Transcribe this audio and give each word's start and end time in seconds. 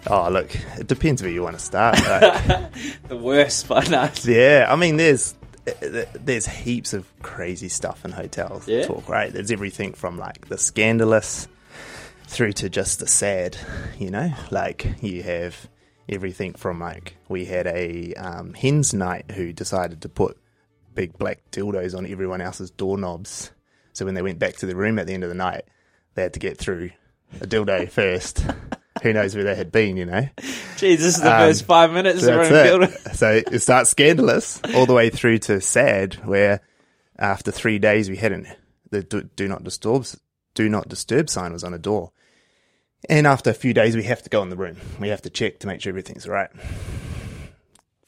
Oh 0.09 0.30
look, 0.30 0.53
it 0.80 0.88
depends 0.88 1.22
where 1.22 1.31
you 1.31 1.44
want 1.44 1.58
to 1.59 1.64
start. 1.64 2.00
right? 2.08 2.70
The 3.09 3.17
worst, 3.17 3.67
but 3.67 3.89
no. 3.89 4.09
yeah, 4.23 4.66
I 4.70 4.75
mean, 4.75 4.98
there's 4.98 5.36
there's 5.81 6.48
heaps 6.48 6.94
of 6.94 7.05
crazy 7.22 7.67
stuff 7.70 8.05
in 8.05 8.11
hotels. 8.11 8.67
Yeah? 8.67 8.86
Talk 8.86 9.09
right. 9.09 9.31
There's 9.33 9.52
everything 9.52 9.94
from 9.94 10.17
like 10.17 10.48
the 10.48 10.58
scandalous 10.58 11.48
through 12.28 12.53
to 12.53 12.70
just 12.70 13.00
the 13.00 13.08
sad. 13.08 13.58
You 14.00 14.09
know, 14.11 14.31
like 14.50 14.88
you 15.02 15.23
have 15.23 15.67
everything 16.09 16.53
from 16.53 16.80
like 16.80 17.16
we 17.30 17.45
had 17.45 17.67
a 17.67 18.13
um, 18.16 18.53
hens 18.53 18.94
night 18.94 19.31
who 19.31 19.52
decided 19.53 20.02
to 20.02 20.09
put 20.09 20.38
big 20.95 21.17
black 21.17 21.39
dildos 21.52 21.95
on 21.97 22.05
everyone 22.05 22.41
else's 22.41 22.72
doorknobs. 22.72 23.52
So 23.94 24.05
when 24.05 24.14
they 24.16 24.22
went 24.22 24.39
back 24.39 24.55
to 24.58 24.66
the 24.66 24.75
room 24.75 24.99
at 24.99 25.08
the 25.08 25.14
end 25.14 25.23
of 25.23 25.30
the 25.30 25.36
night, 25.36 25.64
they 26.16 26.23
had 26.23 26.33
to 26.33 26.39
get 26.39 26.58
through 26.58 26.91
a 27.41 27.45
dildo 27.47 27.89
first. 27.91 28.44
Who 29.03 29.14
knows 29.14 29.36
where 29.36 29.44
they 29.44 29.53
had 29.55 29.72
been, 29.72 29.95
you 29.97 30.05
know? 30.05 30.27
Jeez, 30.77 30.97
this 30.97 31.02
is 31.02 31.22
the 31.22 31.31
Um, 31.31 31.39
first 31.49 31.66
five 31.66 31.91
minutes 31.91 32.21
So 32.21 32.49
building. 32.49 32.89
it. 32.89 32.99
So 33.16 33.42
it 33.52 33.59
starts 33.61 33.92
scandalous 33.92 34.59
all 34.73 34.86
the 34.88 34.94
way 34.94 35.09
through 35.11 35.38
to 35.39 35.61
sad, 35.61 36.16
where 36.25 36.61
after 37.19 37.52
three 37.52 37.77
days 37.80 38.09
we 38.09 38.17
hadn't 38.17 38.47
the 38.89 39.03
do, 39.03 39.23
do 39.36 39.47
not 39.47 39.64
disturb 39.64 40.05
do 40.55 40.69
not 40.69 40.88
disturb 40.89 41.30
sign 41.30 41.53
was 41.53 41.64
on 41.64 41.73
a 41.73 41.77
door, 41.77 42.11
and 43.09 43.28
after 43.28 43.50
a 43.50 43.53
few 43.53 43.73
days 43.73 43.95
we 43.95 44.03
have 44.03 44.23
to 44.23 44.30
go 44.30 44.42
in 44.42 44.50
the 44.50 44.56
room. 44.58 44.78
We 45.00 45.09
have 45.09 45.22
to 45.23 45.30
check 45.30 45.59
to 45.59 45.67
make 45.67 45.81
sure 45.81 45.90
everything's 45.92 46.28
right. 46.28 46.50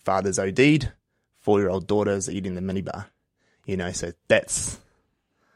Father's 0.04 0.40
OD'd, 0.40 0.92
four 1.42 1.60
year 1.60 1.70
old 1.70 1.88
daughter's 1.88 2.30
eating 2.30 2.56
the 2.56 2.62
minibar. 2.62 3.06
You 3.66 3.78
know, 3.78 3.92
so 3.92 4.12
that's 4.28 4.78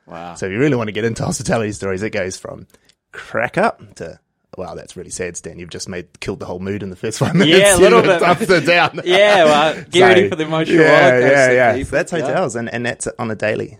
Wow. 0.05 0.35
so 0.35 0.45
if 0.47 0.51
you 0.51 0.59
really 0.59 0.75
want 0.75 0.89
to 0.89 0.91
get 0.91 1.05
into 1.05 1.23
hospitality 1.23 1.71
stories, 1.71 2.03
it 2.03 2.09
goes 2.11 2.37
from 2.37 2.67
crack 3.11 3.57
up 3.57 3.95
to 3.95 4.19
wow, 4.57 4.75
that's 4.75 4.95
really 4.95 5.09
sad, 5.09 5.35
Stan. 5.35 5.57
You've 5.57 5.69
just 5.71 5.89
made 5.89 6.19
killed 6.19 6.39
the 6.39 6.45
whole 6.45 6.59
mood 6.59 6.83
in 6.83 6.89
the 6.91 6.95
first 6.95 7.17
five 7.19 7.33
minutes. 7.35 7.57
Yeah, 7.57 7.77
a 7.77 7.79
little 7.79 8.01
bit. 8.03 8.21
up 8.21 8.37
to 8.39 8.61
down. 8.61 9.01
yeah, 9.05 9.45
well, 9.45 9.73
get 9.89 9.93
So, 9.93 9.99
ready 10.01 10.29
for 10.29 10.35
the 10.35 10.43
emotional 10.43 10.79
yeah. 10.83 11.17
Yeah, 11.19 11.51
yeah. 11.51 11.73
people. 11.75 11.91
That's 11.91 12.11
Yeah. 12.13 12.19
hotels, 12.21 12.55
and, 12.55 12.71
and 12.71 12.85
that's 12.85 13.07
on 13.17 13.31
a 13.31 13.35
daily. 13.35 13.77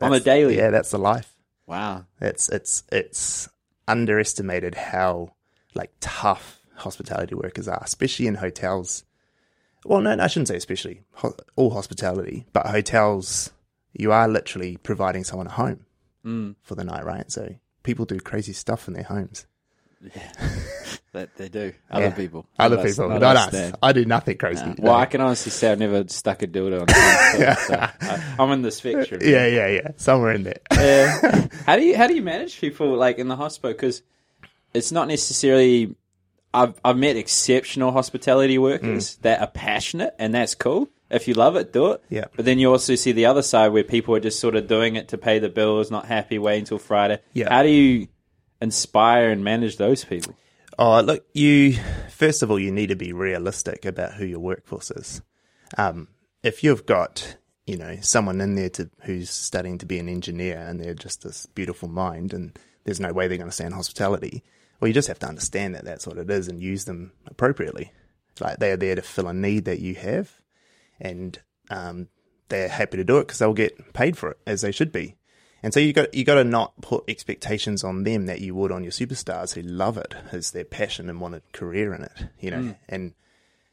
On 0.00 0.14
a 0.14 0.20
daily? 0.20 0.56
Yeah, 0.56 0.70
that's 0.70 0.90
the 0.92 0.98
life. 0.98 1.30
Wow. 1.66 2.06
It's 2.20 2.48
it's 2.48 2.84
it's 2.90 3.48
underestimated 3.88 4.74
how 4.74 5.32
like 5.74 5.90
tough 6.00 6.60
hospitality 6.76 7.34
workers 7.34 7.68
are, 7.68 7.80
especially 7.84 8.26
in 8.26 8.36
hotels. 8.36 9.04
Well, 9.84 10.00
no, 10.00 10.16
I 10.18 10.26
shouldn't 10.28 10.48
say 10.48 10.56
especially 10.56 11.02
Ho- 11.14 11.36
all 11.56 11.70
hospitality, 11.70 12.46
but 12.52 12.66
hotels. 12.66 13.50
You 13.92 14.10
are 14.12 14.26
literally 14.28 14.76
providing 14.78 15.22
someone 15.24 15.46
a 15.46 15.50
home 15.52 15.86
Mm. 16.24 16.56
for 16.62 16.74
the 16.74 16.84
night, 16.84 17.04
right? 17.04 17.30
So 17.30 17.54
people 17.82 18.06
do 18.06 18.18
crazy 18.18 18.52
stuff 18.54 18.88
in 18.88 18.94
their 18.94 19.02
homes. 19.04 19.46
That 21.12 21.34
they 21.36 21.48
do. 21.48 21.72
Other 21.90 22.06
Yeah. 22.06 22.10
people. 22.10 22.46
Other 22.58 22.76
Not 22.76 22.84
us- 22.84 22.96
people, 22.96 23.08
not 23.18 23.36
us. 23.36 23.52
Dan. 23.52 23.74
I 23.82 23.92
do 23.92 24.04
nothing 24.04 24.36
crazy. 24.36 24.74
Well. 24.78 24.94
I 24.94 25.06
can 25.06 25.20
honestly 25.20 25.52
say 25.52 25.72
I've 25.72 25.78
never 25.78 26.04
stuck 26.08 26.42
a 26.42 26.46
dildo 26.46 26.82
on 26.82 26.88
a 26.90 27.56
so 27.56 27.74
I, 27.74 28.34
I'm 28.38 28.50
in 28.52 28.62
the 28.62 28.70
spectrum. 28.70 29.20
yeah, 29.22 29.46
yeah, 29.46 29.68
yeah. 29.68 29.88
Somewhere 29.96 30.32
in 30.32 30.42
there. 30.44 30.60
Yeah. 30.72 31.48
how 31.66 31.76
do 31.76 31.84
you 31.84 31.96
how 31.96 32.06
do 32.06 32.14
you 32.14 32.22
manage 32.22 32.60
people 32.60 32.94
like 32.96 33.18
in 33.18 33.28
the 33.28 33.36
hospital? 33.36 33.72
Because 33.72 34.02
it's 34.72 34.92
not 34.92 35.08
necessarily. 35.08 35.94
I've 36.52 36.74
I've 36.84 36.96
met 36.96 37.16
exceptional 37.16 37.90
hospitality 37.90 38.58
workers 38.58 39.16
mm. 39.16 39.22
that 39.22 39.40
are 39.40 39.48
passionate, 39.48 40.14
and 40.20 40.32
that's 40.34 40.54
cool. 40.54 40.88
If 41.10 41.28
you 41.28 41.34
love 41.34 41.56
it, 41.56 41.72
do 41.72 41.92
it. 41.92 42.02
Yeah. 42.08 42.26
But 42.34 42.44
then 42.44 42.58
you 42.58 42.70
also 42.70 42.94
see 42.94 43.12
the 43.12 43.26
other 43.26 43.42
side 43.42 43.68
where 43.68 43.84
people 43.84 44.14
are 44.14 44.20
just 44.20 44.40
sort 44.40 44.56
of 44.56 44.66
doing 44.66 44.96
it 44.96 45.08
to 45.08 45.18
pay 45.18 45.38
the 45.38 45.48
bills, 45.48 45.90
not 45.90 46.06
happy, 46.06 46.38
wait 46.38 46.58
until 46.58 46.78
Friday. 46.78 47.20
Yeah. 47.32 47.50
How 47.50 47.62
do 47.62 47.68
you 47.68 48.08
inspire 48.60 49.30
and 49.30 49.44
manage 49.44 49.76
those 49.76 50.04
people? 50.04 50.34
Oh, 50.78 51.00
look, 51.00 51.26
you 51.34 51.78
first 52.08 52.42
of 52.42 52.50
all, 52.50 52.58
you 52.58 52.72
need 52.72 52.88
to 52.88 52.96
be 52.96 53.12
realistic 53.12 53.84
about 53.84 54.14
who 54.14 54.24
your 54.24 54.40
workforce 54.40 54.90
is. 54.90 55.22
Um, 55.78 56.08
if 56.42 56.64
you've 56.64 56.86
got, 56.86 57.36
you 57.66 57.76
know, 57.76 57.96
someone 58.00 58.40
in 58.40 58.54
there 58.54 58.70
to 58.70 58.90
who's 59.02 59.30
studying 59.30 59.78
to 59.78 59.86
be 59.86 59.98
an 59.98 60.08
engineer 60.08 60.58
and 60.58 60.80
they're 60.80 60.94
just 60.94 61.22
this 61.22 61.46
beautiful 61.46 61.88
mind, 61.88 62.32
and 62.32 62.58
there's 62.84 63.00
no 63.00 63.12
way 63.12 63.28
they're 63.28 63.38
going 63.38 63.50
to 63.50 63.54
stay 63.54 63.66
in 63.66 63.72
hospitality, 63.72 64.42
well, 64.80 64.88
you 64.88 64.94
just 64.94 65.08
have 65.08 65.18
to 65.20 65.28
understand 65.28 65.74
that 65.74 65.84
that's 65.84 66.06
what 66.06 66.18
it 66.18 66.30
is 66.30 66.48
and 66.48 66.60
use 66.60 66.84
them 66.84 67.12
appropriately. 67.26 67.92
Like 68.40 68.58
they 68.58 68.72
are 68.72 68.76
there 68.76 68.96
to 68.96 69.02
fill 69.02 69.28
a 69.28 69.34
need 69.34 69.64
that 69.66 69.80
you 69.80 69.94
have, 69.94 70.40
and 71.00 71.38
um, 71.70 72.08
they're 72.48 72.68
happy 72.68 72.96
to 72.96 73.04
do 73.04 73.18
it 73.18 73.22
because 73.22 73.38
they'll 73.38 73.52
get 73.52 73.94
paid 73.94 74.18
for 74.18 74.32
it 74.32 74.38
as 74.46 74.62
they 74.62 74.72
should 74.72 74.90
be. 74.92 75.16
And 75.64 75.72
so 75.72 75.80
you 75.80 75.94
got 75.94 76.12
you 76.12 76.24
got 76.24 76.34
to 76.34 76.44
not 76.44 76.78
put 76.82 77.04
expectations 77.08 77.82
on 77.82 78.04
them 78.04 78.26
that 78.26 78.42
you 78.42 78.54
would 78.54 78.70
on 78.70 78.84
your 78.84 78.92
superstars 78.92 79.54
who 79.54 79.62
love 79.62 79.96
it 79.96 80.14
as 80.30 80.50
their 80.50 80.62
passion 80.62 81.08
and 81.08 81.22
want 81.22 81.36
a 81.36 81.42
career 81.54 81.94
in 81.94 82.02
it. 82.02 82.12
You 82.38 82.50
know, 82.50 82.74
and 82.86 83.14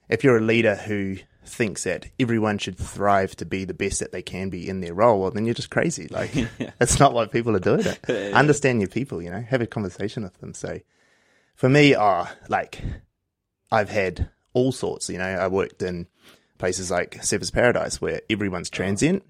if 0.07 0.24
you're 0.24 0.38
a 0.38 0.41
leader 0.41 0.75
who 0.75 1.18
thinks 1.44 1.84
that 1.84 2.06
everyone 2.18 2.59
should 2.59 2.78
thrive 2.78 3.35
to 3.35 3.46
be 3.46 3.66
the 3.66 3.74
best 3.74 4.00
that 4.00 4.13
they 4.13 4.22
can 4.22 4.50
be 4.50 4.69
in 4.69 4.79
their 4.79 4.94
role, 4.94 5.19
well, 5.19 5.31
then 5.31 5.44
you're 5.46 5.53
just 5.53 5.69
crazy. 5.69 6.07
Like 6.12 6.31
that's 6.79 6.97
not 6.97 7.13
what 7.13 7.29
people 7.29 7.57
are 7.57 7.59
doing. 7.59 7.85
Understand 8.34 8.79
your 8.79 8.88
people. 8.88 9.22
You 9.22 9.31
know, 9.31 9.41
have 9.41 9.62
a 9.62 9.68
conversation 9.68 10.23
with 10.23 10.38
them. 10.40 10.53
So 10.53 10.79
for 11.56 11.68
me, 11.68 11.94
uh, 11.94 12.25
like 12.47 12.81
I've 13.69 13.90
had 13.90 14.29
all 14.53 14.72
sorts. 14.72 15.09
You 15.09 15.18
know, 15.18 15.25
I 15.25 15.50
worked 15.50 15.81
in 15.81 16.08
places 16.58 16.90
like 16.90 17.18
Surfers 17.18 17.52
Paradise 17.52 18.00
where 18.00 18.22
everyone's 18.29 18.69
transient. 18.69 19.23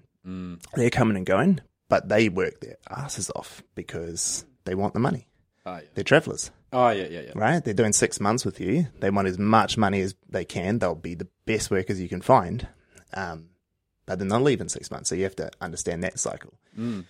They're 0.76 0.90
coming 0.90 1.16
and 1.16 1.26
going, 1.26 1.60
but 1.92 2.08
they 2.08 2.30
work 2.30 2.58
their 2.62 2.78
asses 2.88 3.30
off 3.36 3.62
because 3.74 4.46
they 4.64 4.74
want 4.74 4.94
the 4.94 5.00
money. 5.00 5.28
Oh 5.66 5.74
yeah. 5.74 5.82
They're 5.92 6.04
travelers, 6.04 6.50
Oh 6.72 6.88
yeah, 6.88 7.06
yeah, 7.10 7.20
yeah. 7.20 7.32
right? 7.34 7.62
They're 7.62 7.74
doing 7.74 7.92
six 7.92 8.18
months 8.18 8.46
with 8.46 8.60
you. 8.60 8.86
They 9.00 9.10
want 9.10 9.28
as 9.28 9.38
much 9.38 9.76
money 9.76 10.00
as 10.00 10.14
they 10.26 10.46
can. 10.46 10.78
They'll 10.78 10.94
be 10.94 11.14
the 11.14 11.28
best 11.44 11.70
workers 11.70 12.00
you 12.00 12.08
can 12.08 12.22
find. 12.22 12.66
Um, 13.12 13.50
but 14.06 14.18
then 14.18 14.28
they'll 14.28 14.40
leave 14.40 14.62
in 14.62 14.70
six 14.70 14.90
months. 14.90 15.10
So 15.10 15.16
you 15.16 15.24
have 15.24 15.36
to 15.36 15.50
understand 15.60 16.02
that 16.02 16.18
cycle. 16.18 16.54
Mm. 16.78 17.04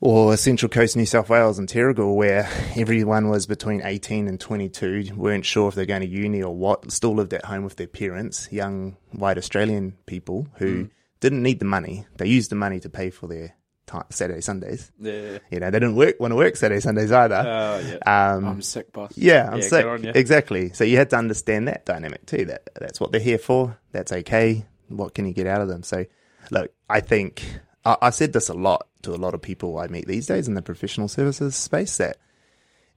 Or 0.00 0.38
Central 0.38 0.70
Coast, 0.70 0.96
New 0.96 1.04
South 1.04 1.28
Wales 1.28 1.58
and 1.58 1.68
Terrigal, 1.68 2.16
where 2.16 2.48
everyone 2.76 3.28
was 3.28 3.46
between 3.46 3.82
18 3.84 4.26
and 4.26 4.40
22, 4.40 5.10
weren't 5.14 5.44
sure 5.44 5.68
if 5.68 5.74
they're 5.74 5.84
going 5.84 6.00
to 6.00 6.08
uni 6.08 6.42
or 6.42 6.56
what, 6.56 6.90
still 6.90 7.14
lived 7.14 7.34
at 7.34 7.44
home 7.44 7.62
with 7.62 7.76
their 7.76 7.86
parents, 7.86 8.48
young 8.50 8.96
white 9.12 9.36
Australian 9.36 9.98
people 10.06 10.48
who 10.54 10.84
mm. 10.84 10.90
didn't 11.20 11.42
need 11.42 11.58
the 11.58 11.66
money. 11.66 12.06
They 12.16 12.26
used 12.26 12.50
the 12.50 12.56
money 12.56 12.80
to 12.80 12.88
pay 12.88 13.10
for 13.10 13.26
their 13.26 13.54
ti 13.94 14.06
Saturday, 14.10 14.40
Sundays. 14.40 14.90
Yeah. 15.00 15.38
You 15.50 15.60
know, 15.60 15.70
they 15.70 15.78
didn't 15.78 15.96
work, 15.96 16.18
want 16.20 16.32
to 16.32 16.36
work 16.36 16.56
Saturday, 16.56 16.80
Sundays 16.80 17.12
either. 17.12 17.36
Oh 17.36 17.78
yeah. 18.06 18.32
um, 18.34 18.44
I'm 18.44 18.62
sick, 18.62 18.92
boss. 18.92 19.12
yeah, 19.16 19.48
I'm 19.50 19.60
Yeah, 19.60 19.68
sick. 19.68 20.16
Exactly. 20.16 20.72
So 20.72 20.84
you 20.84 20.96
had 20.96 21.10
to 21.10 21.16
understand 21.16 21.68
that 21.68 21.84
dynamic 21.86 22.26
too. 22.26 22.44
That 22.46 22.68
that's 22.80 23.00
what 23.00 23.12
they're 23.12 23.20
here 23.20 23.38
for. 23.38 23.76
That's 23.92 24.12
okay. 24.12 24.66
What 24.88 25.14
can 25.14 25.26
you 25.26 25.32
get 25.32 25.46
out 25.46 25.60
of 25.60 25.68
them? 25.68 25.82
So, 25.82 26.04
look, 26.50 26.72
I 26.88 27.00
think 27.00 27.44
I, 27.84 27.96
I 28.02 28.10
said 28.10 28.32
this 28.32 28.48
a 28.48 28.54
lot 28.54 28.86
to 29.02 29.14
a 29.14 29.16
lot 29.16 29.34
of 29.34 29.42
people 29.42 29.78
I 29.78 29.86
meet 29.86 30.06
these 30.06 30.26
days 30.26 30.48
in 30.48 30.54
the 30.54 30.62
professional 30.62 31.08
services 31.08 31.56
space. 31.56 31.96
That 31.96 32.16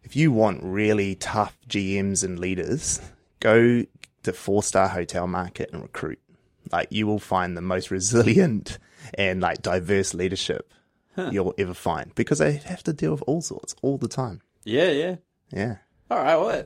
if 0.04 0.16
you 0.16 0.32
want 0.32 0.64
really 0.64 1.16
tough 1.16 1.58
GMs 1.68 2.24
and 2.24 2.40
leaders, 2.40 3.02
go 3.40 3.84
to 4.24 4.34
four 4.34 4.64
star 4.64 4.88
hotel 4.88 5.28
market 5.28 5.70
and 5.74 5.82
recruit. 5.82 6.20
Like 6.72 6.90
you 6.92 7.08
will 7.08 7.20
find 7.20 7.56
the 7.56 7.62
most 7.62 7.92
resilient 7.92 8.78
and 9.14 9.40
like 9.42 9.62
diverse 9.62 10.14
leadership 10.14 10.74
you'll 11.32 11.54
ever 11.58 11.74
find 11.74 12.14
because 12.16 12.40
they 12.40 12.54
have 12.54 12.84
to 12.84 12.94
deal 12.94 13.12
with 13.12 13.24
all 13.28 13.42
sorts 13.42 13.76
all 13.82 13.98
the 13.98 14.08
time. 14.08 14.42
Yeah, 14.64 14.92
yeah. 14.92 15.16
Yeah. 15.52 15.76
All 16.12 16.18
right. 16.18 16.36
Well, 16.36 16.64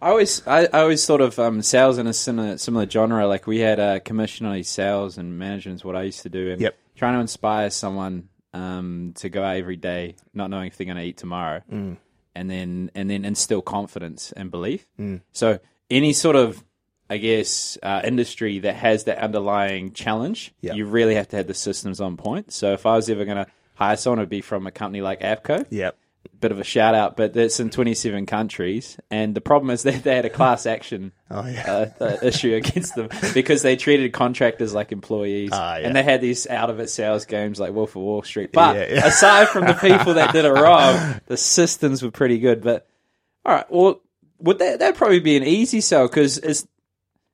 I 0.00 0.08
always, 0.10 0.46
I, 0.46 0.64
I 0.72 0.80
always 0.80 1.04
thought 1.06 1.20
of 1.20 1.38
um, 1.38 1.62
sales 1.62 1.98
in 1.98 2.06
a 2.06 2.12
similar, 2.12 2.58
similar 2.58 2.88
genre. 2.88 3.26
Like 3.26 3.46
we 3.46 3.58
had 3.60 3.78
a 3.78 4.00
commission 4.00 4.46
on 4.46 4.62
sales 4.64 5.16
and 5.18 5.38
management 5.38 5.76
is 5.80 5.84
what 5.84 5.94
I 5.96 6.02
used 6.02 6.22
to 6.22 6.28
do, 6.28 6.50
and 6.50 6.60
Yep. 6.60 6.76
trying 6.96 7.14
to 7.14 7.20
inspire 7.20 7.70
someone 7.70 8.28
um, 8.52 9.12
to 9.16 9.28
go 9.28 9.42
out 9.42 9.56
every 9.56 9.76
day, 9.76 10.16
not 10.34 10.50
knowing 10.50 10.66
if 10.66 10.76
they're 10.76 10.84
going 10.86 10.96
to 10.98 11.04
eat 11.04 11.16
tomorrow, 11.16 11.62
Mm. 11.72 11.96
and 12.34 12.50
then 12.50 12.90
and 12.94 13.08
then 13.08 13.24
instill 13.24 13.62
confidence 13.62 14.32
and 14.32 14.50
belief. 14.50 14.86
So 15.32 15.58
any 15.90 16.12
sort 16.12 16.36
of 16.36 16.62
I 17.10 17.18
guess 17.18 17.76
uh, 17.82 18.00
industry 18.04 18.58
that 18.60 18.74
has 18.74 19.04
that 19.04 19.18
underlying 19.18 19.92
challenge, 19.92 20.52
Yeah. 20.62 20.72
you 20.74 20.86
really 20.86 21.14
have 21.14 21.28
to 21.28 21.36
have 21.36 21.46
the 21.46 21.54
systems 21.54 22.00
on 22.00 22.16
point. 22.16 22.52
So 22.52 22.72
if 22.72 22.86
I 22.86 22.96
was 22.96 23.08
ever 23.10 23.24
going 23.26 23.36
to 23.36 23.46
someone, 23.96 24.18
it'd 24.20 24.28
be 24.28 24.40
from 24.40 24.66
a 24.66 24.70
company 24.70 25.00
like 25.02 25.20
Appco 25.20 25.66
Yep. 25.70 25.96
bit 26.40 26.52
of 26.52 26.58
a 26.58 26.64
shout 26.64 26.94
out, 26.94 27.16
but 27.16 27.36
it's 27.36 27.60
in 27.60 27.70
27 27.70 28.26
countries. 28.26 28.98
And 29.10 29.34
the 29.34 29.40
problem 29.40 29.70
is 29.70 29.82
that 29.84 30.02
they 30.02 30.14
had 30.16 30.24
a 30.24 30.30
class 30.30 30.66
action 30.66 31.12
Oh 31.30 31.46
yeah. 31.46 31.90
uh, 32.00 32.04
uh, 32.04 32.16
issue 32.22 32.54
against 32.54 32.94
them 32.96 33.08
because 33.34 33.62
they 33.62 33.76
treated 33.76 34.12
contractors 34.12 34.74
like 34.74 34.92
employees. 34.92 35.50
Ah, 35.52 35.76
yeah. 35.76 35.86
And 35.86 35.96
they 35.96 36.02
had 36.02 36.20
these 36.20 36.46
out 36.48 36.70
of 36.70 36.80
it 36.80 36.90
sales 36.90 37.24
games 37.26 37.58
like 37.60 37.72
Wolf 37.72 37.90
of 37.96 38.02
Wall 38.02 38.22
Street. 38.22 38.50
But 38.52 38.76
Yeah, 38.76 39.06
aside 39.06 39.48
from 39.48 39.66
the 39.66 39.74
people 39.74 40.14
that 40.14 40.32
did 40.32 40.44
it 40.44 40.50
wrong, 40.52 41.20
the 41.26 41.36
systems 41.36 42.02
were 42.02 42.10
pretty 42.10 42.38
good. 42.38 42.62
But 42.62 42.86
all 43.44 43.54
right, 43.54 43.66
well, 43.70 44.00
would 44.38 44.58
that 44.58 44.80
that'd 44.80 44.96
probably 44.96 45.20
be 45.20 45.36
an 45.36 45.44
easy 45.44 45.80
sell 45.80 46.08
because 46.08 46.38
it's 46.38 46.66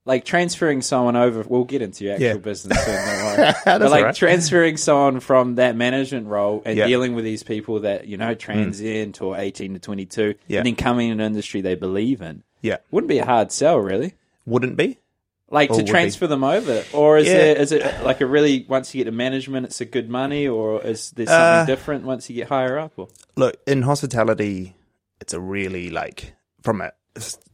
like 0.09 0.25
transferring 0.25 0.81
someone 0.83 1.15
over. 1.17 1.45
We'll 1.47 1.65
get 1.65 1.83
into 1.83 2.05
your 2.05 2.15
actual 2.15 2.27
Yeah. 2.27 2.35
business 2.39 2.85
soon, 2.85 2.95
don't 2.95 3.25
worry. 3.25 3.37
That's 3.37 3.65
but 3.65 3.81
like 3.83 3.93
all 4.01 4.05
right. 4.07 4.15
transferring 4.15 4.77
someone 4.79 5.21
from 5.21 5.57
that 5.57 5.77
management 5.77 6.27
role 6.27 6.63
and 6.65 6.77
Yeah. 6.79 6.87
dealing 6.87 7.15
with 7.15 7.25
these 7.25 7.43
people 7.43 7.81
that 7.81 8.09
you 8.09 8.17
know 8.17 8.35
transient 8.35 9.21
or 9.23 9.37
eighteen 9.39 9.75
to 9.75 9.79
twenty 9.79 10.07
two, 10.07 10.35
Yeah. 10.49 10.59
and 10.61 10.67
then 10.67 10.75
coming 10.77 11.11
in 11.11 11.21
an 11.21 11.27
industry 11.27 11.61
they 11.61 11.75
believe 11.75 12.23
in, 12.23 12.43
Yeah. 12.63 12.79
wouldn't 12.91 13.09
be 13.09 13.19
a 13.19 13.25
hard 13.27 13.53
sell, 13.53 13.79
really. 13.79 14.15
Wouldn't 14.47 14.77
be. 14.77 14.99
Like 15.51 15.71
Or 15.71 15.75
to 15.75 15.77
would 15.79 15.87
be. 15.87 15.91
transfer 15.93 16.27
them 16.27 16.43
over, 16.45 16.85
or 16.93 17.19
is 17.19 17.27
Yeah. 17.27 17.37
there 17.37 17.57
is 17.57 17.73
it 17.73 18.03
like 18.03 18.21
a 18.23 18.27
really 18.27 18.65
once 18.69 18.95
you 18.95 19.05
get 19.05 19.11
to 19.11 19.17
management, 19.17 19.67
it's 19.67 19.81
a 19.81 19.85
good 19.85 20.09
money, 20.11 20.49
or 20.49 20.83
is 20.83 21.11
there 21.13 21.27
something 21.27 21.63
Uh, 21.63 21.65
different 21.67 22.05
once 22.05 22.29
you 22.31 22.37
get 22.37 22.49
higher 22.49 22.79
up? 22.79 22.93
Or 22.97 23.09
Look, 23.37 23.57
in 23.67 23.83
hospitality, 23.83 24.75
it's 25.21 25.35
a 25.35 25.41
really 25.41 25.91
like 25.91 26.33
from 26.63 26.81
a 26.81 26.93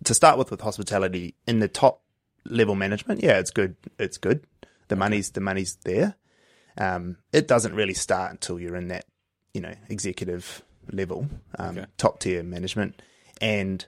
to 0.04 0.12
start 0.14 0.38
with 0.38 0.50
with 0.50 0.60
hospitality 0.60 1.34
in 1.48 1.58
the 1.60 1.68
top 1.68 2.00
level 2.46 2.74
management. 2.74 3.22
Yeah, 3.22 3.38
it's 3.38 3.50
good. 3.50 3.76
It's 3.98 4.18
good. 4.18 4.44
The 4.88 4.96
money's 4.96 5.30
the 5.30 5.40
money's 5.40 5.76
there. 5.84 6.16
Um, 6.76 7.16
it 7.32 7.46
doesn't 7.48 7.74
really 7.74 7.94
start 7.94 8.32
until 8.32 8.58
you're 8.60 8.76
in 8.76 8.88
that 8.88 9.04
you 9.52 9.60
know 9.60 9.74
executive 9.88 10.62
level, 10.92 11.28
um, 11.58 11.78
Okay. 11.78 11.86
top 11.96 12.20
tier 12.20 12.42
management, 12.42 13.00
and 13.40 13.86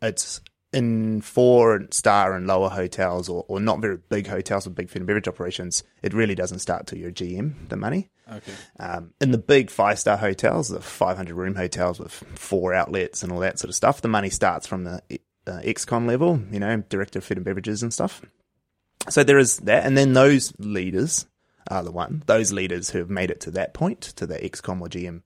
it's 0.00 0.40
in 0.72 1.20
four 1.20 1.86
star 1.90 2.34
and 2.34 2.46
lower 2.46 2.70
hotels 2.70 3.28
or, 3.28 3.44
or 3.46 3.60
not 3.60 3.80
very 3.80 3.98
big 4.08 4.26
hotels 4.26 4.64
with 4.66 4.74
big 4.74 4.88
food 4.88 5.00
and 5.02 5.06
beverage 5.06 5.28
operations. 5.28 5.82
It 6.02 6.14
really 6.14 6.34
doesn't 6.34 6.60
start 6.60 6.86
till 6.86 6.98
you're 6.98 7.10
GM. 7.12 7.68
The 7.68 7.76
money. 7.76 8.08
okay, 8.32 8.54
Um, 8.80 9.12
in 9.20 9.32
the 9.32 9.38
big 9.38 9.68
five 9.70 9.98
star 9.98 10.16
hotels, 10.16 10.68
the 10.68 10.80
500 10.80 11.34
room 11.34 11.56
hotels 11.56 11.98
with 12.00 12.12
four 12.34 12.72
outlets 12.72 13.22
and 13.22 13.30
all 13.30 13.40
that 13.40 13.58
sort 13.58 13.68
of 13.68 13.74
stuff, 13.74 14.00
the 14.00 14.08
money 14.08 14.30
starts 14.30 14.66
from 14.66 14.84
the 14.84 15.02
uh, 15.46 15.60
XCOM 15.60 16.06
level, 16.06 16.40
you 16.50 16.60
know, 16.60 16.76
director 16.88 17.18
of 17.18 17.24
food 17.24 17.38
and 17.38 17.44
beverages 17.44 17.82
and 17.82 17.92
stuff. 17.92 18.22
So 19.08 19.24
there 19.24 19.38
is 19.38 19.58
that. 19.58 19.84
And 19.84 19.96
then 19.96 20.12
those 20.12 20.52
leaders 20.58 21.26
are 21.68 21.82
the 21.82 21.92
one, 21.92 22.22
those 22.26 22.52
leaders 22.52 22.90
who 22.90 22.98
have 22.98 23.10
made 23.10 23.30
it 23.30 23.40
to 23.40 23.50
that 23.52 23.74
point, 23.74 24.00
to 24.00 24.26
the 24.26 24.38
XCOM 24.38 24.80
or 24.80 24.88
GM, 24.88 25.22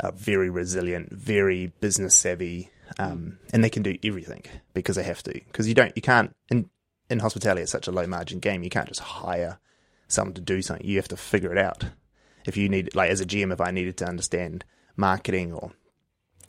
are 0.00 0.12
very 0.12 0.50
resilient, 0.50 1.12
very 1.12 1.72
business 1.80 2.14
savvy, 2.14 2.70
um, 2.98 3.38
and 3.52 3.64
they 3.64 3.70
can 3.70 3.82
do 3.82 3.98
everything 4.04 4.44
because 4.74 4.96
they 4.96 5.02
have 5.02 5.22
to. 5.24 5.32
Because 5.32 5.68
you 5.68 5.74
don't, 5.74 5.92
you 5.96 6.02
can't, 6.02 6.34
in, 6.50 6.70
in 7.10 7.18
hospitality, 7.18 7.62
it's 7.62 7.72
such 7.72 7.88
a 7.88 7.92
low 7.92 8.06
margin 8.06 8.38
game, 8.38 8.62
you 8.62 8.70
can't 8.70 8.88
just 8.88 9.00
hire 9.00 9.58
someone 10.06 10.34
to 10.34 10.40
do 10.40 10.62
something. 10.62 10.86
You 10.86 10.96
have 10.96 11.08
to 11.08 11.16
figure 11.16 11.52
it 11.52 11.58
out 11.58 11.84
if 12.46 12.56
you 12.56 12.68
need 12.68 12.94
like 12.94 13.10
as 13.10 13.20
a 13.20 13.26
GM 13.26 13.52
if 13.52 13.60
I 13.60 13.70
needed 13.70 13.96
to 13.98 14.06
understand 14.06 14.64
marketing 14.96 15.52
or 15.52 15.72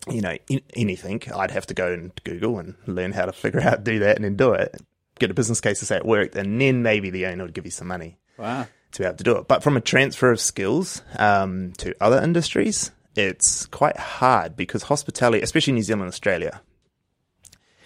you 0.07 0.22
know 0.22 0.38
in, 0.50 0.62
anything 0.75 1.22
I'd 1.34 1.51
have 1.51 1.68
to 1.68 1.74
go 1.74 1.92
and 1.92 2.12
Google 2.24 2.60
and 2.60 2.75
learn 2.86 3.12
how 3.12 3.25
to 3.25 3.31
figure 3.31 3.62
out 3.62 3.84
do 3.84 4.00
that 4.00 4.16
and 4.16 4.25
then 4.25 4.36
do 4.36 4.54
it. 4.54 4.81
Get 5.19 5.31
a 5.31 5.34
business 5.34 5.60
case 5.60 5.80
to 5.80 5.86
say 5.86 5.98
it 5.98 6.06
worked 6.06 6.36
and 6.36 6.60
then 6.62 6.81
maybe 6.81 7.10
the 7.10 7.25
owner 7.25 7.44
would 7.44 7.54
give 7.54 7.66
you 7.66 7.72
some 7.72 7.88
money 7.88 8.18
wow, 8.38 8.68
to 8.94 9.00
be 9.00 9.06
able 9.06 9.18
to 9.18 9.24
do 9.24 9.36
it. 9.38 9.48
But 9.48 9.63
from 9.63 9.75
a 9.75 9.81
transfer 9.81 10.31
of 10.31 10.40
skills 10.40 11.01
um, 11.18 11.74
to 11.78 11.94
other 12.01 12.22
industries 12.22 12.92
it's 13.16 13.66
quite 13.66 13.98
hard 13.98 14.56
because 14.56 14.84
hospitality 14.84 15.44
especially 15.44 15.74
New 15.74 15.81
Zealand 15.81 16.04
and 16.04 16.10
Australia 16.10 16.62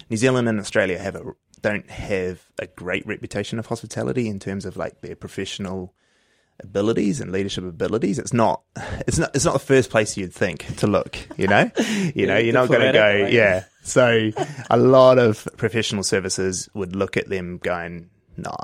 New 0.10 0.18
Zealand 0.18 0.48
and 0.48 0.60
Australia 0.60 1.00
have 1.00 1.15
a 1.15 1.24
don't 1.62 1.89
have 1.89 2.45
a 2.60 2.68
great 2.68 3.07
reputation 3.07 3.57
of 3.57 3.68
hospitality 3.68 4.27
in 4.27 4.38
terms 4.38 4.65
of 4.65 4.77
like 4.77 5.01
their 5.01 5.15
professional 5.15 5.95
abilities 6.63 7.21
and 7.21 7.31
leadership 7.31 7.63
abilities. 7.63 8.19
It's 8.19 8.33
not 8.33 8.62
it's 9.07 9.18
not 9.18 9.36
it's 9.36 9.45
not 9.45 9.54
the 9.54 9.60
first 9.60 9.89
place 9.89 10.18
you'd 10.18 10.33
think 10.33 10.77
to 10.77 10.88
look, 10.88 11.18
you 11.38 11.48
know? 11.48 11.69
You 12.15 12.27
know, 12.27 12.38
you're 12.38 12.54
not 12.54 12.69
gonna 12.69 12.94
go 12.94 13.21
right? 13.24 13.31
yeah. 13.31 13.63
So 13.83 14.31
a 14.69 14.77
lot 14.77 15.19
of 15.19 15.48
professional 15.57 16.04
services 16.04 16.69
would 16.74 16.95
look 16.95 17.18
at 17.18 17.30
them 17.30 17.57
going, 17.57 18.10
No, 18.38 18.56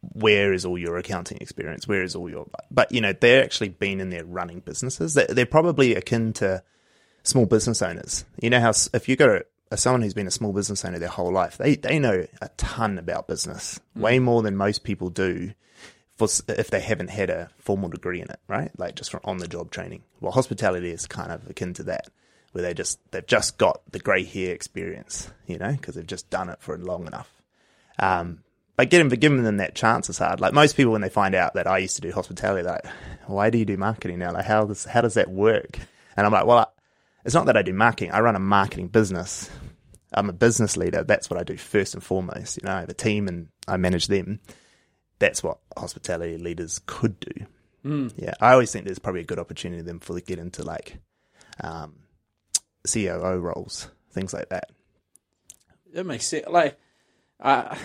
where 0.00 0.52
is 0.52 0.64
all 0.64 0.78
your 0.78 0.96
accounting 0.96 1.38
experience? 1.40 1.88
Where 1.88 2.02
is 2.02 2.14
all 2.14 2.28
your 2.28 2.46
but 2.70 2.92
you 2.92 3.00
know, 3.00 3.12
they're 3.12 3.42
actually 3.42 3.70
been 3.70 4.00
in 4.00 4.10
there 4.10 4.24
running 4.24 4.60
businesses. 4.60 5.14
They're, 5.14 5.26
they're 5.26 5.46
probably 5.46 5.94
akin 5.94 6.32
to 6.34 6.62
small 7.22 7.46
business 7.46 7.82
owners. 7.82 8.24
You 8.40 8.50
know 8.50 8.60
how 8.60 8.72
if 8.92 9.08
you 9.08 9.16
go 9.16 9.26
to 9.28 9.76
someone 9.76 10.02
who's 10.02 10.14
been 10.14 10.26
a 10.26 10.32
small 10.32 10.52
business 10.52 10.84
owner 10.84 10.98
their 10.98 11.08
whole 11.08 11.32
life, 11.32 11.56
they 11.58 11.76
they 11.76 11.98
know 11.98 12.26
a 12.40 12.48
ton 12.56 12.98
about 12.98 13.26
business, 13.26 13.80
way 13.96 14.18
more 14.18 14.42
than 14.42 14.56
most 14.56 14.84
people 14.84 15.10
do. 15.10 15.52
For 16.16 16.28
if 16.48 16.70
they 16.70 16.80
haven't 16.80 17.10
had 17.10 17.28
a 17.28 17.50
formal 17.58 17.88
degree 17.88 18.20
in 18.20 18.30
it, 18.30 18.38
right? 18.46 18.70
Like 18.78 18.94
just 18.94 19.10
from 19.10 19.20
on 19.24 19.38
the 19.38 19.48
job 19.48 19.70
training. 19.70 20.04
Well, 20.20 20.32
hospitality 20.32 20.90
is 20.90 21.06
kind 21.06 21.32
of 21.32 21.50
akin 21.50 21.74
to 21.74 21.82
that, 21.84 22.08
where 22.52 22.62
they 22.62 22.72
just 22.72 23.00
they've 23.10 23.26
just 23.26 23.58
got 23.58 23.80
the 23.90 23.98
grey 23.98 24.22
hair 24.22 24.54
experience, 24.54 25.30
you 25.46 25.58
know, 25.58 25.72
because 25.72 25.96
they've 25.96 26.06
just 26.06 26.30
done 26.30 26.48
it 26.50 26.60
for 26.60 26.78
long 26.78 27.06
enough. 27.06 27.30
Um, 27.98 28.44
but 28.76 28.90
getting 28.90 29.08
giving 29.08 29.42
them 29.42 29.56
that 29.58 29.74
chance 29.74 30.08
is 30.08 30.18
hard. 30.18 30.40
Like 30.40 30.52
most 30.52 30.76
people, 30.76 30.92
when 30.92 31.00
they 31.00 31.08
find 31.08 31.34
out 31.34 31.54
that 31.54 31.66
I 31.66 31.78
used 31.78 31.96
to 31.96 32.02
do 32.02 32.12
hospitality, 32.12 32.66
like, 32.66 32.84
why 33.26 33.50
do 33.50 33.58
you 33.58 33.64
do 33.64 33.76
marketing 33.76 34.18
now? 34.18 34.32
Like 34.32 34.44
how 34.44 34.64
does 34.66 34.84
how 34.84 35.00
does 35.00 35.14
that 35.14 35.30
work? 35.30 35.78
And 36.16 36.26
I'm 36.26 36.32
like, 36.32 36.46
well, 36.46 36.72
it's 37.24 37.34
not 37.34 37.46
that 37.46 37.56
I 37.56 37.62
do 37.62 37.72
marketing. 37.72 38.12
I 38.12 38.20
run 38.20 38.36
a 38.36 38.40
marketing 38.40 38.88
business. 38.88 39.50
I'm 40.12 40.28
a 40.28 40.32
business 40.32 40.76
leader. 40.76 41.02
That's 41.02 41.28
what 41.28 41.40
I 41.40 41.42
do 41.42 41.56
first 41.56 41.94
and 41.94 42.02
foremost. 42.02 42.56
You 42.56 42.68
know, 42.68 42.74
I 42.74 42.80
have 42.80 42.88
a 42.88 42.94
team 42.94 43.26
and 43.26 43.48
I 43.66 43.76
manage 43.76 44.06
them. 44.06 44.40
That's 45.18 45.42
what 45.42 45.58
hospitality 45.76 46.36
leaders 46.38 46.80
could 46.86 47.18
do. 47.20 47.46
Yeah, 48.16 48.32
I 48.40 48.52
always 48.52 48.72
think 48.72 48.86
there's 48.86 48.98
probably 48.98 49.20
a 49.20 49.24
good 49.24 49.38
opportunity 49.38 49.82
then 49.82 49.98
for 50.00 50.14
them 50.14 50.20
to 50.20 50.26
get 50.26 50.38
into 50.38 50.62
like 50.62 50.98
um, 51.62 51.96
COO 52.90 53.36
roles, 53.38 53.88
things 54.10 54.32
like 54.32 54.48
that. 54.48 54.70
that 55.92 56.04
makes 56.04 56.24
sense. 56.26 56.46
Like, 56.48 56.78
uh, 57.40 57.76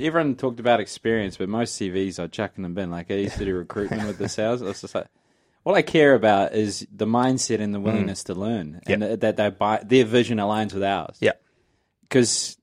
everyone 0.00 0.34
talked 0.34 0.58
about 0.60 0.80
experience, 0.80 1.36
but 1.36 1.48
most 1.48 1.80
CVs 1.80 2.18
are 2.18 2.26
chucking 2.28 2.62
them 2.64 2.76
in. 2.78 2.90
Like 2.90 3.10
I 3.12 3.14
used 3.14 3.38
to 3.38 3.44
do 3.44 3.54
recruitment 3.54 4.06
with 4.08 4.18
the 4.18 4.28
sales. 4.38 4.60
It's 4.60 4.80
just 4.80 4.94
like 4.94 5.06
all 5.64 5.76
I 5.76 5.82
care 5.82 6.14
about 6.14 6.54
is 6.54 6.84
the 6.92 7.06
mindset 7.06 7.60
and 7.60 7.72
the 7.72 7.78
willingness 7.80 8.24
to 8.24 8.34
learn, 8.34 8.80
and 8.86 9.00
Yep. 9.02 9.10
that, 9.10 9.20
that 9.20 9.36
they 9.36 9.50
buy 9.50 9.80
their 9.84 10.04
vision 10.04 10.38
aligns 10.38 10.74
with 10.74 10.82
ours. 10.82 11.16
Yeah. 11.20 11.32
because 12.02 12.56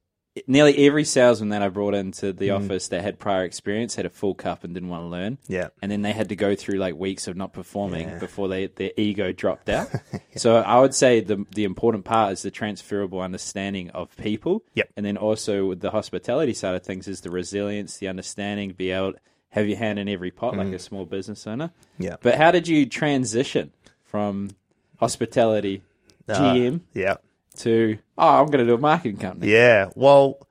nearly 0.48 0.86
every 0.86 1.04
salesman 1.04 1.50
that 1.50 1.62
I 1.62 1.70
brought 1.70 1.94
into 1.94 2.32
the 2.32 2.50
mm. 2.50 2.58
office 2.58 2.88
that 2.90 3.02
had 3.02 3.20
prior 3.20 3.44
experience 3.44 3.96
had 3.96 4.06
a 4.06 4.10
full 4.10 4.36
cup 4.36 4.64
and 4.64 4.74
didn't 4.74 4.90
want 4.90 5.04
to 5.04 5.08
learn. 5.08 5.38
Yeah. 5.48 5.70
And 5.82 5.92
then 5.92 6.02
they 6.02 6.14
had 6.14 6.30
to 6.30 6.36
go 6.36 6.56
through 6.56 6.78
like 6.78 6.96
weeks 6.96 7.28
of 7.28 7.36
not 7.36 7.54
performing 7.54 8.10
Yeah. 8.10 8.20
before 8.20 8.48
they 8.48 8.68
their 8.68 8.92
ego 8.98 9.32
dropped 9.44 9.70
out. 9.70 9.90
So 10.36 10.58
I 10.58 10.80
would 10.80 10.94
say 10.94 11.22
the 11.22 11.46
the 11.56 11.64
important 11.64 12.06
part 12.06 12.34
is 12.34 12.42
the 12.42 12.52
transferable 12.52 13.22
understanding 13.22 13.90
of 13.92 14.16
people. 14.18 14.64
Yep. 14.76 14.90
And 14.98 15.06
then 15.06 15.18
also 15.18 15.66
with 15.66 15.82
the 15.82 15.92
hospitality 15.92 16.54
side 16.54 16.76
of 16.76 16.84
things 16.84 17.08
is 17.08 17.22
the 17.22 17.32
resilience, 17.32 17.98
the 17.98 18.08
understanding, 18.08 18.72
be 18.72 18.92
able 18.92 19.14
to 19.14 19.20
have 19.50 19.68
your 19.68 19.78
hand 19.78 19.98
in 19.98 20.08
every 20.08 20.32
pot 20.32 20.56
like 20.56 20.68
mm. 20.68 20.76
a 20.76 20.80
small 20.80 21.06
business 21.06 21.48
owner. 21.48 21.72
Yeah. 21.98 22.18
But 22.22 22.36
how 22.36 22.52
did 22.52 22.68
you 22.68 22.86
transition 22.86 23.72
from 24.04 24.52
hospitality 25.00 25.82
uh, 26.28 26.34
GM 26.36 26.82
Yeah. 26.94 27.16
To 27.60 27.98
oh 28.18 28.42
I'm 28.42 28.48
going 28.48 28.60
to 28.60 28.66
do 28.66 28.76
a 28.76 28.78
marketing 28.78 29.18
company? 29.18 29.52
Yeah. 29.52 29.90
Well, 29.96 30.48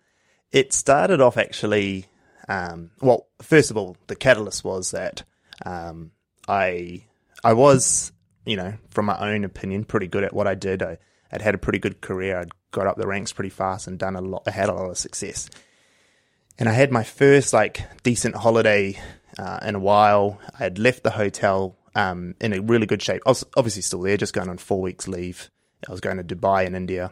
it 0.52 0.72
started 0.72 1.20
off 1.20 1.36
actually. 1.36 2.06
Um, 2.48 2.90
well, 3.00 3.28
first 3.42 3.70
of 3.70 3.76
all, 3.76 3.96
the 4.06 4.16
catalyst 4.16 4.64
was 4.64 4.92
that 4.92 5.22
um, 5.64 6.12
I 6.46 7.04
I 7.44 7.52
was, 7.52 8.12
you 8.46 8.56
know, 8.56 8.74
from 8.90 9.06
my 9.06 9.18
own 9.18 9.44
opinion, 9.44 9.84
pretty 9.84 10.06
good 10.06 10.24
at 10.24 10.32
what 10.32 10.46
I 10.46 10.54
did. 10.54 10.82
I 10.82 10.98
I'd 11.30 11.42
had 11.42 11.54
a 11.54 11.58
pretty 11.58 11.78
good 11.78 12.00
career. 12.00 12.38
I'd 12.38 12.52
got 12.70 12.86
up 12.86 12.96
the 12.96 13.06
ranks 13.06 13.32
pretty 13.32 13.50
fast 13.50 13.86
and 13.86 13.98
done 13.98 14.16
a 14.16 14.20
lot. 14.20 14.42
I 14.46 14.50
had 14.50 14.68
a 14.68 14.74
lot 14.74 14.90
of 14.90 14.98
success. 14.98 15.48
And 16.58 16.68
I 16.68 16.72
had 16.72 16.90
my 16.90 17.04
first 17.04 17.52
like 17.52 17.84
decent 18.02 18.34
holiday 18.34 19.00
uh, 19.38 19.60
in 19.62 19.74
a 19.74 19.80
while. 19.80 20.40
I 20.54 20.64
had 20.64 20.78
left 20.78 21.02
the 21.02 21.10
hotel 21.10 21.76
um, 21.94 22.34
in 22.40 22.52
a 22.52 22.60
really 22.60 22.86
good 22.86 23.02
shape. 23.02 23.22
I 23.26 23.30
was 23.30 23.44
obviously 23.56 23.82
still 23.82 24.02
there, 24.02 24.16
just 24.16 24.34
going 24.34 24.48
on 24.48 24.58
four 24.58 24.80
weeks 24.80 25.06
leave. 25.06 25.50
I 25.86 25.92
was 25.92 26.00
going 26.00 26.16
to 26.16 26.24
Dubai 26.24 26.66
in 26.66 26.74
India. 26.74 27.10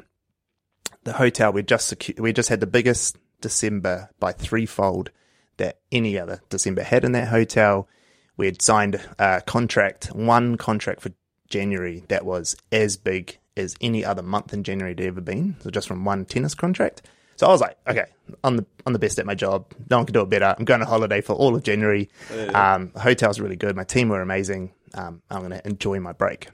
The 1.05 1.15
hotel 1.15 1.53
we 1.53 1.63
just 1.63 1.93
secu- 1.93 2.19
we 2.19 2.33
just 2.33 2.49
had 2.49 2.61
the 2.61 2.67
biggest 2.67 3.17
December 3.41 4.11
by 4.19 4.33
threefold 4.33 5.11
that 5.59 5.79
any 5.93 6.19
other 6.19 6.41
December 6.49 6.83
had 6.83 7.05
in 7.05 7.13
that 7.13 7.29
hotel. 7.29 7.89
We 8.37 8.47
had 8.47 8.61
signed 8.61 9.01
a 9.19 9.41
contract, 9.41 10.07
one 10.09 10.57
contract 10.57 11.01
for 11.01 11.11
January 11.49 12.05
that 12.09 12.25
was 12.27 12.57
as 12.73 12.97
big 12.97 13.39
as 13.57 13.75
any 13.81 14.05
other 14.05 14.23
month 14.23 14.53
in 14.53 14.63
January 14.63 14.91
had 14.93 15.01
ever 15.01 15.21
been. 15.21 15.57
So 15.61 15.71
just 15.71 15.89
from 15.89 16.05
one 16.05 16.25
tennis 16.27 16.55
contract. 16.55 17.03
So 17.37 17.47
I 17.47 17.51
was 17.51 17.61
like, 17.61 17.77
okay, 17.87 18.07
I'm 18.45 18.57
the 18.57 18.67
I'm 18.85 18.93
the 18.93 18.99
best 18.99 19.19
at 19.19 19.27
my 19.27 19.35
job. 19.35 19.67
No 19.91 19.99
one 19.99 20.07
can 20.07 20.13
do 20.15 20.23
it 20.23 20.31
better. 20.31 20.55
I'm 20.59 20.65
going 20.65 20.81
on 20.81 20.87
holiday 20.89 21.21
for 21.21 21.35
all 21.35 21.55
of 21.55 21.63
January. 21.63 22.09
Um, 22.55 22.91
the 22.95 23.01
hotel's 23.01 23.39
really 23.41 23.57
good. 23.57 23.77
My 23.77 23.85
team 23.85 24.09
were 24.09 24.23
amazing. 24.23 24.73
Um, 24.95 25.23
I'm 25.31 25.41
going 25.41 25.51
to 25.53 25.67
enjoy 25.67 26.01
my 26.01 26.13
break. 26.13 26.49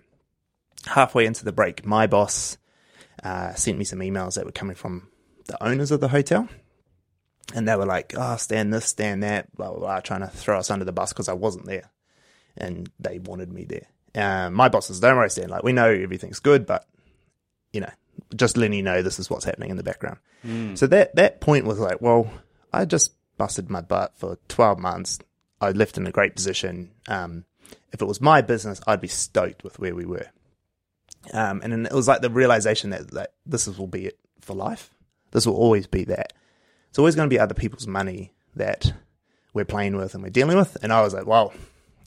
Halfway 0.87 1.27
into 1.27 1.45
the 1.45 1.53
break, 1.53 1.87
my 1.87 2.07
boss 2.07 2.59
uh, 3.23 3.55
sent 3.55 3.79
me 3.79 3.85
some 3.85 4.01
emails 4.01 4.35
that 4.35 4.45
were 4.45 4.53
coming 4.53 4.77
from 4.77 5.09
the 5.47 5.63
owners 5.63 5.91
of 5.91 6.01
the 6.01 6.09
hotel. 6.09 6.49
And 7.55 7.69
they 7.69 7.77
were 7.77 7.87
like, 7.87 8.15
oh, 8.17 8.37
stand 8.37 8.73
this, 8.73 8.87
stand 8.87 9.23
that, 9.23 9.55
blah, 9.57 9.71
blah, 9.71 9.79
blah, 9.79 10.01
trying 10.01 10.21
to 10.21 10.29
throw 10.29 10.59
us 10.59 10.71
under 10.71 10.85
the 10.85 10.93
bus 10.93 11.13
because 11.13 11.29
I 11.29 11.35
wasn't 11.35 11.67
there. 11.67 11.91
And 12.57 12.91
they 12.99 13.19
wanted 13.19 13.53
me 13.53 13.65
there. 13.65 13.87
Um, 14.15 14.55
my 14.55 14.69
bosses, 14.69 15.01
don't 15.01 15.17
worry, 15.17 15.31
Stan, 15.31 15.49
like, 15.49 15.63
we 15.63 15.73
know 15.73 15.89
everything's 15.89 16.41
good, 16.41 16.67
but, 16.67 16.87
you 17.73 17.81
know, 17.81 17.91
just 18.37 18.57
letting 18.57 18.77
you 18.77 18.83
know 18.83 19.03
this 19.03 19.19
is 19.19 19.31
what's 19.31 19.45
happening 19.45 19.71
in 19.71 19.77
the 19.77 19.83
background. 19.83 20.19
So 20.77 20.87
that, 20.89 21.15
that 21.17 21.41
point 21.41 21.67
was 21.67 21.79
like, 21.79 22.01
well, 22.01 22.31
I 22.73 22.85
just 22.85 23.13
busted 23.39 23.71
my 23.71 23.81
butt 23.81 24.13
for 24.17 24.39
12 24.49 24.79
months. 24.79 25.19
I 25.61 25.71
left 25.71 25.97
in 25.97 26.07
a 26.07 26.13
great 26.13 26.35
position. 26.35 26.91
Um, 27.09 27.45
if 27.93 28.03
it 28.03 28.07
was 28.07 28.21
my 28.21 28.41
business, 28.41 28.81
I'd 28.87 29.01
be 29.01 29.09
stoked 29.09 29.65
with 29.65 29.79
where 29.79 29.95
we 29.95 30.05
were. 30.05 30.27
Um, 31.33 31.61
and 31.63 31.73
then 31.73 31.87
it 31.87 31.93
was 31.93 32.09
like 32.09 32.21
the 32.21 32.31
realization 32.31 32.91
that, 32.91 33.11
that 33.13 33.35
this 33.47 33.67
will 33.67 33.87
be 33.87 34.07
it 34.07 34.19
for 34.41 34.55
life. 34.55 34.91
This 35.31 35.47
will 35.47 35.57
always 35.57 35.87
be 35.87 36.05
that. 36.05 36.33
It's 36.89 36.99
always 36.99 37.15
going 37.15 37.29
to 37.29 37.35
be 37.35 37.39
other 37.39 37.55
people's 37.55 37.87
money 37.87 38.33
that 38.57 38.93
we're 39.55 39.65
playing 39.65 39.97
with 39.97 40.15
and 40.15 40.23
we're 40.23 40.31
dealing 40.31 40.57
with. 40.57 40.77
And 40.83 40.93
I 40.93 41.01
was 41.03 41.15
like, 41.15 41.27
well, 41.27 41.53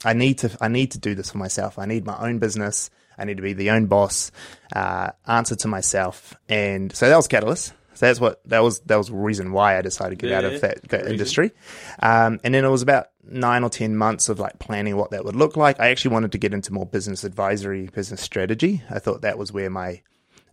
I 0.04 0.14
need 0.14 0.40
to, 0.40 0.56
I 0.62 0.68
need 0.68 0.92
to 0.92 1.00
do 1.00 1.16
this 1.16 1.32
for 1.32 1.38
myself. 1.38 1.80
I 1.80 1.86
need 1.86 2.06
my 2.06 2.18
own 2.18 2.40
business. 2.40 2.90
I 3.18 3.26
need 3.26 3.38
to 3.38 3.44
be 3.44 3.54
the 3.54 3.72
own 3.72 3.86
boss, 3.86 4.32
uh, 4.76 5.12
answer 5.26 5.56
to 5.56 5.68
myself. 5.68 6.36
And 6.50 6.94
so 6.94 7.08
that 7.08 7.16
was 7.16 7.28
catalyst. 7.28 7.74
So 7.96 8.06
that's 8.06 8.20
what, 8.20 8.42
that 8.48 8.62
was, 8.62 8.80
that 8.82 8.98
was 8.98 9.08
the 9.08 9.16
reason 9.16 9.52
why 9.52 9.78
I 9.78 9.82
decided 9.82 10.20
to 10.20 10.28
get 10.28 10.32
Yeah, 10.32 10.38
out 10.38 10.46
of 10.46 10.62
that, 10.62 10.84
that 10.90 11.08
industry. 11.08 11.52
Um, 12.02 12.40
and 12.44 12.54
then 12.54 12.64
it 12.64 12.70
was 12.70 12.82
about 12.82 13.08
nine 13.24 13.64
or 13.64 13.70
10 13.70 13.96
months 13.96 14.30
of 14.30 14.40
like 14.40 14.60
planning 14.60 14.96
what 14.98 15.12
that 15.12 15.25
would 15.25 15.36
look 15.36 15.58
like. 15.58 15.80
I 15.80 15.90
actually 15.90 16.12
wanted 16.12 16.32
to 16.34 16.38
get 16.38 16.54
into 16.54 16.72
more 16.74 16.86
business 16.86 17.24
advisory, 17.24 17.88
business 17.88 18.22
strategy. 18.22 18.84
I 18.90 19.00
thought 19.00 19.22
that 19.22 19.38
was 19.38 19.52
where 19.52 19.70
my, 19.70 20.02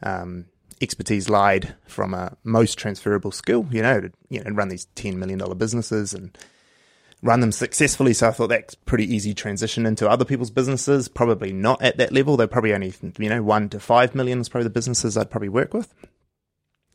um, 0.02 0.46
expertise 0.80 1.28
lied 1.28 1.74
from 1.86 2.12
a 2.12 2.36
most 2.44 2.76
transferable 2.76 3.30
skill, 3.30 3.66
you 3.70 3.82
know, 3.82 4.00
to, 4.00 4.12
you 4.28 4.42
know, 4.42 4.50
run 4.50 4.68
these 4.68 4.86
$10 4.96 5.14
million 5.14 5.38
businesses 5.56 6.12
and 6.12 6.36
run 7.22 7.40
them 7.40 7.52
successfully. 7.52 8.12
So 8.12 8.28
I 8.28 8.32
thought 8.32 8.48
that's 8.48 8.74
pretty 8.74 9.12
easy 9.14 9.32
transition 9.32 9.86
into 9.86 10.10
other 10.10 10.24
people's 10.24 10.50
businesses. 10.50 11.08
Probably 11.08 11.52
not 11.52 11.80
at 11.80 11.96
that 11.98 12.12
level. 12.12 12.36
They're 12.36 12.48
probably 12.48 12.74
only, 12.74 12.92
you 13.18 13.28
know, 13.28 13.42
one 13.42 13.68
to 13.70 13.80
five 13.80 14.14
million 14.14 14.40
is 14.40 14.48
probably 14.48 14.64
the 14.64 14.70
businesses 14.70 15.16
I'd 15.16 15.30
probably 15.30 15.48
work 15.48 15.72
with. 15.72 15.94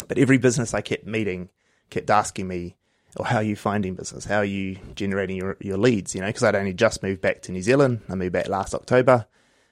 But 0.07 0.17
every 0.17 0.37
business 0.37 0.73
I 0.73 0.81
kept 0.81 1.05
meeting 1.05 1.49
kept 1.89 2.09
asking 2.09 2.47
me, 2.47 2.75
or 3.15 3.25
how 3.25 3.37
are 3.37 3.43
you 3.43 3.55
finding 3.55 3.95
business? 3.95 4.25
How 4.25 4.37
are 4.37 4.45
you 4.45 4.77
generating 4.95 5.37
your, 5.37 5.57
your 5.59 5.77
leads? 5.77 6.13
You 6.13 6.21
know, 6.21 6.27
because 6.27 6.43
I'd 6.43 6.55
only 6.55 6.73
just 6.73 7.01
moved 7.01 7.21
back 7.21 7.41
to 7.43 7.51
New 7.51 7.61
Zealand. 7.61 8.01
I 8.09 8.15
moved 8.15 8.33
back 8.33 8.47
last 8.47 8.75
October 8.75 9.25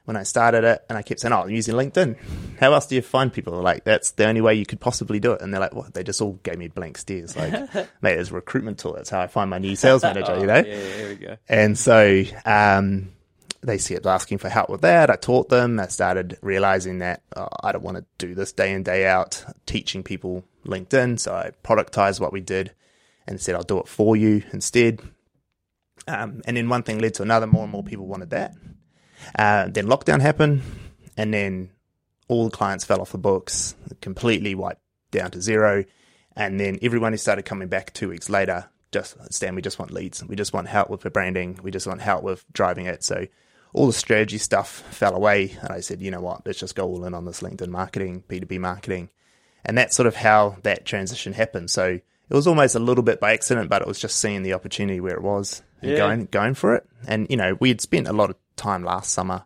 when 0.06 0.16
I 0.16 0.24
started 0.24 0.64
it 0.64 0.86
and 0.88 0.98
I 0.98 1.02
kept 1.02 1.20
saying, 1.20 1.34
Oh, 1.34 1.42
I'm 1.42 1.50
using 1.50 1.76
LinkedIn. 1.76 2.18
How 2.60 2.74
else 2.74 2.86
do 2.86 2.96
you 2.96 3.02
find 3.02 3.34
people? 3.34 3.60
Like, 3.62 3.84
that's 3.84 4.12
the 4.12 4.26
only 4.28 4.42
way 4.42 4.56
you 4.56 4.66
could 4.66 4.80
possibly 4.80 5.20
do 5.20 5.34
it. 5.34 5.42
And 5.42 5.54
they're 5.54 5.60
like, 5.60 5.74
What? 5.74 5.94
They 5.94 6.04
just 6.04 6.22
all 6.22 6.40
gave 6.44 6.58
me 6.58 6.68
blank 6.68 6.98
stares. 6.98 7.36
Like, 7.36 7.52
mate, 8.02 8.20
it's 8.20 8.32
a 8.32 8.34
recruitment 8.34 8.80
tool. 8.80 8.94
That's 8.94 9.10
how 9.10 9.20
I 9.20 9.28
find 9.28 9.50
my 9.50 9.58
new 9.58 9.76
sales 9.76 10.04
manager, 10.04 10.36
you 10.40 10.46
know? 10.46 10.56
Yeah, 10.56 10.64
yeah, 10.64 10.96
here 10.96 11.10
we 11.10 11.16
go. 11.16 11.38
And 11.50 11.78
so 11.78 12.24
um, 12.46 13.10
they 13.66 13.78
kept 13.78 14.06
asking 14.06 14.38
for 14.38 14.50
help 14.50 14.70
with 14.70 14.82
that. 14.82 15.10
I 15.10 15.16
taught 15.16 15.50
them. 15.50 15.80
I 15.80 15.88
started 15.88 16.38
realizing 16.42 17.00
that 17.00 17.24
oh, 17.36 17.48
I 17.64 17.72
don't 17.72 17.84
want 17.84 17.98
to 17.98 18.06
do 18.18 18.36
this 18.36 18.54
day 18.54 18.74
in, 18.74 18.84
day 18.84 19.06
out, 19.06 19.44
teaching 19.66 20.04
people 20.04 20.44
LinkedIn. 20.66 21.20
So 21.20 21.34
I 21.34 21.52
productized 21.64 22.20
what 22.20 22.34
we 22.34 22.42
did 22.42 22.72
and 23.28 23.42
said, 23.42 23.56
I'll 23.56 23.64
do 23.64 23.80
it 23.80 23.88
for 23.88 24.16
you 24.16 24.44
instead. 24.52 25.02
Um, 26.08 26.42
and 26.46 26.56
then 26.56 26.70
one 26.70 26.84
thing 26.84 27.00
led 27.00 27.16
to 27.16 27.24
another. 27.24 27.48
More 27.48 27.64
and 27.64 27.72
more 27.72 27.84
people 27.84 28.06
wanted 28.06 28.30
that. 28.30 28.54
Uh, 29.38 29.68
then 29.70 29.88
lockdown 29.88 30.22
happened, 30.22 30.62
and 31.18 31.34
then 31.34 31.72
all 32.28 32.46
the 32.46 32.56
clients 32.56 32.86
fell 32.86 33.02
off 33.02 33.12
the 33.12 33.18
books, 33.18 33.76
completely 34.02 34.54
wiped 34.54 34.82
down 35.12 35.32
to 35.32 35.42
zero. 35.42 35.84
And 36.36 36.60
then 36.60 36.78
everyone 36.82 37.14
who 37.14 37.18
started 37.18 37.44
coming 37.44 37.70
back 37.70 37.94
two 37.94 38.10
weeks 38.10 38.30
later, 38.30 38.70
just 38.92 39.16
Stan, 39.34 39.56
we 39.56 39.62
just 39.62 39.80
want 39.80 39.92
leads. 39.92 40.24
We 40.24 40.36
just 40.36 40.54
want 40.54 40.68
help 40.68 40.90
with 40.90 41.02
the 41.02 41.10
branding. 41.10 41.60
We 41.64 41.72
just 41.72 41.88
want 41.88 42.02
help 42.02 42.24
with 42.24 42.46
driving 42.54 42.86
it. 42.86 43.04
So 43.04 43.26
all 43.76 43.88
the 43.88 43.94
strategy 43.94 44.38
stuff 44.38 44.70
fell 44.90 45.14
away. 45.14 45.58
And 45.62 45.70
I 45.70 45.82
said, 45.82 46.02
you 46.02 46.10
know 46.10 46.22
what, 46.22 46.46
let's 46.46 46.60
just 46.60 46.76
go 46.76 46.88
all 46.88 47.04
in 47.04 47.14
on 47.14 47.26
this 47.26 47.42
LinkedIn 47.42 47.68
marketing, 47.68 48.24
B2B 48.30 48.58
marketing. 48.58 49.10
And 49.66 49.78
that's 49.78 49.98
sort 49.98 50.08
of 50.08 50.16
how 50.16 50.56
that 50.64 50.86
transition 50.86 51.34
happened. 51.34 51.70
So 51.70 51.86
it 52.30 52.34
was 52.34 52.48
almost 52.48 52.76
a 52.76 52.80
little 52.80 53.04
bit 53.04 53.20
by 53.20 53.34
accident, 53.34 53.70
but 53.70 53.82
it 53.82 53.88
was 53.88 54.00
just 54.00 54.18
seeing 54.18 54.44
the 54.44 54.54
opportunity 54.54 55.02
where 55.02 55.16
it 55.16 55.22
was 55.22 55.62
and 55.82 55.92
Yeah. 55.92 55.98
going 55.98 56.28
going 56.32 56.54
for 56.54 56.74
it. 56.74 56.88
And 57.06 57.28
you 57.30 57.36
know, 57.36 57.58
we 57.60 57.68
had 57.68 57.82
spent 57.82 58.08
a 58.08 58.14
lot 58.14 58.30
of 58.30 58.38
time 58.56 58.82
last 58.86 59.12
summer 59.12 59.44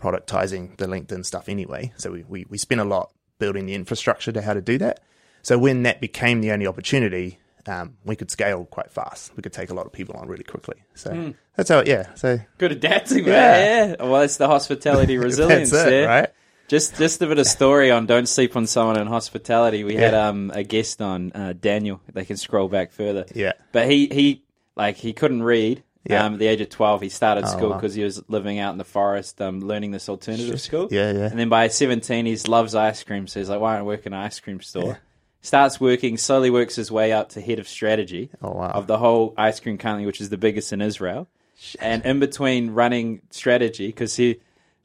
productizing 0.00 0.76
the 0.78 0.86
LinkedIn 0.86 1.24
stuff 1.24 1.48
anyway. 1.48 1.92
So 1.96 2.10
we, 2.10 2.24
we, 2.28 2.46
we 2.48 2.58
spent 2.58 2.80
a 2.80 2.84
lot 2.84 3.12
building 3.38 3.66
the 3.66 3.74
infrastructure 3.74 4.32
to 4.32 4.42
how 4.42 4.54
to 4.54 4.60
do 4.60 4.76
that. 4.78 4.98
So 5.42 5.56
when 5.56 5.84
that 5.84 6.00
became 6.00 6.40
the 6.40 6.50
only 6.50 6.66
opportunity, 6.66 7.38
um, 7.66 7.96
we 8.04 8.16
could 8.16 8.30
scale 8.30 8.64
quite 8.64 8.90
fast. 8.90 9.36
We 9.36 9.42
could 9.42 9.52
take 9.52 9.70
a 9.70 9.74
lot 9.74 9.86
of 9.86 9.92
people 9.92 10.16
on 10.16 10.28
really 10.28 10.44
quickly. 10.44 10.82
So 10.94 11.12
Hmm. 11.14 11.30
that's 11.56 11.68
how, 11.68 11.78
it, 11.80 11.86
yeah. 11.88 12.14
So 12.14 12.38
Good 12.58 12.72
adapting, 12.72 13.24
Yeah. 13.24 13.32
man. 13.32 13.96
Yeah. 13.98 14.04
Well, 14.06 14.22
it's 14.22 14.36
the 14.36 14.48
hospitality 14.48 15.16
resilience 15.28 15.70
that's 15.70 15.86
it, 15.86 15.90
there. 15.90 16.08
right? 16.08 16.28
Just 16.68 16.96
just 16.96 17.20
a 17.20 17.26
bit 17.26 17.38
of 17.38 17.46
story 17.46 17.90
on 17.90 18.06
don't 18.06 18.26
sleep 18.26 18.56
on 18.56 18.66
someone 18.66 18.98
in 18.98 19.06
hospitality. 19.06 19.84
We 19.84 19.94
had 19.94 20.14
um 20.14 20.50
a 20.54 20.62
guest 20.62 21.02
on 21.02 21.30
uh, 21.34 21.52
Daniel. 21.52 22.00
They 22.12 22.24
can 22.24 22.36
scroll 22.38 22.68
back 22.68 22.92
further. 22.92 23.26
Yeah. 23.34 23.52
But 23.72 23.90
he 23.90 24.06
he 24.06 24.44
like 24.74 24.96
he 24.96 25.12
couldn't 25.12 25.42
read. 25.42 25.82
Yeah. 26.08 26.24
Um, 26.24 26.32
at 26.34 26.38
the 26.38 26.46
age 26.46 26.60
of 26.62 26.68
twelve, 26.70 27.00
he 27.02 27.10
started 27.10 27.46
school 27.46 27.70
wow. 27.70 27.76
because 27.76 27.94
he 27.94 28.02
was 28.02 28.22
living 28.28 28.58
out 28.58 28.72
in 28.72 28.78
the 28.78 28.84
forest, 28.84 29.40
um, 29.42 29.60
learning 29.60 29.90
this 29.90 30.08
alternative 30.08 30.60
school. 30.60 30.88
Yeah, 30.90 31.12
yeah. 31.12 31.26
And 31.26 31.38
then 31.38 31.48
by 31.48 31.68
seventeen, 31.68 32.26
he 32.26 32.36
loves 32.48 32.74
ice 32.74 33.02
cream, 33.04 33.26
so 33.28 33.38
he's 33.38 33.48
like, 33.50 33.60
"Why 33.60 33.72
don't 33.74 33.80
I 33.80 33.84
work 33.84 34.06
in 34.06 34.12
an 34.14 34.18
ice 34.20 34.40
cream 34.40 34.60
store?" 34.60 34.98
Starts 35.44 35.80
working, 35.80 36.16
slowly 36.16 36.50
works 36.50 36.76
his 36.76 36.90
way 36.92 37.12
up 37.12 37.30
to 37.30 37.40
head 37.40 37.58
of 37.58 37.66
strategy 37.68 38.30
Oh, 38.40 38.52
wow. 38.52 38.70
of 38.70 38.86
the 38.86 38.96
whole 38.98 39.34
ice 39.36 39.58
cream 39.60 39.76
company, 39.76 40.06
which 40.06 40.20
is 40.20 40.30
the 40.30 40.38
biggest 40.38 40.72
in 40.72 40.80
Israel. 40.80 41.28
And 41.80 42.04
in 42.06 42.20
between 42.20 42.70
running 42.70 43.22
strategy, 43.30 43.88
because 43.88 44.16
he 44.16 44.40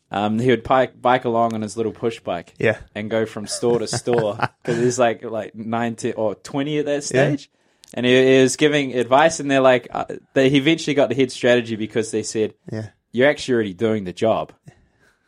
um, 0.09 0.39
he 0.39 0.49
would 0.49 0.63
bike, 0.63 0.99
bike 1.01 1.25
along 1.25 1.53
on 1.53 1.61
his 1.61 1.75
little 1.77 1.91
push 1.91 2.19
bike, 2.21 2.53
Yeah. 2.57 2.77
and 2.95 3.09
go 3.09 3.25
from 3.25 3.45
store 3.45 3.79
to 3.79 3.87
store 3.87 4.37
because 4.63 4.77
he's 4.79 4.97
like 4.97 5.23
like 5.23 5.53
ninety 5.53 6.13
or 6.13 6.33
twenty 6.35 6.79
at 6.79 6.85
that 6.85 7.03
stage, 7.03 7.49
and 7.93 8.05
he, 8.05 8.35
he 8.37 8.41
was 8.41 8.55
giving 8.55 8.93
advice, 8.95 9.39
and 9.39 9.49
they're 9.51 9.59
like, 9.61 9.87
uh, 9.91 10.05
they 10.33 10.49
he 10.49 10.57
eventually 10.57 10.93
got 10.93 11.09
the 11.09 11.15
head 11.15 11.31
strategy 11.31 11.75
because 11.75 12.11
they 12.11 12.23
said, 12.23 12.53
Yeah. 12.71 12.89
"You're 13.11 13.29
actually 13.29 13.55
already 13.55 13.73
doing 13.73 14.05
the 14.05 14.13
job, 14.13 14.53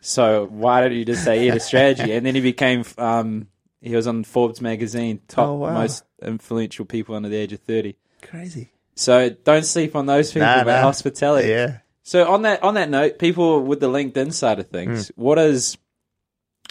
so 0.02 0.48
why 0.50 0.82
don't 0.82 0.94
you 0.94 1.04
just 1.06 1.24
say 1.24 1.46
head 1.48 1.56
of 1.58 1.62
strategy?" 1.62 2.12
And 2.16 2.26
then 2.26 2.36
he 2.36 2.42
became 2.42 2.86
um, 2.98 3.48
he 3.82 3.96
was 3.96 4.08
on 4.08 4.24
Forbes 4.24 4.62
magazine 4.62 5.22
top 5.28 5.48
Oh, 5.48 5.54
wow. 5.56 5.74
most 5.74 6.04
influential 6.22 6.86
people 6.86 7.16
under 7.16 7.30
the 7.30 7.38
age 7.38 7.54
of 7.54 7.60
thirty. 7.62 7.96
Crazy. 8.22 8.72
So 8.96 9.30
don't 9.30 9.64
sleep 9.66 9.96
on 9.96 10.06
those 10.06 10.32
people, 10.34 10.48
Nah, 10.48 10.64
but 10.66 10.76
nah. 10.76 10.82
hospitality. 10.82 11.48
Yeah. 11.50 11.78
So 12.04 12.30
on 12.32 12.42
that 12.42 12.62
on 12.64 12.74
that 12.74 12.90
note, 12.90 13.20
people 13.20 13.62
with 13.62 13.80
the 13.80 13.88
LinkedIn 13.90 14.34
side 14.34 14.60
of 14.60 14.68
things, 14.68 15.08
Hmm. 15.10 15.22
what 15.22 15.40
is 15.40 15.78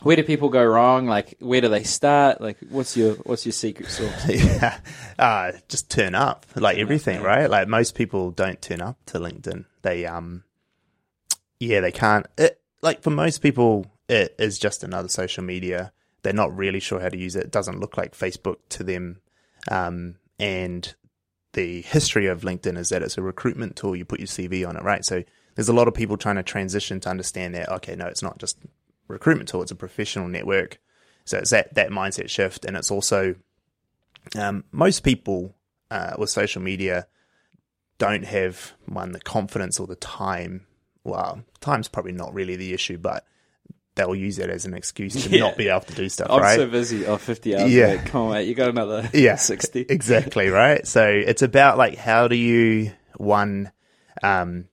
where 0.02 0.14
do 0.14 0.22
people 0.22 0.48
go 0.48 0.64
wrong? 0.64 1.06
Like 1.06 1.34
where 1.40 1.60
do 1.60 1.68
they 1.68 1.82
start? 1.84 2.40
Like 2.40 2.58
what's 2.68 2.96
your 2.96 3.14
what's 3.24 3.46
your 3.46 3.52
secret 3.52 3.88
sauce? 3.88 4.28
yeah. 4.28 4.78
Uh, 5.18 5.52
just 5.68 5.90
turn 5.90 6.14
up, 6.14 6.46
like 6.54 6.78
everything, 6.78 7.22
right? 7.22 7.48
Like 7.50 7.66
most 7.68 7.94
people 7.94 8.30
don't 8.30 8.60
turn 8.60 8.80
up 8.80 8.96
to 9.06 9.18
LinkedIn. 9.18 9.64
They, 9.82 10.06
um, 10.06 10.44
yeah, 11.60 11.80
they 11.80 11.90
can't. 11.92 12.26
It, 12.36 12.60
like 12.82 13.02
for 13.02 13.10
most 13.10 13.38
people, 13.38 13.86
it 14.08 14.34
is 14.38 14.58
just 14.58 14.84
another 14.84 15.08
social 15.08 15.42
media. 15.42 15.92
They're 16.28 16.34
not 16.34 16.54
really 16.54 16.78
sure 16.78 17.00
how 17.00 17.08
to 17.08 17.16
use 17.16 17.36
it. 17.36 17.44
It 17.44 17.50
doesn't 17.50 17.80
look 17.80 17.96
like 17.96 18.14
Facebook 18.14 18.56
to 18.68 18.84
them. 18.84 19.22
Um, 19.70 20.16
and 20.38 20.94
the 21.54 21.80
history 21.80 22.26
of 22.26 22.42
LinkedIn 22.42 22.76
is 22.76 22.90
that 22.90 23.00
it's 23.00 23.16
a 23.16 23.22
recruitment 23.22 23.76
tool. 23.76 23.96
You 23.96 24.04
put 24.04 24.20
your 24.20 24.26
CV 24.26 24.68
on 24.68 24.76
it, 24.76 24.82
right? 24.82 25.02
So 25.06 25.24
there's 25.54 25.70
a 25.70 25.72
lot 25.72 25.88
of 25.88 25.94
people 25.94 26.18
trying 26.18 26.36
to 26.36 26.42
transition 26.42 27.00
to 27.00 27.08
understand 27.08 27.54
that, 27.54 27.70
okay, 27.70 27.96
no, 27.96 28.04
it's 28.04 28.22
not 28.22 28.36
just 28.36 28.58
recruitment 29.06 29.48
tool. 29.48 29.62
It's 29.62 29.70
a 29.70 29.74
professional 29.74 30.28
network. 30.28 30.78
So 31.24 31.38
it's 31.38 31.48
that, 31.48 31.72
that 31.76 31.88
mindset 31.88 32.28
shift. 32.28 32.66
And 32.66 32.76
it's 32.76 32.90
also, 32.90 33.34
um, 34.36 34.64
most 34.70 35.04
people 35.04 35.54
uh, 35.90 36.12
with 36.18 36.28
social 36.28 36.60
media 36.60 37.06
don't 37.96 38.26
have 38.26 38.74
one 38.84 39.12
the 39.12 39.20
confidence 39.20 39.80
or 39.80 39.86
the 39.86 39.96
time. 39.96 40.66
Well, 41.04 41.42
time's 41.62 41.88
probably 41.88 42.12
not 42.12 42.34
really 42.34 42.56
the 42.56 42.74
issue, 42.74 42.98
but 42.98 43.24
they'll 43.98 44.14
use 44.14 44.38
it 44.38 44.48
as 44.48 44.64
an 44.64 44.72
excuse 44.72 45.12
to 45.24 45.28
Yeah. 45.28 45.40
not 45.40 45.56
be 45.58 45.68
able 45.68 45.82
to 45.82 45.94
do 45.94 46.08
stuff, 46.08 46.28
I'm 46.30 46.40
right? 46.40 46.56
so 46.56 46.66
busy. 46.66 47.04
Oh, 47.04 47.18
50 47.18 47.56
hours. 47.56 47.70
Yeah. 47.74 47.92
Yeah. 47.94 48.04
Come 48.04 48.22
on, 48.22 48.32
mate. 48.32 48.48
You 48.48 48.54
got 48.54 48.70
another 48.70 49.10
yeah, 49.14 49.36
60. 49.36 49.80
exactly, 49.90 50.48
right? 50.48 50.86
So 50.86 51.06
it's 51.06 51.42
about 51.42 51.76
like 51.76 51.96
how 51.96 52.28
do 52.28 52.36
you 52.36 52.92
one 53.18 53.70
um, 54.22 54.64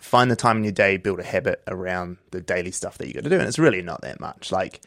find 0.00 0.30
the 0.30 0.36
time 0.36 0.56
in 0.58 0.64
your 0.64 0.72
day, 0.72 0.96
build 0.96 1.20
a 1.20 1.24
habit 1.24 1.62
around 1.68 2.16
the 2.32 2.40
daily 2.40 2.72
stuff 2.72 2.98
that 2.98 3.06
you 3.06 3.14
got 3.14 3.22
to 3.24 3.30
do, 3.30 3.38
and 3.38 3.46
it's 3.46 3.58
really 3.58 3.82
not 3.82 4.00
that 4.02 4.18
much. 4.18 4.50
Like 4.50 4.80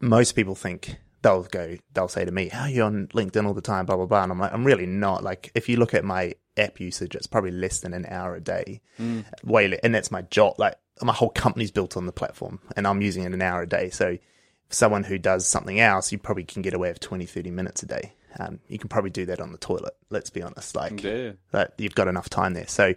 most 0.00 0.32
people 0.32 0.54
think 0.54 0.96
they'll 1.22 1.42
go, 1.44 1.76
they'll 1.92 2.08
say 2.08 2.24
to 2.24 2.32
me, 2.32 2.48
"How 2.48 2.62
are 2.62 2.70
you 2.70 2.82
on 2.82 3.08
LinkedIn 3.08 3.46
all 3.46 3.54
the 3.54 3.60
time?" 3.60 3.86
Blah 3.86 3.96
blah 3.96 4.06
blah, 4.06 4.22
and 4.24 4.32
I'm 4.32 4.38
like, 4.38 4.52
I'm 4.52 4.64
really 4.64 4.86
not. 4.86 5.22
Like 5.22 5.50
if 5.54 5.68
you 5.68 5.76
look 5.76 5.94
at 5.94 6.04
my 6.04 6.34
app 6.56 6.80
usage, 6.80 7.14
it's 7.14 7.26
probably 7.26 7.50
less 7.52 7.80
than 7.80 7.92
an 7.94 8.06
hour 8.08 8.34
a 8.34 8.40
day. 8.40 8.80
Way, 9.44 9.78
and 9.82 9.94
that's 9.94 10.10
my 10.10 10.22
job. 10.22 10.54
Like 10.58 10.76
my 11.02 11.12
whole 11.12 11.30
company's 11.30 11.70
built 11.70 11.96
on 11.96 12.06
the 12.06 12.12
platform, 12.12 12.60
and 12.76 12.86
I'm 12.86 13.00
using 13.02 13.24
it 13.24 13.32
an 13.32 13.42
hour 13.42 13.62
a 13.62 13.68
day. 13.68 13.90
So 13.90 14.18
someone 14.68 15.02
who 15.04 15.18
does 15.18 15.46
something 15.46 15.80
else, 15.80 16.12
you 16.12 16.18
probably 16.18 16.44
can 16.44 16.62
get 16.62 16.74
away 16.74 16.88
with 16.90 17.00
20, 17.00 17.26
30 17.26 17.50
minutes 17.50 17.82
a 17.82 17.86
day. 17.86 18.12
Um, 18.38 18.60
you 18.68 18.78
can 18.78 18.88
probably 18.88 19.10
do 19.10 19.26
that 19.26 19.40
on 19.40 19.50
the 19.52 19.58
toilet. 19.58 19.94
Let's 20.10 20.30
be 20.30 20.42
honest. 20.42 20.76
Like 20.76 21.02
Yeah. 21.02 21.32
you've 21.78 21.94
got 21.96 22.06
enough 22.06 22.30
time 22.30 22.54
there. 22.54 22.68
So 22.68 22.94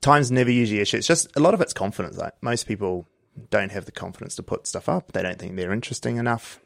time's 0.00 0.30
never 0.30 0.50
usually 0.50 0.78
an 0.78 0.82
issue. 0.82 0.96
It's 0.96 1.06
just 1.06 1.28
a 1.36 1.40
lot 1.40 1.52
of 1.52 1.60
it's 1.60 1.74
confidence. 1.74 2.16
Like 2.16 2.32
most 2.42 2.66
people 2.66 3.06
don't 3.50 3.70
have 3.72 3.84
the 3.84 3.92
confidence 3.92 4.34
to 4.36 4.42
put 4.42 4.66
stuff 4.66 4.88
up. 4.88 5.12
They 5.12 5.22
don't 5.22 5.38
think 5.38 5.56
they're 5.56 5.72
interesting 5.72 6.16
enough. 6.16 6.58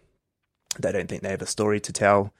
They 0.78 0.92
don't 0.92 1.08
think 1.08 1.22
they 1.22 1.30
have 1.30 1.42
a 1.42 1.46
story 1.46 1.80
to 1.80 1.92
tell. 1.92 2.32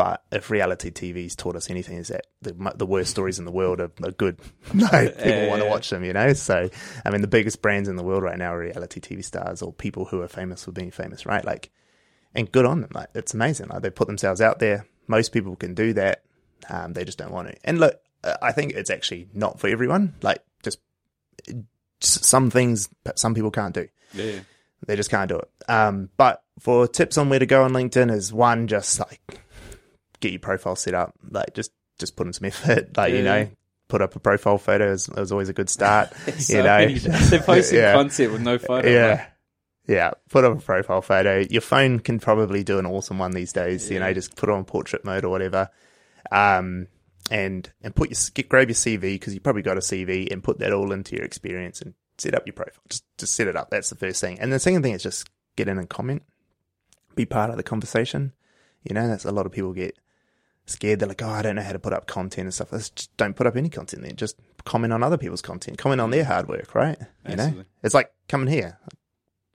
But 0.00 0.22
if 0.32 0.48
reality 0.50 0.90
TV's 0.90 1.36
taught 1.36 1.56
us 1.56 1.68
anything, 1.68 1.98
is 1.98 2.08
that 2.08 2.26
the, 2.40 2.54
the 2.74 2.86
worst 2.86 3.10
stories 3.10 3.38
in 3.38 3.44
the 3.44 3.50
world 3.52 3.80
are, 3.82 3.90
are 4.02 4.12
good. 4.12 4.38
no, 4.72 4.86
people 4.88 5.26
Yeah, 5.26 5.48
want 5.48 5.60
to 5.60 5.66
yeah. 5.66 5.70
watch 5.70 5.90
them, 5.90 6.04
you 6.04 6.14
know? 6.14 6.32
So, 6.32 6.70
I 7.04 7.10
mean, 7.10 7.20
the 7.20 7.26
biggest 7.28 7.60
brands 7.60 7.86
in 7.86 7.96
the 7.96 8.02
world 8.02 8.22
right 8.22 8.38
now 8.38 8.54
are 8.54 8.60
reality 8.60 8.98
TV 8.98 9.22
stars 9.22 9.60
or 9.60 9.74
people 9.74 10.06
who 10.06 10.22
are 10.22 10.28
famous 10.28 10.64
for 10.64 10.72
being 10.72 10.90
famous, 10.90 11.26
right? 11.26 11.44
Like, 11.44 11.68
and 12.34 12.50
good 12.50 12.64
on 12.64 12.80
them. 12.80 12.88
Like, 12.94 13.08
it's 13.14 13.34
amazing. 13.34 13.68
Like, 13.68 13.82
they 13.82 13.90
put 13.90 14.06
themselves 14.06 14.40
out 14.40 14.58
there. 14.58 14.86
Most 15.06 15.32
people 15.32 15.54
can 15.54 15.74
do 15.74 15.92
that. 15.92 16.22
Um, 16.70 16.94
they 16.94 17.04
just 17.04 17.18
don't 17.18 17.32
want 17.32 17.48
to. 17.48 17.56
And 17.62 17.78
look, 17.78 18.00
uh, 18.24 18.36
I 18.40 18.52
think 18.52 18.72
it's 18.72 18.88
actually 18.88 19.28
not 19.34 19.60
for 19.60 19.68
everyone. 19.68 20.14
Like, 20.22 20.42
just 20.62 20.78
s- 21.48 21.58
some 22.26 22.50
things 22.50 22.88
some 23.16 23.34
people 23.34 23.50
can't 23.50 23.74
do. 23.74 23.86
Yeah. 24.14 24.40
They 24.86 24.96
just 24.96 25.10
can't 25.10 25.28
do 25.28 25.36
it. 25.40 25.50
Um, 25.68 26.08
but 26.16 26.42
for 26.58 26.88
tips 26.88 27.18
on 27.18 27.28
where 27.28 27.38
to 27.38 27.44
go 27.46 27.64
on 27.64 27.72
LinkedIn 27.72 28.10
is 28.10 28.32
one, 28.32 28.66
just 28.66 28.98
like 28.98 29.20
get 30.20 30.32
your 30.32 30.40
profile 30.40 30.76
set 30.76 30.94
up. 30.94 31.14
Like 31.30 31.54
just 31.54 31.72
just 31.98 32.16
put 32.16 32.26
in 32.26 32.32
some 32.32 32.46
effort. 32.46 32.96
Like 32.96 33.12
you 33.12 33.22
know, 33.22 33.48
put 33.88 34.02
up 34.02 34.14
a 34.16 34.20
profile 34.20 34.58
photo 34.58 34.92
is, 34.92 35.08
is 35.16 35.32
always 35.32 35.48
a 35.48 35.52
good 35.52 35.68
start. 35.68 36.12
So 36.38 36.56
you 36.58 36.62
know, 36.62 36.78
many- 36.78 36.94
They're 36.98 37.42
posting 37.42 37.78
Yeah. 37.78 37.92
content 37.94 38.32
with 38.32 38.40
no 38.42 38.58
photo. 38.58 38.88
yeah. 38.88 39.26
Yeah, 39.88 40.12
put 40.28 40.44
up 40.44 40.56
a 40.56 40.60
profile 40.60 41.02
photo. 41.02 41.38
Your 41.50 41.62
phone 41.62 41.98
can 41.98 42.20
probably 42.20 42.62
do 42.62 42.78
an 42.78 42.86
awesome 42.86 43.18
one 43.18 43.32
these 43.32 43.52
days. 43.52 43.90
You 43.90 43.98
know, 43.98 44.12
just 44.14 44.36
put 44.36 44.48
it 44.48 44.52
on 44.52 44.64
portrait 44.64 45.04
mode 45.04 45.24
or 45.24 45.30
whatever, 45.30 45.68
um, 46.30 46.86
and 47.28 47.68
and 47.82 47.94
put 47.96 48.10
your 48.10 48.18
get, 48.34 48.48
grab 48.48 48.68
your 48.68 48.74
CV 48.76 49.00
because 49.14 49.34
you 49.34 49.40
probably 49.40 49.62
got 49.62 49.76
a 49.76 49.80
CV 49.80 50.30
and 50.32 50.44
put 50.44 50.60
that 50.60 50.72
all 50.72 50.92
into 50.92 51.16
your 51.16 51.24
experience 51.24 51.80
and 51.82 51.94
set 52.18 52.34
up 52.36 52.46
your 52.46 52.54
profile. 52.54 52.82
Just 52.88 53.04
just 53.18 53.34
set 53.34 53.48
it 53.48 53.56
up. 53.56 53.70
That's 53.70 53.90
the 53.90 53.96
first 53.96 54.20
thing. 54.20 54.38
And 54.38 54.52
the 54.52 54.60
second 54.60 54.82
thing 54.82 54.92
is 54.92 55.02
just 55.02 55.28
get 55.56 55.66
in 55.66 55.78
and 55.78 55.88
comment, 55.88 56.22
be 57.16 57.26
part 57.26 57.50
of 57.50 57.56
the 57.56 57.64
conversation. 57.64 58.32
You 58.84 58.94
know, 58.94 59.08
that's 59.08 59.24
a 59.24 59.32
lot 59.32 59.46
of 59.46 59.50
people 59.50 59.72
get 59.72 59.98
scared. 60.70 61.00
They're 61.00 61.08
like, 61.08 61.22
oh, 61.22 61.28
I 61.28 61.42
don't 61.42 61.56
know 61.56 61.62
how 61.62 61.72
to 61.72 61.78
put 61.78 61.92
up 61.92 62.06
content 62.06 62.46
and 62.46 62.54
stuff. 62.54 62.72
Let's 62.72 62.90
just 62.90 63.16
don't 63.16 63.34
put 63.36 63.46
up 63.46 63.56
any 63.56 63.68
content 63.68 64.02
then. 64.02 64.16
Just 64.16 64.36
comment 64.64 64.92
on 64.92 65.02
other 65.02 65.18
people's 65.18 65.42
content. 65.42 65.78
Comment 65.78 66.00
on 66.00 66.10
their 66.10 66.24
hard 66.24 66.48
work, 66.48 66.74
right? 66.74 66.98
You 67.28 67.36
know, 67.36 67.64
it's 67.82 67.94
like 67.94 68.12
coming 68.28 68.48
here. 68.48 68.78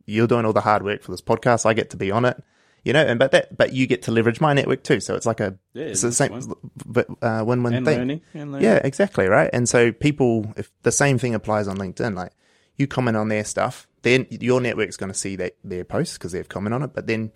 You're 0.05 0.27
doing 0.27 0.45
all 0.45 0.53
the 0.53 0.62
hard 0.62 0.84
work 0.84 1.01
for 1.01 1.12
this 1.12 1.22
podcast. 1.22 1.65
I 1.65 1.74
get 1.74 1.89
to 1.91 1.98
be 1.98 2.12
on 2.12 2.25
it. 2.25 2.41
You 2.84 2.93
know, 2.93 3.01
and 3.01 3.17
but 3.17 3.32
that 3.32 3.58
but 3.58 3.73
you 3.73 3.88
get 3.88 4.04
to 4.04 4.12
leverage 4.12 4.39
my 4.39 4.54
network 4.54 4.84
too. 4.84 4.99
So 4.99 5.15
it's 5.15 5.25
like 5.25 5.39
a 5.39 5.58
Yeah, 5.73 5.86
it's 5.86 6.01
the 6.01 6.12
same 6.12 6.39
but 6.86 7.08
uh, 7.19 7.43
win-win 7.43 7.73
And 7.73 7.86
thing. 7.86 7.97
learning. 7.97 8.21
And 8.36 8.51
learning. 8.51 8.63
Yeah, 8.67 8.75
exactly, 8.84 9.25
right? 9.25 9.49
And 9.51 9.67
so 9.67 9.91
people, 9.91 10.54
if 10.56 10.71
the 10.84 10.91
same 10.91 11.17
thing 11.17 11.34
applies 11.34 11.67
on 11.67 11.78
LinkedIn, 11.78 12.15
like 12.15 12.32
you 12.75 12.86
comment 12.86 13.17
on 13.17 13.30
their 13.30 13.43
stuff, 13.43 13.88
then 14.04 14.28
your 14.30 14.62
network's 14.62 14.97
going 14.97 15.12
to 15.12 15.17
see 15.17 15.36
that 15.38 15.56
their 15.63 15.84
posts 15.84 16.19
because 16.19 16.32
they've 16.32 16.47
commented 16.47 16.75
on 16.75 16.84
it, 16.84 16.93
but 16.93 17.08
then 17.08 17.32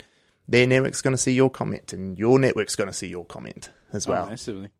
their 0.48 0.66
network's 0.66 1.00
going 1.02 1.14
to 1.14 1.18
see 1.22 1.32
your 1.32 1.50
comment, 1.50 1.92
and 1.92 2.18
your 2.18 2.38
network's 2.38 2.76
going 2.76 2.88
to 2.88 2.94
see 2.94 3.08
your 3.08 3.24
comment 3.24 3.70
as 3.92 4.06
Oh, 4.06 4.12
well. 4.12 4.26
massively. 4.28 4.70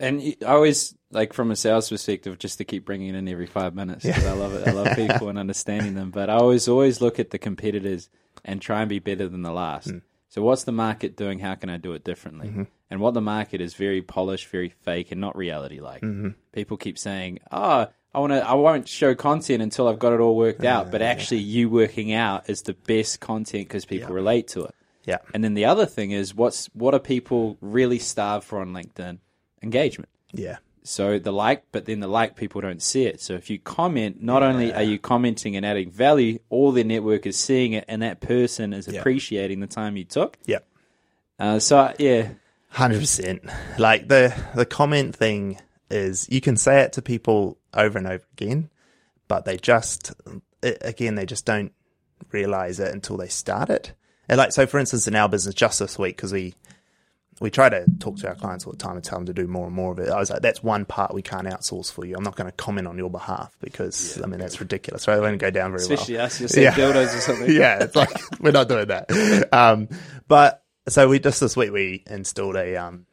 And 0.00 0.22
I 0.42 0.50
always 0.52 0.94
like 1.10 1.32
from 1.32 1.50
a 1.50 1.56
sales 1.56 1.88
perspective, 1.88 2.38
just 2.38 2.58
to 2.58 2.64
keep 2.64 2.84
bringing 2.84 3.14
it 3.14 3.18
in 3.18 3.26
every 3.26 3.46
five 3.46 3.74
minutes 3.74 4.04
because 4.04 4.26
I 4.26 4.32
love 4.32 4.54
it. 4.54 4.68
I 4.68 4.70
love 4.70 4.94
people 4.96 5.28
and 5.28 5.38
understanding 5.38 5.94
them. 5.94 6.10
But 6.12 6.30
I 6.30 6.34
always 6.34 6.68
always 6.68 7.00
look 7.00 7.18
at 7.18 7.30
the 7.30 7.38
competitors 7.38 8.08
and 8.44 8.62
try 8.62 8.80
and 8.80 8.88
be 8.88 9.00
better 9.00 9.28
than 9.28 9.42
the 9.42 9.50
last. 9.50 9.88
Mm. 9.88 10.02
So 10.28 10.42
what's 10.42 10.62
the 10.64 10.72
market 10.72 11.16
doing? 11.16 11.40
How 11.40 11.56
can 11.56 11.68
I 11.68 11.78
do 11.78 11.94
it 11.94 12.04
differently? 12.04 12.46
Mm-hmm. 12.48 12.62
And 12.90 13.00
what 13.00 13.14
the 13.14 13.20
market 13.20 13.60
is 13.60 13.74
very 13.74 14.00
polished, 14.00 14.46
very 14.48 14.68
fake, 14.68 15.10
and 15.10 15.20
not 15.20 15.36
reality 15.36 15.80
like. 15.80 16.02
Mm-hmm. 16.02 16.28
People 16.52 16.76
keep 16.76 16.96
saying, 16.96 17.40
"Oh, 17.50 17.88
I 18.14 18.18
want 18.20 18.32
to. 18.34 18.46
I 18.48 18.54
won't 18.54 18.86
show 18.86 19.16
content 19.16 19.62
until 19.62 19.88
I've 19.88 19.98
got 19.98 20.12
it 20.12 20.20
all 20.20 20.36
worked 20.36 20.64
out." 20.64 20.92
But 20.92 21.02
actually, 21.02 21.40
you 21.40 21.68
working 21.70 22.12
out 22.12 22.48
is 22.48 22.62
the 22.62 22.74
best 22.74 23.18
content 23.18 23.66
because 23.66 23.84
people 23.84 24.14
relate 24.14 24.46
to 24.48 24.64
it. 24.64 24.74
Yeah, 25.08 25.18
And 25.34 25.42
then 25.42 25.54
the 25.54 25.64
other 25.64 25.86
thing 25.86 26.10
is, 26.10 26.34
what's 26.34 26.66
what 26.74 26.92
are 26.94 27.00
people 27.00 27.56
really 27.60 27.98
starved 27.98 28.44
for 28.46 28.60
on 28.60 28.72
LinkedIn? 28.72 29.18
Engagement. 29.62 30.08
yeah, 30.32 30.58
So 30.82 31.18
the 31.18 31.32
like, 31.32 31.64
but 31.72 31.86
then 31.86 32.00
the 32.00 32.06
like 32.08 32.36
people 32.36 32.60
don't 32.60 32.82
see 32.82 33.04
it. 33.06 33.20
So 33.20 33.32
if 33.34 33.48
you 33.50 33.58
comment, 33.58 34.22
not 34.22 34.42
only 34.42 34.72
are 34.72 34.82
you 34.82 34.98
commenting 34.98 35.56
and 35.56 35.64
adding 35.66 35.90
value, 35.90 36.38
all 36.50 36.72
their 36.72 36.84
network 36.84 37.26
is 37.26 37.36
seeing 37.38 37.72
it, 37.72 37.84
and 37.88 38.02
that 38.02 38.20
person 38.20 38.72
is 38.72 38.86
Yeah. 38.86 39.00
appreciating 39.00 39.60
the 39.60 39.66
time 39.66 39.96
you 39.96 40.04
took. 40.04 40.36
yeah. 40.46 40.58
Uh, 41.40 41.58
so 41.58 41.92
yeah, 41.98 42.28
Hundred 42.70 43.00
percent. 43.00 43.42
Like 43.78 44.08
the 44.08 44.34
the 44.54 44.66
comment 44.66 45.16
thing 45.16 45.58
is, 45.90 46.26
you 46.30 46.40
can 46.42 46.56
say 46.56 46.82
it 46.82 46.92
to 46.94 47.02
people 47.02 47.56
over 47.72 47.96
and 47.98 48.06
over 48.06 48.24
again, 48.34 48.68
but 49.26 49.44
they 49.46 49.56
just, 49.56 50.12
it, 50.62 50.76
again, 50.82 51.14
they 51.14 51.24
just 51.26 51.46
don't 51.46 51.72
realize 52.30 52.78
it 52.78 52.92
until 52.92 53.16
they 53.16 53.28
start 53.28 53.70
it. 53.70 53.94
And 54.28 54.38
like, 54.38 54.52
so 54.52 54.66
for 54.66 54.78
instance, 54.78 55.08
in 55.08 55.14
our 55.14 55.28
business, 55.28 55.54
just 55.54 55.78
this 55.78 55.98
week, 55.98 56.16
because 56.16 56.32
we 56.32 56.54
we 57.40 57.50
try 57.50 57.68
to 57.68 57.86
talk 58.00 58.16
to 58.16 58.28
our 58.28 58.34
clients 58.34 58.66
all 58.66 58.72
the 58.72 58.78
time 58.78 58.96
and 58.96 59.04
tell 59.04 59.18
them 59.18 59.26
to 59.26 59.32
do 59.32 59.46
more 59.46 59.66
and 59.66 59.74
more 59.74 59.92
of 59.92 59.98
it. 60.00 60.08
I 60.08 60.18
was 60.18 60.28
like, 60.28 60.42
that's 60.42 60.60
one 60.60 60.84
part 60.84 61.14
we 61.14 61.22
can't 61.22 61.46
outsource 61.46 61.92
for 61.92 62.04
you. 62.04 62.16
I'm 62.16 62.24
not 62.24 62.34
going 62.34 62.50
to 62.50 62.56
comment 62.56 62.88
on 62.88 62.98
your 62.98 63.10
behalf 63.10 63.56
because 63.60 64.20
I 64.22 64.26
mean 64.26 64.40
that's 64.40 64.60
ridiculous, 64.60 65.06
right? 65.06 65.18
It 65.18 65.20
won't 65.20 65.38
go 65.38 65.50
down 65.50 65.70
very 65.70 65.84
well 65.86 65.92
especially 65.94 66.18
us, 66.18 66.34
say 66.34 66.62
Yeah. 66.64 66.72
dildos 66.74 67.16
or 67.16 67.20
something. 67.20 67.52
yeah, 67.54 67.84
it's 67.84 67.94
like 67.94 68.10
we're 68.40 68.50
not 68.50 68.68
doing 68.68 68.88
that. 68.88 69.52
Um, 69.52 69.88
but 70.26 70.64
so 70.88 71.08
we 71.08 71.20
just 71.20 71.40
this 71.40 71.56
week 71.56 71.70
we 71.70 72.02
installed 72.08 72.56
a 72.56 72.76
um, 72.76 73.06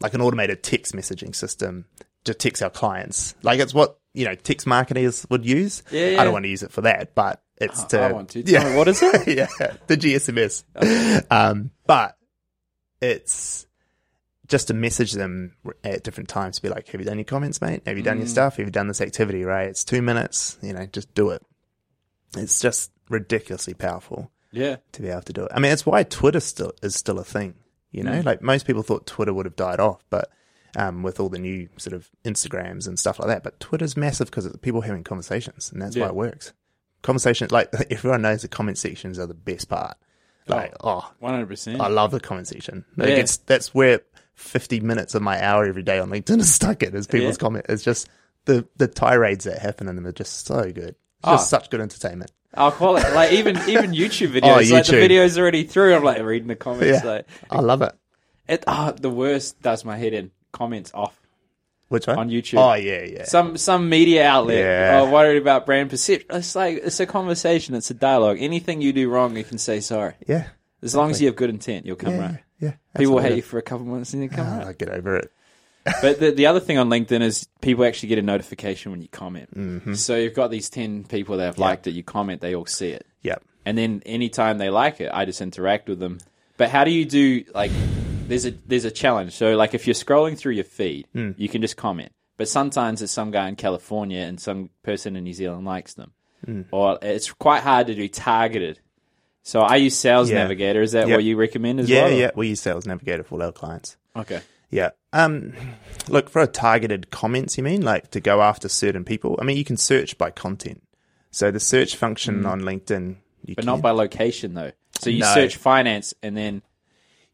like 0.00 0.14
an 0.14 0.20
automated 0.20 0.62
text 0.62 0.92
messaging 0.94 1.34
system 1.34 1.84
to 2.24 2.34
text 2.34 2.62
our 2.62 2.70
clients. 2.70 3.34
Like 3.42 3.60
it's 3.60 3.72
what 3.74 3.98
you 4.12 4.24
know 4.24 4.34
text 4.34 4.66
marketers 4.66 5.24
would 5.30 5.46
use. 5.46 5.84
Yeah, 5.92 6.16
I 6.20 6.24
don't 6.24 6.32
want 6.32 6.44
to 6.46 6.50
use 6.50 6.64
it 6.64 6.72
for 6.72 6.80
that, 6.80 7.14
but 7.14 7.40
it's 7.62 7.82
to 7.84 8.00
I 8.00 8.12
want 8.12 8.30
to. 8.30 8.42
Tell 8.42 8.70
me, 8.70 8.76
what 8.76 8.88
is 8.88 9.02
it? 9.02 9.28
yeah, 9.36 9.76
the 9.86 9.96
GSMS. 9.96 10.64
Um, 11.30 11.70
but 11.86 12.16
it's 13.00 13.66
just 14.46 14.68
to 14.68 14.74
message 14.74 15.12
them 15.12 15.56
at 15.82 16.02
different 16.04 16.28
times 16.28 16.56
to 16.56 16.62
be 16.62 16.68
like, 16.68 16.88
have 16.88 17.00
you 17.00 17.06
done 17.06 17.18
your 17.18 17.24
comments, 17.24 17.60
mate? 17.60 17.82
Have 17.86 17.96
you 17.96 18.02
done 18.02 18.18
your 18.18 18.26
stuff? 18.26 18.56
Have 18.56 18.66
you 18.66 18.70
done 18.72 18.88
this 18.88 19.00
activity, 19.00 19.44
right? 19.44 19.68
It's 19.68 19.84
two 19.84 20.02
minutes, 20.02 20.58
you 20.62 20.72
know, 20.72 20.84
just 20.86 21.14
do 21.14 21.30
it. 21.30 21.42
It's 22.36 22.60
just 22.60 22.90
ridiculously 23.08 23.74
powerful 23.74 24.30
Yeah, 24.50 24.76
to 24.92 25.02
be 25.02 25.08
able 25.08 25.22
to 25.22 25.32
do 25.32 25.44
it. 25.44 25.52
I 25.54 25.58
mean, 25.60 25.72
it's 25.72 25.86
why 25.86 26.02
Twitter 26.02 26.40
still 26.40 26.72
is 26.82 26.94
still 26.94 27.18
a 27.18 27.24
thing, 27.24 27.54
you 27.90 28.02
know? 28.02 28.20
Like 28.24 28.42
most 28.42 28.66
people 28.66 28.82
thought 28.82 29.06
Twitter 29.06 29.32
would 29.32 29.46
have 29.46 29.56
died 29.56 29.80
off, 29.80 30.04
but 30.10 30.30
um, 30.76 31.02
with 31.02 31.18
all 31.20 31.28
the 31.28 31.38
new 31.38 31.68
sort 31.78 31.94
of 31.94 32.10
Instagrams 32.24 32.86
and 32.88 32.98
stuff 32.98 33.18
like 33.18 33.28
that. 33.28 33.42
But 33.42 33.60
Twitter's 33.60 33.96
massive 33.96 34.28
because 34.30 34.46
it's 34.46 34.56
people 34.58 34.80
having 34.82 35.04
conversations, 35.04 35.70
and 35.72 35.80
that's 35.80 35.96
Yeah. 35.96 36.04
why 36.04 36.08
it 36.08 36.14
works. 36.14 36.52
Conversations, 37.02 37.50
like 37.50 37.70
everyone 37.90 38.22
knows, 38.22 38.42
the 38.42 38.48
comment 38.48 38.78
sections 38.78 39.18
are 39.18 39.26
the 39.26 39.34
best 39.34 39.68
part. 39.68 39.96
Like, 40.48 40.74
oh 40.80 41.02
oh, 41.04 41.12
one 41.20 41.32
hundred 41.34 41.46
percent. 41.48 41.80
I 41.80 41.88
love 41.88 42.10
the 42.10 42.20
comment 42.20 42.48
section. 42.48 42.84
Like, 42.96 43.08
Yeah. 43.10 43.14
it's, 43.16 43.36
that's 43.38 43.72
where 43.74 44.00
50 44.34 44.80
minutes 44.80 45.14
of 45.14 45.22
my 45.22 45.42
hour 45.44 45.64
every 45.66 45.82
day 45.82 45.98
on 46.00 46.10
LinkedIn 46.10 46.40
is 46.40 46.52
stuck 46.52 46.82
in, 46.82 46.94
is 46.96 47.06
people's 47.06 47.36
Yeah. 47.36 47.40
comment. 47.40 47.66
It's 47.68 47.82
just 47.84 48.08
the, 48.46 48.66
the 48.76 48.88
tirades 48.88 49.44
that 49.44 49.58
happen 49.58 49.88
in 49.88 49.94
them 49.96 50.06
are 50.06 50.12
just 50.12 50.46
so 50.46 50.62
good. 50.72 50.88
It's 50.90 50.96
Oh. 51.22 51.32
just 51.32 51.48
such 51.50 51.70
good 51.70 51.80
entertainment. 51.80 52.32
I'll 52.54 52.72
call 52.72 52.96
it 52.96 53.12
like 53.14 53.32
even 53.32 53.56
even 53.68 53.92
YouTube 53.92 54.32
videos. 54.32 54.42
Oh, 54.70 54.74
Like 54.74 54.86
the 54.86 54.92
YouTube. 54.94 55.08
videos 55.08 55.38
already 55.38 55.64
through. 55.64 55.94
I'm 55.94 56.02
like 56.04 56.20
reading 56.22 56.48
the 56.48 56.56
comments. 56.56 57.02
Yeah. 57.04 57.08
Like 57.10 57.26
I 57.50 57.60
love 57.60 57.80
it. 57.82 57.94
it. 58.48 58.64
Ah, 58.66 58.92
the 58.92 59.08
worst 59.08 59.62
does 59.62 59.84
my 59.86 59.96
head 59.96 60.12
in. 60.12 60.32
Comments 60.52 60.90
off. 60.92 61.18
Which 61.92 62.06
one? 62.06 62.18
On 62.18 62.28
YouTube. 62.30 62.58
Oh, 62.58 62.74
yeah, 62.74 63.02
yeah. 63.02 63.24
some 63.24 63.56
some 63.56 63.88
media 63.88 64.26
outlet 64.26 64.58
Yeah. 64.58 65.00
are 65.02 65.10
worried 65.12 65.40
about 65.40 65.66
brand 65.66 65.90
perception. 65.90 66.26
It's 66.30 66.56
like 66.56 66.78
it's 66.82 67.00
a 67.00 67.06
conversation. 67.06 67.74
It's 67.74 67.90
a 67.90 67.94
dialogue. 67.94 68.38
Anything 68.40 68.80
you 68.80 68.92
do 68.92 69.08
wrong, 69.10 69.36
you 69.36 69.44
can 69.44 69.58
say 69.58 69.80
sorry. 69.80 70.14
yeah. 70.26 70.46
As 70.82 70.94
long 70.96 71.10
as 71.10 71.20
you 71.20 71.28
have 71.28 71.36
good 71.36 71.50
intent, 71.50 71.86
you'll 71.86 71.96
come 71.96 72.14
Yeah. 72.14 72.20
right. 72.20 72.38
Yeah. 72.58 72.72
People 72.96 73.14
will 73.14 73.22
hate 73.22 73.36
you 73.36 73.42
for 73.42 73.58
a 73.58 73.62
couple 73.62 73.84
months 73.86 74.14
and 74.14 74.22
you 74.22 74.28
come 74.28 74.46
is. 74.60 74.66
right. 74.66 74.78
Get 74.78 74.88
over 74.88 75.16
it. 75.16 75.30
But 76.00 76.18
the, 76.20 76.30
the 76.30 76.46
other 76.46 76.60
thing 76.60 76.78
on 76.78 76.88
LinkedIn 76.88 77.22
is 77.22 77.48
people 77.60 77.84
actually 77.84 78.08
get 78.10 78.18
a 78.18 78.22
notification 78.22 78.90
when 78.92 79.02
you 79.02 79.08
comment. 79.08 79.52
Mm-hmm. 79.56 79.94
So 79.94 80.16
you've 80.16 80.34
got 80.34 80.50
these 80.50 80.70
10 80.70 81.04
people 81.04 81.36
that 81.38 81.44
have 81.44 81.58
liked 81.58 81.86
it, 81.88 81.90
you 81.92 82.02
comment, 82.04 82.40
they 82.40 82.54
all 82.54 82.66
see 82.66 82.88
it. 82.90 83.04
Yep. 83.22 83.42
And 83.66 83.76
then 83.76 84.00
anytime 84.06 84.58
they 84.58 84.70
like 84.70 85.00
it, 85.00 85.10
I 85.12 85.24
just 85.24 85.40
interact 85.40 85.88
with 85.88 85.98
them. 85.98 86.18
But 86.56 86.70
how 86.70 86.84
do 86.84 86.90
you 86.92 87.04
do, 87.04 87.44
like, 87.54 87.72
there's 88.32 88.46
a, 88.46 88.50
there's 88.66 88.84
a 88.84 88.90
challenge. 88.90 89.32
So, 89.34 89.56
like, 89.56 89.74
if 89.74 89.86
you're 89.86 89.94
scrolling 89.94 90.36
through 90.38 90.54
your 90.54 90.64
feed, 90.64 91.06
you 91.14 91.48
can 91.48 91.60
just 91.62 91.76
comment. 91.76 92.12
But 92.38 92.48
sometimes 92.48 93.00
there's 93.00 93.10
some 93.10 93.30
guy 93.30 93.48
in 93.48 93.56
California 93.56 94.20
and 94.20 94.40
some 94.40 94.70
person 94.82 95.16
in 95.16 95.24
New 95.24 95.34
Zealand 95.34 95.64
likes 95.66 95.94
them. 95.94 96.12
Or 96.72 96.98
it's 97.02 97.30
quite 97.32 97.62
hard 97.62 97.86
to 97.88 97.94
do 97.94 98.08
targeted. 98.08 98.80
So 99.44 99.60
I 99.60 99.76
use 99.76 99.96
Sales 99.96 100.30
Yeah. 100.30 100.36
Navigator. 100.38 100.82
Is 100.82 100.92
that 100.92 101.08
Yep. 101.08 101.16
what 101.16 101.24
you 101.24 101.36
recommend 101.36 101.80
as 101.80 101.88
Yeah, 101.90 102.04
well? 102.04 102.12
yeah. 102.12 102.30
We 102.34 102.48
use 102.48 102.60
Sales 102.60 102.86
Navigator 102.86 103.22
for 103.22 103.34
all 103.36 103.42
our 103.42 103.52
clients. 103.52 103.96
Okay. 104.16 104.40
Yeah. 104.70 104.90
Um, 105.12 105.52
look 106.08 106.30
for 106.30 106.40
a 106.42 106.46
targeted 106.46 107.10
comments. 107.10 107.58
You 107.58 107.64
mean 107.64 107.82
like 107.82 108.10
to 108.12 108.20
go 108.20 108.40
after 108.40 108.68
certain 108.68 109.04
people? 109.04 109.36
I 109.40 109.44
mean, 109.44 109.56
you 109.56 109.64
can 109.64 109.76
search 109.76 110.16
by 110.16 110.30
content. 110.30 110.82
So 111.30 111.50
the 111.50 111.60
search 111.60 111.96
function 111.96 112.46
on 112.46 112.60
LinkedIn, 112.62 113.16
you 113.44 113.54
Mm. 113.54 113.56
But 113.56 113.62
can, 113.62 113.66
not 113.66 113.82
by 113.82 113.90
location, 113.90 114.54
though. 114.54 114.72
So 115.00 115.10
you 115.10 115.20
No. 115.20 115.34
search 115.34 115.56
finance 115.56 116.14
and 116.22 116.36
then, 116.36 116.62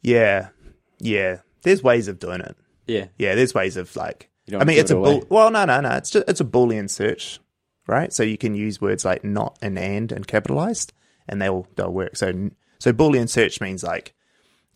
yeah, 0.03 0.49
yeah. 0.99 1.39
There's 1.63 1.83
ways 1.83 2.09
of 2.09 2.19
doing 2.19 2.41
it. 2.41 2.57
yeah. 2.87 3.07
Yeah, 3.19 3.35
there's 3.35 3.55
ways 3.55 3.77
of 3.77 3.95
like. 3.97 4.31
I 4.53 4.65
mean, 4.65 4.79
it's 4.79 4.91
it 4.91 4.95
a 4.95 4.97
away. 4.99 5.19
bull. 5.21 5.27
Well, 5.29 5.51
no, 5.51 5.65
no, 5.67 5.81
no. 5.81 5.91
It's 5.91 6.11
just 6.11 6.29
it's 6.29 6.41
a 6.41 6.45
boolean 6.45 6.89
search, 6.89 7.39
right? 7.87 8.13
So 8.13 8.23
you 8.23 8.39
can 8.39 8.55
use 8.55 8.81
words 8.81 9.05
like 9.05 9.23
not 9.25 9.59
and 9.61 9.79
and 9.79 10.11
and 10.11 10.27
capitalized, 10.27 10.93
and 11.29 11.43
they'll 11.43 11.67
they'll 11.77 11.93
work. 11.93 12.17
So 12.17 12.51
so 12.79 12.93
boolean 12.93 13.29
search 13.29 13.61
means 13.61 13.83
like 13.83 14.15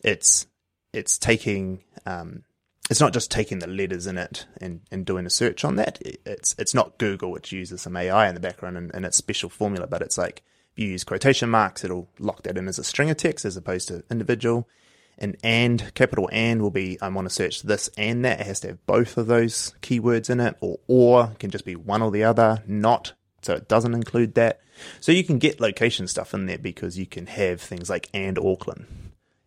it's 0.05 0.47
it's 0.93 1.17
taking 1.17 1.85
um 2.05 2.43
it's 2.91 3.01
not 3.01 3.15
just 3.15 3.31
taking 3.31 3.61
the 3.61 3.67
letters 3.69 4.07
in 4.07 4.19
it 4.19 4.45
and, 4.61 4.81
and 4.91 5.07
doing 5.07 5.25
a 5.25 5.31
search 5.31 5.65
on 5.65 5.77
that. 5.77 5.99
It's 6.27 6.55
it's 6.59 6.75
not 6.75 6.99
Google, 6.99 7.31
which 7.31 7.53
uses 7.53 7.81
some 7.81 7.97
AI 7.97 8.29
in 8.29 8.35
the 8.35 8.41
background 8.41 8.77
and, 8.77 8.95
and 8.95 9.07
its 9.07 9.17
special 9.17 9.49
formula, 9.49 9.87
but 9.87 10.03
it's 10.03 10.19
like 10.19 10.43
if 10.77 10.83
you 10.83 10.91
use 10.91 11.05
quotation 11.05 11.49
marks, 11.49 11.85
it'll 11.85 12.11
lock 12.19 12.43
that 12.43 12.59
in 12.59 12.69
as 12.69 12.79
a 12.79 12.85
string 12.85 13.09
of 13.09 13.17
text 13.17 13.47
as 13.47 13.57
opposed 13.57 13.89
to 13.89 14.05
individual. 14.11 14.69
And 15.18 15.37
and 15.44 15.92
capital 15.94 16.29
and 16.33 16.62
will 16.62 16.70
be 16.70 16.98
I 17.01 17.09
want 17.09 17.27
to 17.27 17.35
search 17.35 17.62
this 17.62 17.88
and 17.96 18.25
that. 18.25 18.40
It 18.40 18.46
has 18.46 18.61
to 18.61 18.68
have 18.68 18.87
both 18.87 19.16
of 19.16 19.27
those 19.27 19.75
keywords 19.81 20.31
in 20.31 20.40
it, 20.40 20.57
or 20.61 20.79
or 20.88 21.29
can 21.38 21.51
just 21.51 21.64
be 21.64 21.77
one 21.77 22.03
or 22.03 22.11
the 22.11 22.25
other. 22.25 22.62
Not 22.66 23.12
so 23.42 23.55
it 23.55 23.68
doesn't 23.68 23.94
include 23.94 24.35
that. 24.35 24.61
So 25.01 25.12
you 25.12 25.22
can 25.22 25.38
get 25.38 25.61
location 25.61 26.07
stuff 26.09 26.33
in 26.35 26.46
there 26.46 26.59
because 26.59 26.98
you 26.98 27.07
can 27.07 27.27
have 27.27 27.61
things 27.61 27.90
like 27.90 28.09
and 28.14 28.38
Auckland, 28.38 28.87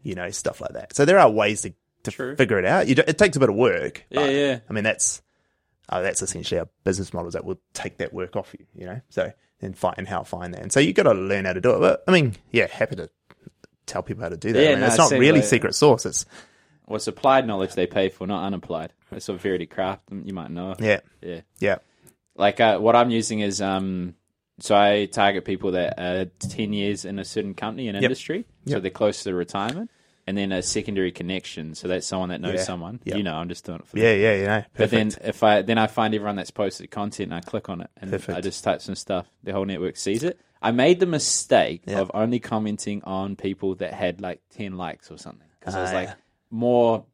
you 0.03 0.15
know, 0.15 0.29
stuff 0.29 0.61
like 0.61 0.73
that. 0.73 0.95
So 0.95 1.03
there 1.03 1.17
are 1.17 1.29
ways 1.29 1.63
to, 1.63 1.73
to 2.03 2.11
True. 2.11 2.35
figure 2.35 2.59
it 2.59 2.65
out. 2.65 2.87
You 2.87 2.95
do, 2.95 3.03
it 3.07 3.17
takes 3.17 3.35
a 3.35 3.39
bit 3.39 3.49
of 3.49 3.55
work. 3.55 4.05
Yeah, 4.09 4.21
but, 4.21 4.33
yeah. 4.33 4.59
I 4.69 4.73
mean 4.73 4.83
that's 4.83 5.21
uh, 5.89 6.01
that's 6.01 6.21
essentially 6.21 6.59
our 6.59 6.69
business 6.83 7.13
models 7.13 7.33
that 7.33 7.45
will 7.45 7.59
take 7.73 7.97
that 7.97 8.13
work 8.13 8.35
off 8.35 8.53
you. 8.57 8.65
You 8.75 8.85
know, 8.85 9.01
so 9.09 9.31
then 9.59 9.73
find 9.73 9.95
and 9.97 10.07
how 10.07 10.19
to 10.19 10.25
find 10.25 10.53
that. 10.53 10.61
And 10.61 10.71
so 10.71 10.79
you've 10.79 10.95
got 10.95 11.03
to 11.03 11.13
learn 11.13 11.45
how 11.45 11.53
to 11.53 11.61
do 11.61 11.71
it. 11.71 11.79
But 11.79 12.03
I 12.07 12.11
mean, 12.11 12.35
yeah, 12.51 12.67
happy 12.67 12.95
to 12.97 13.09
tell 13.85 14.03
people 14.03 14.23
how 14.23 14.29
to 14.29 14.37
do 14.37 14.53
that. 14.53 14.61
Yeah, 14.61 14.69
I 14.69 14.71
mean, 14.73 14.79
no, 14.81 14.87
it's 14.87 14.97
not 14.97 15.11
really 15.11 15.39
like- 15.39 15.43
secret 15.43 15.75
sauce. 15.75 16.05
It's 16.05 16.25
Well, 16.87 16.97
it's 16.97 17.07
applied 17.07 17.47
knowledge 17.47 17.73
they 17.73 17.87
pay 17.87 18.09
for, 18.09 18.27
not 18.27 18.43
unapplied. 18.45 18.89
That's 19.11 19.27
what 19.27 19.39
Verity 19.41 19.65
Craft, 19.65 20.03
you 20.23 20.33
might 20.33 20.51
know. 20.51 20.75
yeah, 20.79 20.99
Yeah. 21.21 21.41
yeah, 21.59 21.77
Like 22.35 22.59
uh, 22.59 22.77
what 22.79 22.95
I'm 22.95 23.09
using 23.11 23.39
is, 23.39 23.61
um, 23.61 24.15
so 24.59 24.75
I 24.75 25.05
target 25.05 25.45
people 25.45 25.71
that 25.71 25.99
are 25.99 26.25
10 26.25 26.73
years 26.73 27.03
in 27.05 27.17
a 27.19 27.25
certain 27.25 27.53
company 27.55 27.87
and 27.87 27.97
industry. 27.97 28.45
So 28.67 28.73
Yep. 28.75 28.81
they're 28.83 28.91
close 28.91 29.23
to 29.23 29.33
retirement. 29.33 29.89
And 30.27 30.35
then 30.35 30.51
a 30.51 30.63
secondary 30.63 31.11
connection. 31.11 31.75
So 31.75 31.87
that's 31.87 32.07
someone 32.07 32.29
that 32.29 32.41
knows 32.41 32.55
Yeah. 32.55 32.63
someone. 32.63 32.99
Yep. 33.03 33.17
You 33.17 33.21
know, 33.23 33.35
I'm 33.35 33.47
just 33.47 33.63
doing 33.63 33.77
it 33.79 33.85
for 33.87 33.99
yeah, 33.99 34.11
them. 34.13 34.21
yeah. 34.21 34.33
You 34.35 34.45
know, 34.47 34.63
But 34.75 34.89
then 34.89 35.11
if 35.23 35.43
I 35.43 35.61
then 35.61 35.77
I 35.77 35.85
find 35.85 36.15
everyone 36.15 36.35
that's 36.35 36.49
posted 36.49 36.89
content 36.89 37.31
and 37.31 37.35
I 37.35 37.41
click 37.41 37.69
on 37.69 37.81
it 37.81 37.91
and 38.01 38.09
Perfect. 38.09 38.35
I 38.35 38.41
just 38.41 38.63
type 38.63 38.81
some 38.81 38.95
stuff, 38.95 39.27
the 39.43 39.53
whole 39.53 39.65
network 39.65 39.97
sees 39.97 40.23
it. 40.23 40.39
I 40.61 40.71
made 40.71 40.99
the 40.99 41.05
mistake 41.05 41.83
Yeah. 41.85 41.99
of 41.99 42.11
only 42.13 42.39
commenting 42.39 43.03
on 43.03 43.35
people 43.35 43.75
that 43.75 43.93
had 43.93 44.21
like 44.21 44.41
ten 44.49 44.77
likes 44.77 45.11
or 45.11 45.17
something 45.17 45.47
because 45.59 45.75
I 45.75 45.81
was 45.81 45.91
Ah, 45.91 45.95
like 45.95 46.07
yeah. 46.09 46.15
more 46.49 47.05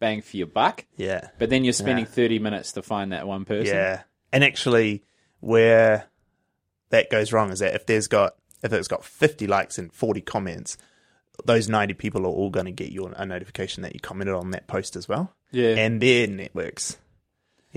bang 0.00 0.22
for 0.22 0.36
your 0.36 0.46
buck. 0.46 0.84
yeah, 0.96 1.28
But 1.38 1.50
then 1.50 1.64
you're 1.64 1.72
spending 1.72 2.04
Yeah. 2.04 2.10
thirty 2.10 2.38
minutes 2.38 2.72
to 2.72 2.82
find 2.82 3.12
that 3.12 3.26
one 3.26 3.44
person. 3.44 3.74
yeah. 3.74 4.02
And 4.32 4.44
actually, 4.44 5.02
where 5.40 6.06
that 6.90 7.10
goes 7.10 7.32
wrong 7.32 7.50
is 7.50 7.58
that 7.60 7.74
if 7.74 7.86
there's 7.86 8.08
got 8.08 8.34
if 8.62 8.72
it's 8.72 8.88
got 8.88 9.04
50 9.04 9.46
likes 9.46 9.78
and 9.78 9.92
40 9.92 10.20
comments, 10.20 10.76
those 11.44 11.68
90 11.68 11.94
people 11.94 12.22
are 12.26 12.30
all 12.30 12.50
going 12.50 12.66
to 12.66 12.72
get 12.72 12.90
you 12.90 13.06
a 13.06 13.24
notification 13.24 13.84
that 13.84 13.94
you 13.94 14.00
commented 14.00 14.34
on 14.34 14.50
that 14.50 14.66
post 14.66 14.96
as 14.96 15.08
well. 15.08 15.32
Yeah. 15.52 15.76
And 15.76 16.00
their 16.00 16.26
networks, 16.26 16.96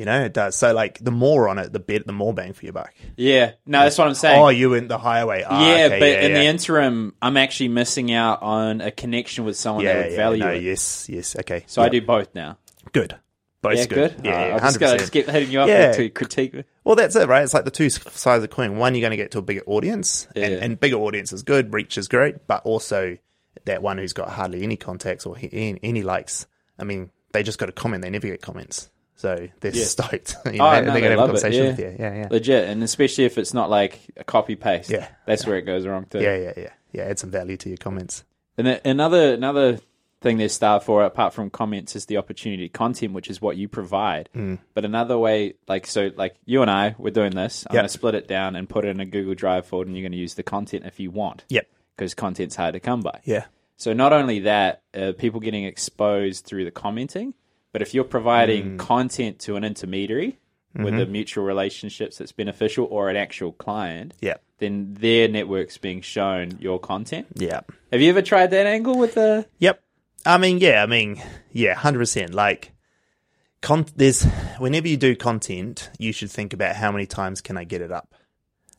you 0.02 0.06
know, 0.06 0.24
it 0.24 0.34
does. 0.34 0.56
So 0.56 0.74
like 0.74 0.98
the 1.00 1.12
more 1.12 1.48
on 1.48 1.60
it, 1.60 1.72
the 1.72 1.80
better, 1.80 2.04
the 2.04 2.12
more 2.12 2.34
bang 2.34 2.54
for 2.54 2.66
your 2.66 2.74
buck. 2.74 2.92
yeah. 3.16 3.52
No, 3.68 3.82
that's 3.84 3.98
what 4.00 4.08
I'm 4.08 4.16
saying. 4.16 4.42
Oh, 4.42 4.50
you 4.50 4.72
went 4.72 4.90
the 4.90 4.98
highway. 4.98 5.44
Ah, 5.48 5.64
yeah, 5.64 5.86
okay, 5.86 6.00
but 6.00 6.06
yeah, 6.10 6.22
in 6.26 6.34
the 6.34 6.44
interim, 6.46 7.14
I'm 7.22 7.38
actually 7.38 7.68
missing 7.70 8.12
out 8.12 8.42
on 8.42 8.82
a 8.82 8.90
connection 8.90 9.46
with 9.46 9.56
someone 9.58 9.86
yeah, 9.86 9.94
that 9.94 10.04
would 10.06 10.12
yeah, 10.12 10.18
value 10.18 10.44
no, 10.44 10.50
it. 10.54 10.64
yes, 10.64 11.08
yes, 11.08 11.36
okay. 11.42 11.64
So 11.68 11.84
I 11.84 11.90
do 11.90 12.02
both 12.02 12.34
now. 12.34 12.58
good. 12.92 13.16
Both 13.62 13.78
yeah, 13.78 13.86
good. 13.86 14.16
good. 14.18 14.26
Yeah, 14.26 14.32
Uh, 14.42 14.46
yeah, 14.48 14.54
I'm 14.56 14.60
just 14.62 14.80
gonna 14.80 14.96
100%. 14.96 15.00
just 15.00 15.12
keep 15.14 15.28
hitting 15.30 15.52
you 15.52 15.62
up 15.62 15.68
Yeah. 15.70 15.92
to 15.92 16.10
critique. 16.10 16.64
Well, 16.84 16.96
that's 16.96 17.16
it, 17.16 17.28
right? 17.28 17.44
It's 17.44 17.54
like 17.54 17.66
the 17.66 17.70
two 17.70 17.92
sides 17.92 18.26
of 18.38 18.42
the 18.42 18.48
coin. 18.48 18.78
One, 18.78 18.96
you're 18.96 19.02
going 19.02 19.12
to 19.12 19.18
get 19.18 19.30
to 19.34 19.38
a 19.38 19.44
bigger 19.44 19.62
audience, 19.68 20.28
and, 20.36 20.52
Yeah. 20.54 20.60
and 20.64 20.80
bigger 20.80 20.96
audience 20.96 21.32
is 21.32 21.44
good, 21.44 21.72
reach 21.72 21.96
is 21.96 22.08
great, 22.08 22.48
but 22.48 22.64
also 22.66 23.18
that 23.66 23.84
one 23.84 24.00
who's 24.00 24.14
got 24.14 24.30
hardly 24.32 24.64
any 24.64 24.78
contacts 24.78 25.28
or 25.28 25.38
any, 25.38 25.78
any 25.84 26.02
likes. 26.02 26.48
I 26.80 26.86
mean, 26.86 27.12
they 27.34 27.44
just 27.44 27.60
got 27.60 27.70
a 27.70 27.72
comment; 27.72 28.02
they 28.02 28.10
never 28.10 28.26
get 28.26 28.42
comments, 28.42 28.90
so 29.22 29.48
they're 29.60 29.72
Yeah. 29.72 29.84
stoked. 29.84 30.36
You 30.46 30.62
Oh, 30.62 30.72
know, 30.72 30.82
no, 30.82 30.92
they're 30.92 31.02
going 31.02 31.04
to 31.04 31.10
have 31.10 31.20
a 31.20 31.26
conversation 31.26 31.64
yeah. 31.64 31.70
with 31.72 31.80
you. 31.80 31.96
Yeah, 32.00 32.16
yeah, 32.16 32.28
legit, 32.32 32.70
and 32.70 32.84
especially 32.84 33.26
if 33.26 33.38
it's 33.38 33.54
not 33.54 33.70
like 33.70 34.00
a 34.18 34.24
copy 34.24 34.56
paste. 34.56 34.90
Yeah. 34.90 35.08
that's 35.26 35.46
where 35.46 35.58
it 35.58 35.64
goes 35.64 35.86
wrong 35.86 36.06
too. 36.10 36.20
yeah, 36.20 36.36
yeah, 36.38 36.54
yeah, 36.58 36.70
yeah. 36.92 37.04
Add 37.04 37.20
some 37.20 37.32
value 37.32 37.58
to 37.58 37.70
your 37.70 37.78
comments. 37.78 38.24
And 38.58 38.68
another 38.84 39.34
another 39.34 39.80
thing 40.22 40.38
they're 40.38 40.50
starved 40.50 40.86
for, 40.86 41.04
apart 41.04 41.34
from 41.34 41.50
comments, 41.50 41.96
is 41.96 42.06
the 42.06 42.18
opportunity 42.18 42.70
content, 42.70 43.14
which 43.14 43.28
is 43.30 43.42
what 43.42 43.58
you 43.58 43.68
provide. 43.68 44.30
Mm. 44.36 44.60
But 44.76 44.86
another 44.86 45.18
way, 45.18 45.56
like 45.68 45.88
so, 45.88 46.12
like 46.16 46.36
you 46.46 46.62
and 46.62 46.70
I, 46.70 46.94
we're 47.00 47.10
doing 47.12 47.32
this. 47.32 47.66
I'm 47.68 47.74
Yep. 47.74 47.80
going 47.82 47.86
to 47.88 47.94
split 47.94 48.16
it 48.16 48.28
down 48.28 48.56
and 48.56 48.70
put 48.70 48.86
it 48.86 48.90
in 48.90 49.00
a 49.00 49.06
Google 49.06 49.34
Drive 49.34 49.66
folder, 49.66 49.88
and 49.88 49.96
you're 49.98 50.04
going 50.04 50.12
to 50.12 50.18
use 50.20 50.36
the 50.36 50.44
content 50.44 50.86
if 50.86 51.00
you 51.00 51.10
want, 51.12 51.44
Yep. 51.50 51.66
because 51.96 52.14
content's 52.14 52.56
hard 52.56 52.74
to 52.74 52.80
come 52.80 53.02
by. 53.02 53.20
Yeah. 53.24 53.46
So 53.78 53.94
not 53.94 54.14
only 54.14 54.42
that, 54.42 54.84
uh, 54.94 55.14
people 55.18 55.40
getting 55.40 55.64
exposed 55.64 56.46
through 56.46 56.66
the 56.66 56.72
commenting, 56.72 57.34
but 57.72 57.82
if 57.82 57.94
you're 57.94 58.04
providing 58.04 58.72
mm. 58.72 58.80
content 58.80 59.40
to 59.40 59.56
an 59.56 59.64
intermediary 59.64 60.38
with 60.74 60.94
a 60.94 60.98
mm-hmm. 60.98 61.12
mutual 61.12 61.44
relationships 61.44 62.18
that's 62.18 62.32
beneficial 62.32 62.88
or 62.90 63.10
an 63.10 63.16
actual 63.16 63.52
client, 63.52 64.14
Yeah. 64.22 64.36
then 64.60 64.94
their 64.94 65.28
network's 65.28 65.78
being 65.78 66.02
shown 66.02 66.58
your 66.60 66.80
content. 66.80 67.28
Yeah. 67.36 67.62
Have 67.92 68.02
you 68.02 68.10
ever 68.10 68.22
tried 68.22 68.52
that 68.52 68.66
angle 68.66 68.98
with 68.98 69.16
the? 69.16 69.46
Yep. 69.60 69.82
I 70.26 70.38
mean, 70.38 70.60
yeah, 70.60 70.84
I 70.84 70.86
mean, 70.86 71.22
yeah, 71.52 71.76
100%. 71.76 72.34
Like, 72.34 72.72
con- 73.62 73.88
there's, 73.96 74.24
whenever 74.60 74.88
you 74.88 74.98
do 74.98 75.16
content, 75.16 75.90
you 75.98 76.14
should 76.14 76.32
think 76.32 76.54
about 76.54 76.76
how 76.76 76.92
many 76.92 77.06
times 77.06 77.42
can 77.42 77.58
I 77.58 77.64
get 77.64 77.82
it 77.82 77.92
up? 77.92 78.14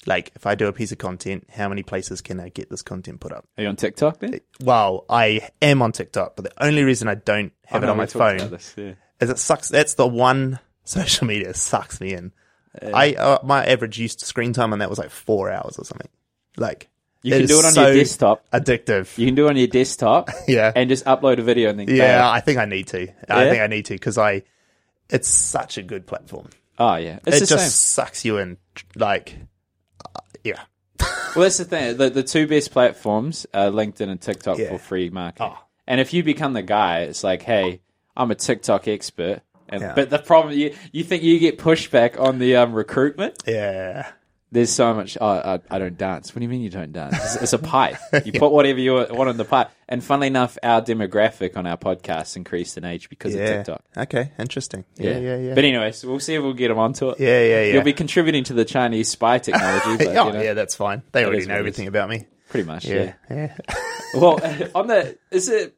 Like, 0.07 0.33
if 0.35 0.47
I 0.47 0.55
do 0.55 0.67
a 0.67 0.73
piece 0.73 0.91
of 0.91 0.99
content, 0.99 1.49
how 1.51 1.69
many 1.69 1.83
places 1.83 2.21
can 2.21 2.41
I 2.41 2.49
get 2.49 2.71
this 2.71 2.83
content 2.83 3.21
put 3.21 3.33
up? 3.33 3.47
Are 3.57 3.63
you 3.63 3.69
on 3.69 3.77
TikTok 3.77 4.19
then? 4.19 4.41
Well, 4.61 5.05
I 5.09 5.49
am 5.61 5.81
on 5.81 5.93
TikTok, 5.93 6.35
but 6.35 6.45
the 6.45 6.65
only 6.65 6.83
reason 6.83 7.07
I 7.07 7.15
don't 7.15 7.53
have 7.67 7.83
it 7.85 7.89
on 7.89 7.97
my 7.97 8.07
phone 8.07 8.39
this, 8.51 8.75
yeah. 8.77 8.95
is 9.21 9.31
it 9.31 9.39
sucks. 9.39 9.69
That's 9.69 9.95
the 9.95 10.07
one 10.07 10.59
social 10.85 11.27
media 11.27 11.49
that 11.49 11.57
sucks 11.57 12.01
me 12.01 12.15
in. 12.15 12.33
I 12.81 13.13
uh, 13.15 13.39
my 13.43 13.65
average 13.65 13.99
used 13.99 14.21
screen 14.21 14.53
time 14.53 14.73
on 14.73 14.79
that 14.79 14.89
was 14.89 14.99
like 14.99 15.11
four 15.11 15.51
hours 15.51 15.77
or 15.79 15.85
something. 15.85 16.09
Like 16.57 16.89
You 17.23 17.33
can 17.33 17.47
do 17.47 17.59
it 17.59 17.65
on 17.65 17.73
so 17.73 17.87
your 17.87 17.95
desktop. 17.95 18.51
Addictive. 18.51 19.17
You 19.19 19.27
can 19.27 19.35
do 19.35 19.47
it 19.47 19.51
on 19.51 19.57
your 19.57 19.67
desktop 19.67 20.31
yeah, 20.49 20.73
and 20.75 20.89
just 20.89 21.05
upload 21.05 21.39
a 21.39 21.43
video 21.43 21.71
and 21.71 21.79
then 21.79 21.89
yeah. 21.89 22.21
bam. 22.21 22.33
I 22.33 22.41
think 22.41 22.59
I 22.59 22.65
need 22.65 22.87
to. 22.89 23.09
I 23.29 23.49
think 23.49 23.63
I 23.63 23.67
need 23.67 23.87
to 23.87 23.95
because 23.95 24.19
I. 24.19 24.43
It's 25.11 25.29
such 25.29 25.77
a 25.77 25.83
good 25.83 26.07
platform. 26.07 26.49
Oh 26.79 26.97
yeah, 26.97 27.19
it's 27.27 27.43
it 27.43 27.47
just 27.47 27.65
same. 27.65 28.05
sucks 28.05 28.25
you 28.25 28.39
in. 28.39 28.57
Like, 28.97 29.37
yeah, 30.45 30.61
Well, 31.35 31.45
that's 31.45 31.59
the 31.59 31.65
thing. 31.65 31.97
The, 31.97 32.11
the 32.11 32.23
two 32.23 32.47
best 32.47 32.71
platforms 32.73 33.47
are 33.55 33.71
LinkedIn 33.71 34.09
and 34.09 34.21
TikTok 34.21 34.59
Yeah. 34.59 34.69
for 34.71 34.79
free 34.79 35.09
marketing. 35.11 35.53
Oh. 35.57 35.65
And 35.87 36.01
if 36.01 36.13
you 36.13 36.23
become 36.23 36.53
the 36.53 36.63
guy, 36.63 37.01
it's 37.01 37.25
like, 37.25 37.43
hey, 37.43 37.81
I'm 38.17 38.31
a 38.31 38.35
TikTok 38.35 38.87
expert. 38.87 39.41
And, 39.69 39.81
Yeah. 39.81 39.95
But 39.95 40.11
the 40.11 40.19
problem, 40.19 40.55
you, 40.57 40.75
you 40.93 41.03
think 41.05 41.23
you 41.23 41.39
get 41.39 41.59
pushback 41.59 42.21
on 42.21 42.39
the 42.39 42.57
um, 42.57 42.73
recruitment? 42.75 43.43
yeah, 43.47 44.11
There's 44.53 44.71
so 44.71 44.93
much. 44.93 45.17
Oh, 45.19 45.27
I, 45.27 45.61
I 45.71 45.79
don't 45.79 45.97
dance. 45.97 46.35
What 46.35 46.41
do 46.41 46.43
you 46.43 46.49
mean 46.51 46.61
you 46.61 46.69
don't 46.69 46.93
dance? 46.93 47.17
It's, 47.17 47.37
it's 47.37 47.53
a 47.55 47.59
pipe. 47.59 47.97
You 48.27 48.33
put 48.39 48.53
whatever 48.53 48.79
you 48.79 48.93
want 48.93 49.31
in 49.31 49.39
the 49.39 49.47
pipe. 49.47 49.71
And 49.89 50.05
funnily 50.05 50.27
enough, 50.27 50.59
our 50.63 50.83
demographic 50.83 51.57
on 51.57 51.67
our 51.67 51.79
podcast 51.79 52.37
increased 52.37 52.77
in 52.77 52.85
age 52.85 53.09
because 53.09 53.35
of 53.35 53.41
yeah. 53.41 53.57
TikTok. 53.57 53.83
Okay, 53.97 54.31
interesting. 54.39 54.85
Yeah, 54.97 55.19
yeah, 55.19 55.37
yeah. 55.39 55.55
But 55.55 55.65
anyway, 55.65 55.93
so 55.93 56.09
we'll 56.09 56.21
see 56.21 56.35
if 56.35 56.43
we'll 56.43 56.53
get 56.53 56.69
them 56.69 56.79
onto 56.79 57.09
it. 57.09 57.19
yeah, 57.19 57.41
yeah, 57.41 57.65
yeah. 57.65 57.73
You'll 57.73 57.83
be 57.83 57.95
contributing 57.95 58.45
to 58.45 58.53
the 58.53 58.67
Chinese 58.67 59.09
spy 59.09 59.39
technology, 59.39 59.97
but 60.05 60.17
oh, 60.17 60.27
you 60.27 60.33
know, 60.35 60.43
yeah, 60.43 60.53
that's 60.53 60.75
fine. 60.75 61.03
They 61.13 61.25
already 61.25 61.39
is 61.39 61.47
know 61.47 61.55
what 61.55 61.57
it 61.57 61.61
everything 61.61 61.89
about 61.89 62.11
me. 62.11 62.27
pretty 62.51 62.67
much. 62.67 62.85
Yeah, 62.85 63.15
yeah. 63.31 63.57
yeah. 63.69 63.77
Well, 64.15 64.39
on 64.75 64.89
the 64.89 65.17
is 65.31 65.49
it 65.49 65.75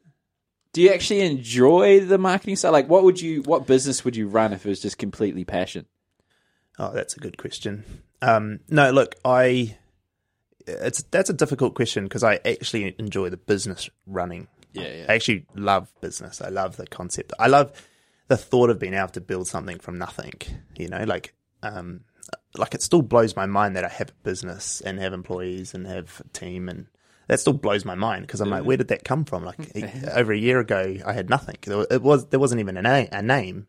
Do 0.73 0.81
you 0.81 0.89
actually 0.89 1.21
enjoy 1.21 2.01
the 2.01 2.17
marketing 2.17 2.57
side? 2.57 2.71
Like, 2.71 2.89
what 2.89 3.05
would 3.05 3.21
you, 3.21 3.41
what 3.43 3.65
business 3.65 4.03
would 4.03 4.17
you 4.17 4.27
run 4.27 4.51
if 4.51 4.65
it 4.65 4.69
was 4.69 4.81
just 4.81 4.97
completely 4.97 5.45
passion? 5.45 5.85
Oh, 6.77 6.91
that's 6.93 7.15
a 7.15 7.19
good 7.21 7.37
question. 7.37 7.85
Um, 8.21 8.59
no, 8.69 8.91
look, 8.91 9.15
I 9.23 9.77
it's 10.67 11.03
that's 11.03 11.29
a 11.29 11.33
difficult 11.33 11.75
question 11.75 12.05
because 12.05 12.23
I 12.23 12.39
actually 12.45 12.95
enjoy 12.97 13.29
the 13.29 13.37
business 13.37 13.89
running. 14.07 14.47
Yeah, 14.73 14.93
yeah. 14.93 15.05
I 15.09 15.15
actually 15.15 15.45
love 15.55 15.93
business. 16.01 16.41
I 16.41 16.49
love 16.49 16.77
the 16.77 16.87
concept. 16.87 17.33
I 17.39 17.47
love 17.47 17.71
the 18.27 18.37
thought 18.37 18.69
of 18.69 18.79
being 18.79 18.93
able 18.93 19.09
to 19.09 19.21
build 19.21 19.47
something 19.47 19.79
from 19.79 19.97
nothing. 19.97 20.33
You 20.77 20.89
know, 20.89 21.03
like 21.03 21.33
um, 21.63 22.01
like 22.57 22.73
it 22.73 22.81
still 22.81 23.01
blows 23.01 23.35
my 23.35 23.45
mind 23.45 23.75
that 23.75 23.85
I 23.85 23.89
have 23.89 24.09
a 24.09 24.23
business 24.23 24.81
and 24.81 24.99
have 24.99 25.13
employees 25.13 25.73
and 25.73 25.87
have 25.87 26.21
a 26.25 26.27
team 26.37 26.69
and 26.69 26.87
that 27.27 27.39
still 27.39 27.53
blows 27.53 27.85
my 27.85 27.95
mind 27.95 28.21
because 28.21 28.39
I'm 28.39 28.51
like, 28.51 28.65
where 28.65 28.77
did 28.77 28.89
that 28.89 29.03
come 29.03 29.25
from? 29.25 29.43
Like 29.45 29.57
over 30.13 30.31
a 30.31 30.37
year 30.37 30.59
ago, 30.59 30.97
I 31.05 31.13
had 31.13 31.29
nothing. 31.29 31.57
It 31.65 32.01
was 32.01 32.27
there 32.27 32.39
wasn't 32.39 32.59
even 32.59 32.77
a, 32.77 32.81
na- 32.81 33.07
a 33.11 33.21
name, 33.21 33.67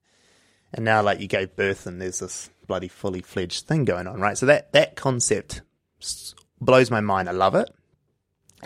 and 0.75 0.85
now 0.85 1.03
like 1.03 1.21
you 1.21 1.27
gave 1.27 1.57
birth 1.57 1.87
and 1.87 2.01
there's 2.01 2.19
this 2.19 2.51
bloody 2.67 2.89
fully 2.89 3.21
fledged 3.21 3.67
thing 3.67 3.85
going 3.85 4.07
on, 4.07 4.21
right? 4.21 4.37
So 4.37 4.47
that 4.47 4.73
that 4.73 4.97
concept 4.97 5.63
blows 6.61 6.91
my 6.91 7.01
mind. 7.01 7.29
I 7.29 7.33
love 7.33 7.55
it. 7.55 7.71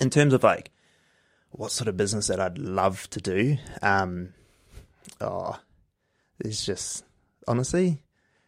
In 0.01 0.11
terms 0.11 0.33
of 0.33 0.43
like 0.43 0.71
what 1.51 1.73
sort 1.73 1.89
of 1.89 1.97
business 1.97 2.29
that 2.29 2.41
I'd 2.41 2.59
love 2.59 3.11
to 3.11 3.21
do, 3.21 3.57
um, 3.83 4.35
oh, 5.21 5.59
there's 6.39 6.65
just 6.65 7.05
honestly, 7.49 8.03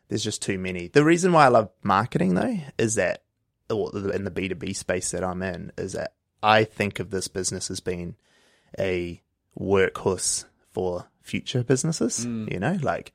there's 0.09 0.25
just 0.25 0.43
too 0.43 0.59
many. 0.59 0.89
The 0.89 1.05
reason 1.05 1.33
why 1.33 1.47
I 1.47 1.49
love 1.49 1.71
marketing 1.83 2.35
though 2.35 2.59
is 2.79 2.95
that, 2.95 3.25
in 3.71 4.25
the 4.25 4.33
B 4.33 4.49
two 4.49 4.55
B 4.55 4.73
space 4.73 5.11
that 5.11 5.25
I'm 5.25 5.43
in, 5.43 5.73
is 5.77 5.93
that 5.93 6.15
I 6.43 6.65
think 6.65 7.01
of 7.01 7.11
this 7.11 7.29
business 7.29 7.71
as 7.71 7.81
being 7.81 8.17
a 8.79 9.23
workhorse 9.59 10.45
for 10.71 11.07
future 11.21 11.63
businesses. 11.63 12.25
You 12.53 12.61
know, 12.61 12.79
like 12.83 13.13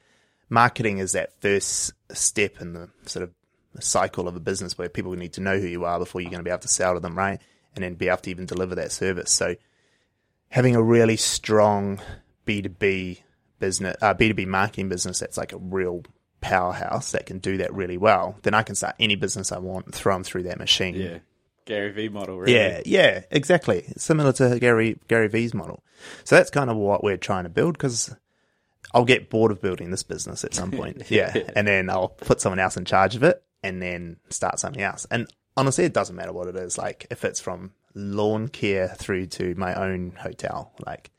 marketing 0.50 1.00
is 1.00 1.14
that 1.14 1.40
first 1.42 1.94
step 2.12 2.62
in 2.62 2.74
the 2.74 2.90
sort 3.06 3.24
of 3.24 3.32
cycle 3.80 4.28
of 4.28 4.36
a 4.36 4.40
business 4.40 4.78
where 4.78 4.90
people 4.90 5.12
need 5.14 5.34
to 5.34 5.42
know 5.42 5.60
who 5.60 5.68
you 5.68 5.86
are 5.86 6.00
before 6.00 6.22
you're 6.22 6.32
going 6.32 6.40
to 6.40 6.44
be 6.44 6.50
able 6.50 6.60
to 6.60 6.68
sell 6.68 6.94
to 6.94 7.00
them, 7.00 7.18
right? 7.18 7.40
And 7.76 7.84
then 7.84 7.94
be 7.94 8.08
able 8.08 8.18
to 8.18 8.30
even 8.30 8.46
deliver 8.46 8.76
that 8.76 8.92
service. 8.92 9.32
So 9.32 9.56
having 10.50 10.76
a 10.76 10.82
really 10.82 11.18
strong 11.18 12.02
B2B 12.46 13.22
business, 13.60 13.96
uh, 14.02 14.14
B2B 14.14 14.48
marketing 14.48 14.90
business 14.90 15.20
that's 15.20 15.38
like 15.38 15.54
a 15.54 15.58
real 15.58 16.04
powerhouse 16.42 17.12
that 17.12 17.26
can 17.26 17.40
do 17.40 17.58
that 17.58 17.74
really 17.74 17.98
well, 17.98 18.38
then 18.44 18.54
I 18.54 18.64
can 18.64 18.76
start 18.76 18.96
any 19.00 19.16
business 19.16 19.52
I 19.52 19.60
want 19.60 19.86
and 19.86 19.96
throw 19.96 20.14
them 20.14 20.24
through 20.24 20.44
that 20.44 20.60
machine. 20.60 20.96
Yeah. 20.96 21.18
Gary 21.66 21.92
Vee 21.92 22.10
model, 22.10 22.40
really. 22.40 22.56
Yeah, 22.56 22.82
yeah, 22.86 23.22
exactly. 23.30 23.84
Similar 23.98 24.32
to 24.34 24.58
Gary 24.58 24.98
Gary 25.10 25.28
Vee's 25.28 25.54
model. 25.54 25.84
So 26.24 26.38
that's 26.38 26.50
kind 26.50 26.70
of 26.70 26.78
what 26.78 27.04
we're 27.04 27.18
trying 27.18 27.44
to 27.44 27.50
build 27.50 27.74
because 27.74 28.16
I'll 28.98 29.06
get 29.06 29.30
bored 29.30 29.52
of 29.52 29.62
building 29.62 29.92
this 29.92 30.02
business 30.02 30.44
at 30.44 30.56
some 30.56 30.72
point. 30.82 31.04
yeah, 31.12 31.32
and 31.56 31.68
then 31.68 31.88
I'll 31.88 32.08
put 32.10 32.42
someone 32.42 32.58
else 32.58 32.78
in 32.78 32.84
charge 32.84 33.16
of 33.16 33.22
it, 33.22 33.44
and 33.62 33.80
then 33.80 34.18
start 34.30 34.60
something 34.60 34.82
else. 34.82 35.06
And 35.12 35.28
honestly, 35.56 35.86
it 35.86 35.94
doesn't 35.94 36.16
matter 36.16 36.34
what 36.34 36.48
it 36.48 36.56
is. 36.56 36.80
Like 36.80 37.06
if 37.12 37.24
it's 37.24 37.40
from 37.40 37.74
lawn 37.94 38.48
care 38.48 38.88
through 38.88 39.28
to 39.28 39.54
my 39.54 39.76
own 39.76 40.14
hotel, 40.20 40.74
like 40.84 41.12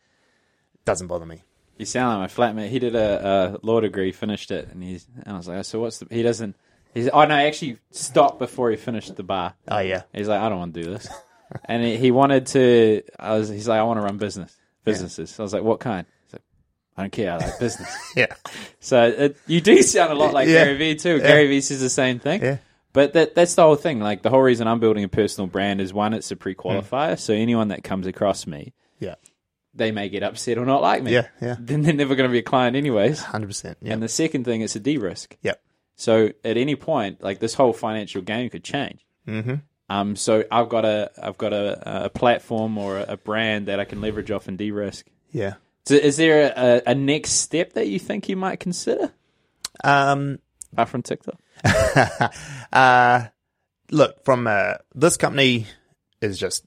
it 0.75 0.85
doesn't 0.85 1.07
bother 1.07 1.25
me. 1.25 1.45
You 1.77 1.87
sound 1.87 2.21
like 2.21 2.37
my 2.37 2.45
flatmate. 2.45 2.71
He 2.71 2.81
did 2.81 2.97
a, 2.97 3.59
a 3.63 3.67
law 3.67 3.81
degree, 3.81 4.11
finished 4.11 4.51
it, 4.51 4.69
and 4.73 4.83
he's. 4.83 5.07
And 5.23 5.35
I 5.35 5.37
was 5.37 5.47
like, 5.47 5.65
so 5.65 5.79
what's 5.79 5.99
the? 5.99 6.09
He 6.11 6.25
doesn't. 6.25 6.57
He's. 6.93 7.09
Oh 7.09 7.25
no, 7.27 7.35
actually 7.37 7.79
stopped 7.93 8.41
before 8.41 8.73
he 8.73 8.77
finished 8.77 9.15
the 9.15 9.23
bar. 9.23 9.55
Oh 9.69 9.79
yeah, 9.79 10.03
He's 10.13 10.27
like, 10.27 10.41
I 10.41 10.49
don't 10.49 10.59
want 10.59 10.75
to 10.75 10.83
do 10.83 10.91
this, 10.91 11.09
and 11.67 11.85
he, 11.85 11.97
he 11.97 12.11
wanted 12.11 12.47
to. 12.49 13.03
I 13.21 13.35
was. 13.39 13.49
He's 13.49 13.69
like, 13.69 13.79
I 13.79 13.85
want 13.85 13.99
to 14.01 14.05
run 14.05 14.19
business 14.19 14.57
businesses. 14.85 15.31
So 15.31 15.43
I 15.43 15.45
was 15.45 15.53
like, 15.53 15.63
what 15.63 15.79
kind? 15.79 16.07
I 16.99 17.03
don't 17.03 17.13
care. 17.13 17.33
I 17.33 17.37
like 17.37 17.59
business. 17.61 17.89
yeah, 18.17 18.27
so 18.81 19.05
it, 19.05 19.37
you 19.47 19.61
do 19.61 19.81
sound 19.83 20.13
a 20.13 20.17
lot 20.17 20.35
like 20.35 20.49
Yeah. 20.49 20.65
Gary 20.65 20.77
Vee 20.77 20.95
too. 20.97 21.21
Gary 21.21 21.47
Vee 21.47 21.61
says 21.61 21.81
the 21.81 21.89
same 21.89 22.19
thing. 22.19 22.43
yeah, 22.43 22.57
But 22.93 23.13
that 23.15 23.35
that's 23.37 23.55
the 23.55 23.63
whole 23.63 23.77
thing. 23.77 24.01
Like 24.01 24.23
the 24.23 24.31
whole 24.31 24.43
reason 24.43 24.67
I'm 24.67 24.81
building 24.81 25.05
a 25.05 25.09
personal 25.09 25.47
brand 25.47 25.81
is 25.81 25.95
one, 25.95 26.13
it's 26.13 26.31
a 26.33 26.37
pre-qualifier. 26.37 27.19
So 27.19 27.33
anyone 27.33 27.69
that 27.69 27.85
comes 27.85 28.07
across 28.09 28.47
me, 28.47 28.75
yeah, 28.99 29.15
they 29.75 29.93
may 29.93 30.09
get 30.09 30.23
upset 30.25 30.59
or 30.59 30.67
not 30.67 30.83
like 30.83 31.03
me. 31.05 31.13
yeah, 31.13 31.29
yeah, 31.41 31.57
Then 31.59 31.83
they're 31.83 31.95
never 31.95 32.17
going 32.17 32.29
to 32.29 32.33
be 32.33 32.41
a 32.41 32.43
client 32.43 32.75
anyways. 32.77 33.21
hundred 33.23 33.47
percent. 33.47 33.79
Yeah, 33.81 33.93
And 33.93 34.03
the 34.03 34.09
second 34.09 34.45
thing, 34.45 34.63
it's 34.63 34.75
a 34.75 34.81
de-risk. 34.81 35.37
yeah, 35.41 35.55
So 35.95 36.31
at 36.45 36.57
any 36.57 36.75
point, 36.75 37.23
like 37.23 37.39
this 37.39 37.55
whole 37.55 37.73
financial 37.73 38.23
game 38.23 38.51
could 38.51 38.65
change. 38.65 39.07
mm-hmm. 39.27 39.55
Um, 39.91 40.17
so 40.17 40.45
I've 40.51 40.69
got 40.69 40.85
a 40.85 41.11
I've 41.23 41.39
got 41.39 41.55
a, 41.55 42.05
a 42.07 42.11
platform 42.11 42.77
or 42.77 42.99
a, 42.99 43.13
a 43.13 43.17
brand 43.17 43.69
that 43.69 43.81
I 43.81 43.85
can 43.87 44.01
leverage 44.03 44.31
off 44.31 44.47
and 44.49 44.59
de-risk. 44.59 45.07
yeah. 45.31 45.55
So 45.89 45.95
is 45.95 46.19
there 46.19 46.53
a, 46.55 46.91
a 46.91 46.95
next 46.95 47.31
step 47.31 47.73
that 47.73 47.89
you 47.89 47.99
think 47.99 48.29
you 48.29 48.37
might 48.37 48.61
consider 48.61 49.11
Um, 49.83 50.39
apart 50.71 50.91
from 50.91 51.03
TikTok? 51.03 51.41
uh, 52.75 53.29
look, 53.91 54.23
from 54.23 54.47
uh, 54.47 54.75
this 54.95 55.17
company 55.17 55.65
is 56.21 56.39
just 56.39 56.67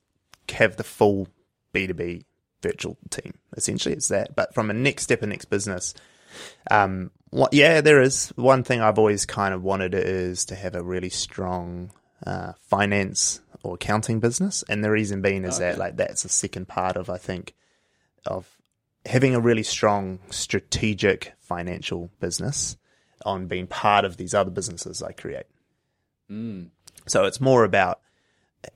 have 0.52 0.76
the 0.76 0.84
full 0.84 1.28
B 1.72 1.86
two 1.86 1.94
B 1.94 2.26
virtual 2.64 2.98
team. 3.12 3.36
Essentially, 3.56 3.94
it's 3.94 4.08
that. 4.08 4.36
But 4.36 4.56
from 4.56 4.72
a 4.72 4.74
next 4.74 5.04
step, 5.04 5.22
a 5.22 5.28
next 5.28 5.52
business, 5.52 5.94
um, 6.72 7.12
what, 7.30 7.54
yeah, 7.54 7.82
there 7.82 8.02
is 8.02 8.30
one 8.30 8.64
thing 8.64 8.82
I've 8.82 8.98
always 8.98 9.28
kind 9.28 9.54
of 9.54 9.62
wanted 9.62 9.94
is 9.94 10.46
to 10.46 10.56
have 10.56 10.74
a 10.74 10.82
really 10.82 11.12
strong 11.12 11.92
uh, 12.26 12.54
finance 12.60 13.40
or 13.62 13.76
accounting 13.76 14.20
business, 14.20 14.64
and 14.68 14.84
the 14.84 14.90
reason 14.90 15.22
being 15.22 15.46
is 15.46 15.60
that 15.60 15.78
like 15.78 15.98
that's 15.98 16.24
the 16.24 16.30
second 16.30 16.68
part 16.68 16.98
of 16.98 17.08
I 17.08 17.20
think 17.20 17.54
of 18.26 18.48
having 19.06 19.36
a 19.36 19.40
really 19.40 19.64
strong 19.64 20.20
strategic 20.30 21.34
financial 21.40 22.10
business 22.20 22.78
on 23.26 23.48
being 23.48 23.68
part 23.68 24.06
of 24.06 24.18
these 24.18 24.34
other 24.34 24.52
businesses 24.52 25.02
I 25.04 25.12
create. 25.12 25.46
So 27.08 27.26
it's 27.26 27.42
more 27.42 27.64
about 27.64 28.00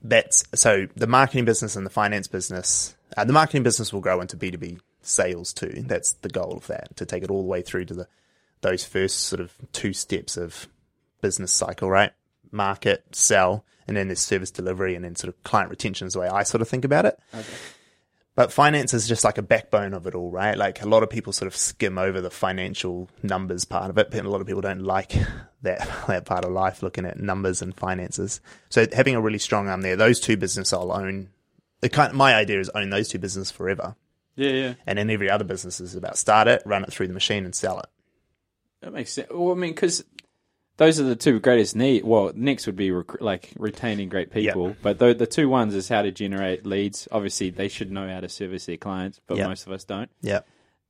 that's 0.01 0.43
so 0.55 0.87
the 0.95 1.07
marketing 1.07 1.45
business 1.45 1.75
and 1.75 1.85
the 1.85 1.91
finance 1.91 2.27
business. 2.27 2.95
Uh, 3.15 3.23
the 3.23 3.33
marketing 3.33 3.63
business 3.63 3.93
will 3.93 4.01
grow 4.01 4.19
into 4.19 4.35
B 4.35 4.51
two 4.51 4.57
B 4.57 4.77
sales 5.01 5.53
too. 5.53 5.83
That's 5.85 6.13
the 6.13 6.29
goal 6.29 6.57
of 6.57 6.67
that 6.67 6.95
to 6.97 7.05
take 7.05 7.23
it 7.23 7.29
all 7.29 7.41
the 7.41 7.47
way 7.47 7.61
through 7.61 7.85
to 7.85 7.93
the 7.93 8.07
those 8.61 8.83
first 8.83 9.21
sort 9.21 9.39
of 9.39 9.53
two 9.73 9.93
steps 9.93 10.37
of 10.37 10.67
business 11.21 11.51
cycle, 11.51 11.89
right? 11.89 12.11
Market, 12.51 13.03
sell, 13.11 13.63
and 13.87 13.95
then 13.95 14.07
there's 14.07 14.19
service 14.19 14.49
delivery, 14.49 14.95
and 14.95 15.05
then 15.05 15.15
sort 15.15 15.33
of 15.33 15.43
client 15.43 15.69
retention 15.69 16.07
is 16.07 16.13
the 16.13 16.19
way 16.19 16.27
I 16.27 16.43
sort 16.43 16.61
of 16.61 16.69
think 16.69 16.83
about 16.83 17.05
it. 17.05 17.19
But 18.35 18.51
finance 18.51 18.93
is 18.93 19.07
just 19.07 19.23
like 19.23 19.37
a 19.37 19.41
backbone 19.41 19.93
of 19.93 20.05
it 20.07 20.13
all, 20.13 20.29
right? 20.29 20.57
Like 20.57 20.81
a 20.81 20.87
lot 20.87 21.03
of 21.03 21.09
people 21.09 21.31
sort 21.31 21.47
of 21.47 21.55
skim 21.55 21.97
over 21.97 22.19
the 22.19 22.29
financial 22.29 23.09
numbers 23.23 23.63
part 23.63 23.89
of 23.89 23.97
it, 23.97 24.11
but 24.11 24.25
a 24.25 24.29
lot 24.29 24.41
of 24.41 24.47
people 24.47 24.61
don't 24.61 24.81
like 24.83 25.13
that 25.61 25.87
that 26.07 26.25
part 26.25 26.43
of 26.43 26.51
life, 26.51 26.83
looking 26.83 27.05
at 27.05 27.17
numbers 27.17 27.61
and 27.61 27.75
finances. 27.75 28.41
So 28.69 28.85
having 28.91 29.15
a 29.15 29.21
really 29.21 29.39
strong 29.39 29.69
arm 29.69 29.81
there, 29.81 29.95
those 29.95 30.19
two 30.19 30.35
business 30.37 30.73
I'll 30.73 30.91
own. 30.91 31.29
Kind 31.91 32.13
my 32.13 32.33
idea 32.35 32.59
is 32.59 32.69
own 32.69 32.89
those 32.89 33.09
two 33.09 33.19
businesses 33.19 33.51
forever, 33.51 33.95
Yeah, 34.35 34.49
yeah. 34.49 34.73
and 34.87 34.97
then 34.97 35.09
every 35.11 35.29
other 35.29 35.43
business 35.43 35.79
is 35.79 35.95
about 35.95 36.17
start 36.17 36.47
it, 36.47 36.63
run 36.65 36.83
it 36.83 36.91
through 36.91 37.07
the 37.07 37.13
machine, 37.13 37.45
and 37.45 37.53
sell 37.53 37.79
it. 37.79 37.85
That 38.81 38.91
makes 38.91 39.13
sense. 39.13 39.27
Well, 39.29 39.51
I 39.51 39.53
mean, 39.55 39.71
because 39.71 40.03
those 40.77 40.99
are 40.99 41.03
the 41.03 41.15
two 41.15 41.39
greatest 41.39 41.75
need. 41.75 42.03
Well, 42.03 42.31
next 42.35 42.65
would 42.65 42.75
be 42.75 42.91
rec- 42.91 43.21
like 43.21 43.51
retaining 43.57 44.09
great 44.09 44.31
people, 44.31 44.75
but 44.81 44.99
the 44.99 45.13
the 45.13 45.27
two 45.27 45.47
ones 45.49 45.73
is 45.75 45.87
how 45.89 46.01
to 46.01 46.11
generate 46.11 46.65
leads. 46.65 47.07
Obviously, 47.11 47.49
they 47.49 47.67
should 47.67 47.91
know 47.91 48.07
how 48.09 48.19
to 48.19 48.29
service 48.29 48.65
their 48.65 48.77
clients, 48.77 49.19
but 49.27 49.37
Yeah. 49.37 49.47
most 49.47 49.65
of 49.67 49.71
us 49.73 49.83
don't. 49.85 50.09
Yeah, 50.21 50.41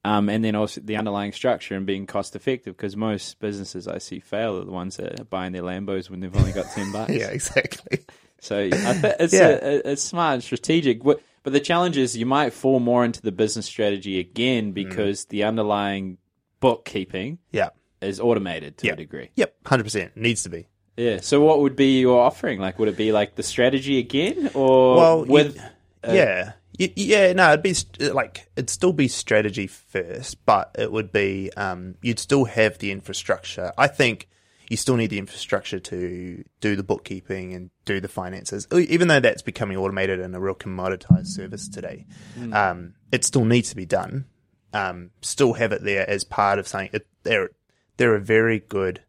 Um, 0.03 0.29
and 0.29 0.43
then 0.43 0.55
also 0.55 0.81
the 0.81 0.95
underlying 0.97 1.31
structure 1.33 1.75
and 1.75 1.85
being 1.85 2.05
cost 2.07 2.35
effective, 2.35 2.75
because 2.77 2.95
most 2.95 3.39
businesses 3.39 3.87
I 3.87 3.97
see 3.99 4.19
fail 4.19 4.57
are 4.57 4.65
the 4.65 4.71
ones 4.71 4.97
that 4.97 5.19
are 5.19 5.23
buying 5.25 5.51
their 5.53 5.63
Lambos 5.63 6.09
when 6.09 6.19
they've 6.19 6.35
only 6.35 6.51
got 6.51 6.65
ten 6.73 6.91
bucks. 6.91 7.13
yeah, 7.13 7.27
exactly. 7.29 7.99
So 8.39 8.59
it's 8.71 9.33
Yeah. 9.33 9.47
a, 9.47 9.75
a, 9.77 9.91
it's 9.91 10.01
smart 10.03 10.33
and 10.35 10.43
strategic. 10.43 11.03
But 11.03 11.21
but 11.43 11.53
the 11.53 11.59
challenge 11.59 11.95
is 11.97 12.17
you 12.17 12.25
might 12.25 12.53
fall 12.53 12.79
more 12.79 13.05
into 13.05 13.21
the 13.21 13.31
business 13.31 13.67
strategy 13.67 14.19
again 14.19 14.71
Mm. 14.71 14.73
because 14.73 15.25
the 15.25 15.43
underlying 15.43 16.17
bookkeeping 16.59 17.37
Yeah, 17.51 17.69
is 18.01 18.19
automated 18.19 18.77
to 18.79 18.87
Yeah. 18.87 18.93
a 18.93 18.95
degree. 18.95 19.29
yep, 19.35 19.55
hundred 19.65 19.83
percent 19.83 20.15
needs 20.17 20.43
to 20.43 20.49
be. 20.49 20.67
Yeah. 20.97 21.19
So 21.21 21.41
what 21.41 21.59
would 21.61 21.75
be 21.75 21.99
your 21.99 22.21
offering? 22.21 22.59
Like, 22.59 22.79
would 22.79 22.87
it 22.87 22.97
be 22.97 23.11
like 23.11 23.35
the 23.35 23.43
strategy 23.43 23.97
again, 23.99 24.51
or 24.53 24.95
Well, 24.95 25.25
you- 25.25 25.31
with? 25.31 25.59
yeah, 26.07 26.53
Y- 26.79 26.91
yeah, 26.97 27.31
no, 27.33 27.49
it'd 27.49 27.63
be 27.63 27.73
st- 27.73 28.13
like 28.13 28.49
it'd 28.57 28.69
still 28.69 28.91
be 28.93 29.07
strategy 29.07 29.65
first, 29.67 30.45
but 30.45 30.75
it 30.77 30.91
would 30.91 31.11
be 31.11 31.49
um, 31.55 31.95
you'd 32.01 32.19
still 32.19 32.45
have 32.45 32.77
the 32.79 32.91
infrastructure. 32.91 33.71
I 33.77 33.87
think 33.87 34.27
you 34.69 34.75
still 34.77 34.95
need 34.97 35.09
the 35.09 35.19
infrastructure 35.19 35.79
to 35.79 36.43
do 36.59 36.75
the 36.75 36.83
bookkeeping 36.83 37.53
and 37.53 37.69
do 37.85 38.01
the 38.01 38.07
finances, 38.09 38.67
even 38.73 39.07
though 39.07 39.19
that's 39.21 39.41
becoming 39.41 39.77
automated 39.77 40.19
and 40.19 40.35
a 40.35 40.39
real 40.39 40.55
commoditized 40.55 41.27
service 41.27 41.69
today. 41.69 42.05
Um, 42.51 42.95
it 43.11 43.23
still 43.23 43.45
needs 43.45 43.69
to 43.69 43.75
be 43.75 43.85
done. 43.85 44.25
Um, 44.73 45.11
still 45.21 45.53
have 45.53 45.71
it 45.71 45.83
there 45.83 46.09
as 46.09 46.23
part 46.25 46.59
of 46.59 46.67
something. 46.67 46.89
It, 46.93 47.07
they're 47.23 47.51
they're 47.97 48.15
a 48.15 48.19
very 48.21 48.59
good 48.59 49.01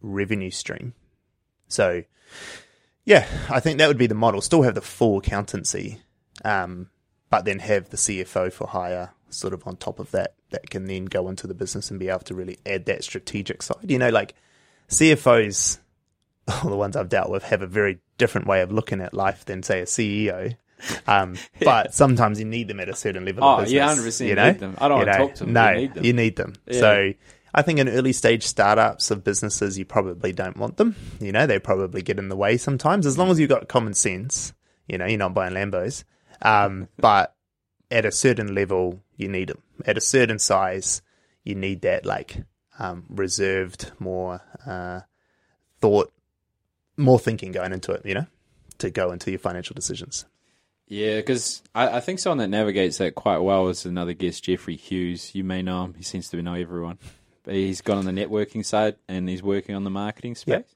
revenue 0.00 0.50
stream. 0.50 0.94
So, 1.68 2.04
yeah, 3.04 3.26
I 3.50 3.60
think 3.60 3.78
that 3.78 3.88
would 3.88 3.98
be 3.98 4.06
the 4.06 4.14
model. 4.14 4.40
Still 4.40 4.62
have 4.62 4.74
the 4.74 4.80
full 4.80 5.18
accountancy, 5.18 6.00
um, 6.44 6.88
but 7.30 7.44
then 7.44 7.58
have 7.60 7.90
the 7.90 7.96
CFO 7.96 8.52
for 8.52 8.66
hire 8.68 9.10
sort 9.30 9.52
of 9.52 9.66
on 9.66 9.76
top 9.76 9.98
of 9.98 10.10
that 10.12 10.34
that 10.50 10.70
can 10.70 10.86
then 10.86 11.04
go 11.04 11.28
into 11.28 11.46
the 11.46 11.54
business 11.54 11.90
and 11.90 12.00
be 12.00 12.08
able 12.08 12.20
to 12.20 12.34
really 12.34 12.58
add 12.64 12.86
that 12.86 13.04
strategic 13.04 13.62
side. 13.62 13.90
You 13.90 13.98
know, 13.98 14.08
like 14.08 14.34
CFOs, 14.88 15.78
all 16.64 16.70
the 16.70 16.76
ones 16.76 16.96
I've 16.96 17.08
dealt 17.08 17.30
with, 17.30 17.42
have 17.44 17.62
a 17.62 17.66
very 17.66 17.98
different 18.16 18.46
way 18.46 18.62
of 18.62 18.72
looking 18.72 19.00
at 19.00 19.14
life 19.14 19.44
than 19.44 19.62
say 19.62 19.80
a 19.80 19.84
CEO. 19.84 20.56
Um, 21.06 21.36
but 21.64 21.92
sometimes 21.94 22.38
you 22.38 22.44
need 22.46 22.68
them 22.68 22.80
at 22.80 22.88
a 22.88 22.94
certain 22.94 23.24
level. 23.24 23.44
Oh, 23.44 23.58
of 23.58 23.64
business, 23.64 24.20
you 24.20 24.26
100% 24.26 24.28
you 24.28 24.34
know? 24.34 24.50
need 24.52 24.60
them. 24.60 24.76
I 24.80 24.88
don't 24.88 25.00
You 25.00 25.06
know? 25.06 25.12
talk 25.12 25.34
to 25.34 25.44
them, 25.44 25.52
No, 25.52 25.68
you 25.70 25.76
need 25.76 25.94
them. 25.94 26.04
you 26.04 26.12
need 26.12 26.36
them. 26.36 26.54
Yeah. 26.66 26.80
So 26.80 27.12
I 27.54 27.62
think 27.62 27.78
in 27.78 27.88
early 27.88 28.12
stage 28.12 28.44
startups 28.44 29.10
of 29.10 29.24
businesses, 29.24 29.78
you 29.78 29.84
probably 29.84 30.32
don't 30.32 30.56
want 30.56 30.76
them. 30.76 30.96
You 31.20 31.32
know, 31.32 31.46
they 31.46 31.58
probably 31.58 32.02
get 32.02 32.18
in 32.18 32.28
the 32.28 32.36
way 32.36 32.56
sometimes. 32.56 33.06
As 33.06 33.18
long 33.18 33.30
as 33.30 33.40
you've 33.40 33.48
got 33.48 33.68
common 33.68 33.94
sense, 33.94 34.52
you 34.86 34.98
know, 34.98 35.06
you're 35.06 35.18
not 35.18 35.34
buying 35.34 35.54
Lambos. 35.54 36.04
Um, 36.42 36.88
but 36.98 37.34
at 37.90 38.04
a 38.04 38.12
certain 38.12 38.54
level, 38.54 39.00
you 39.16 39.28
need 39.28 39.48
them. 39.48 39.62
At 39.86 39.96
a 39.96 40.02
certain 40.02 40.38
size, 40.38 41.02
you 41.44 41.54
need 41.54 41.82
that 41.82 42.04
like 42.04 42.44
um, 42.78 43.04
reserved, 43.08 43.92
more 43.98 44.40
uh, 44.66 45.00
thought, 45.80 46.12
more 46.96 47.18
thinking 47.18 47.52
going 47.52 47.72
into 47.72 47.92
it. 47.92 48.04
You 48.04 48.14
know, 48.14 48.26
to 48.78 48.90
go 48.90 49.12
into 49.12 49.30
your 49.30 49.40
financial 49.40 49.74
decisions. 49.74 50.26
Yeah, 50.86 51.16
because 51.16 51.62
I, 51.74 51.98
I 51.98 52.00
think 52.00 52.18
someone 52.18 52.38
that 52.38 52.48
navigates 52.48 52.98
that 52.98 53.14
quite 53.14 53.38
well 53.38 53.68
is 53.68 53.84
another 53.84 54.14
guest, 54.14 54.44
Jeffrey 54.44 54.76
Hughes. 54.76 55.34
You 55.34 55.44
may 55.44 55.60
know 55.60 55.84
him. 55.84 55.94
He 55.94 56.02
seems 56.02 56.30
to 56.30 56.36
be 56.36 56.42
know 56.42 56.54
everyone. 56.54 56.98
He's 57.48 57.80
gone 57.80 57.98
on 57.98 58.04
the 58.04 58.12
networking 58.12 58.64
side 58.64 58.96
and 59.08 59.28
he's 59.28 59.42
working 59.42 59.74
on 59.74 59.84
the 59.84 59.90
marketing 59.90 60.32
Yep. 60.46 60.66
space. 60.66 60.74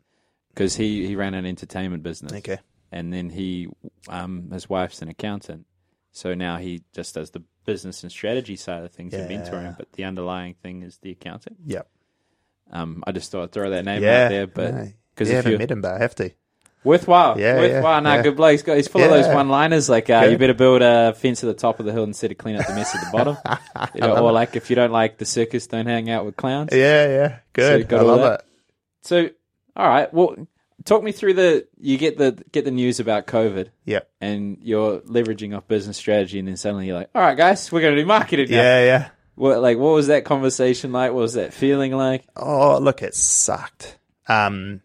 Because 0.49 0.77
he, 0.77 1.07
he 1.07 1.17
ran 1.17 1.33
an 1.35 1.47
entertainment 1.47 2.03
business. 2.03 2.33
Okay. 2.33 2.59
And 2.91 3.13
then 3.13 3.31
he, 3.31 3.69
um, 4.09 4.51
his 4.51 4.69
wife's 4.69 5.01
an 5.01 5.09
accountant. 5.09 5.65
So 6.11 6.35
now 6.35 6.59
he 6.59 6.83
just 6.93 7.15
does 7.15 7.31
the 7.31 7.43
business 7.65 8.03
and 8.03 8.13
strategy 8.13 8.57
side 8.57 8.85
of 8.85 8.93
things 8.93 9.15
and 9.15 9.31
Yeah. 9.31 9.39
mentoring. 9.41 9.77
But 9.79 9.93
the 9.93 10.05
underlying 10.05 10.55
thing 10.55 10.83
is 10.83 10.99
the 10.99 11.13
accountant. 11.13 11.57
Yep. 11.65 11.89
Um, 12.71 13.03
I 13.07 13.13
just 13.13 13.31
thought 13.31 13.45
I'd 13.45 13.53
throw 13.53 13.71
that 13.71 13.85
name 13.85 14.03
yeah. 14.03 14.25
out 14.25 14.29
there. 14.29 14.47
But 14.47 14.75
no. 14.75 14.89
because 15.15 15.31
you 15.31 15.37
if 15.39 15.45
haven't 15.45 15.59
met 15.59 15.71
him, 15.71 15.81
but 15.81 15.95
I 15.95 15.99
have 15.99 16.15
to. 16.17 16.31
Worthwhile. 16.85 17.38
Yeah, 17.38 17.57
Worthwhile. 17.59 17.95
yeah, 17.95 18.01
Nah, 18.01 18.14
yeah. 18.16 18.23
good 18.23 18.37
bloke. 18.37 18.53
He's, 18.53 18.62
got, 18.62 18.77
he's 18.77 18.88
full 18.88 19.03
of 19.03 19.11
those 19.11 19.27
one 19.33 19.49
liners 19.49 19.88
like, 19.88 20.11
uh, 20.11 20.27
you 20.31 20.37
better 20.38 20.55
build 20.55 20.83
a 20.83 21.14
fence 21.14 21.42
at 21.45 21.47
the 21.47 21.55
top 21.55 21.79
of 21.81 21.87
the 21.87 21.92
hill 21.92 22.05
instead 22.05 22.31
of 22.33 22.38
clean 22.38 22.57
up 22.57 22.66
the 22.66 22.75
mess 22.75 22.95
at 22.95 23.01
the 23.05 23.11
bottom. 23.16 23.37
you 23.95 24.01
know, 24.01 24.16
or 24.25 24.33
like, 24.33 24.57
if 24.57 24.68
you 24.71 24.77
don't 24.77 24.90
like 24.92 25.18
the 25.18 25.25
circus, 25.25 25.66
don't 25.66 25.87
hang 25.87 26.11
out 26.11 26.25
with 26.25 26.37
clowns. 26.37 26.71
Yeah, 26.73 27.07
yeah, 27.07 27.29
So 27.57 27.79
good. 27.79 27.88
got 27.88 28.01
I 28.01 28.03
love 28.03 28.21
that? 28.21 28.40
it. 28.40 28.47
So, 29.03 29.31
all 29.77 29.88
right. 29.88 30.12
Well, 30.12 30.49
talk 30.85 31.03
me 31.05 31.12
through 31.12 31.35
the, 31.35 31.66
you 31.79 31.99
get 31.99 32.18
the, 32.18 32.42
get 32.51 32.64
the 32.64 32.71
news 32.73 32.99
about 33.01 33.27
COVID 33.29 33.68
Yep. 33.85 34.11
and 34.21 34.59
you're 34.61 34.99
leveraging 35.01 35.57
off 35.57 35.68
business 35.68 35.97
strategy 35.97 36.40
and 36.40 36.49
then 36.49 36.57
suddenly 36.57 36.87
you're 36.88 36.97
like, 36.99 37.11
all 37.14 37.23
right, 37.23 37.37
guys, 37.37 37.71
we're 37.71 37.81
going 37.81 37.95
to 37.95 38.01
do 38.03 38.07
marketing 38.07 38.51
now. 38.51 38.57
Yeah, 38.57 38.85
yeah. 38.85 39.09
What, 39.37 39.61
like, 39.62 39.79
what 39.79 39.95
was 39.95 40.09
that 40.09 40.25
conversation 40.25 40.92
like? 40.92 41.12
What 41.12 41.21
was 41.21 41.35
that 41.35 41.55
feeling 41.55 41.92
like? 41.92 42.25
Oh, 42.37 42.79
look, 42.79 43.03
it 43.03 43.14
sucked. 43.14 43.97
Um, 44.29 44.83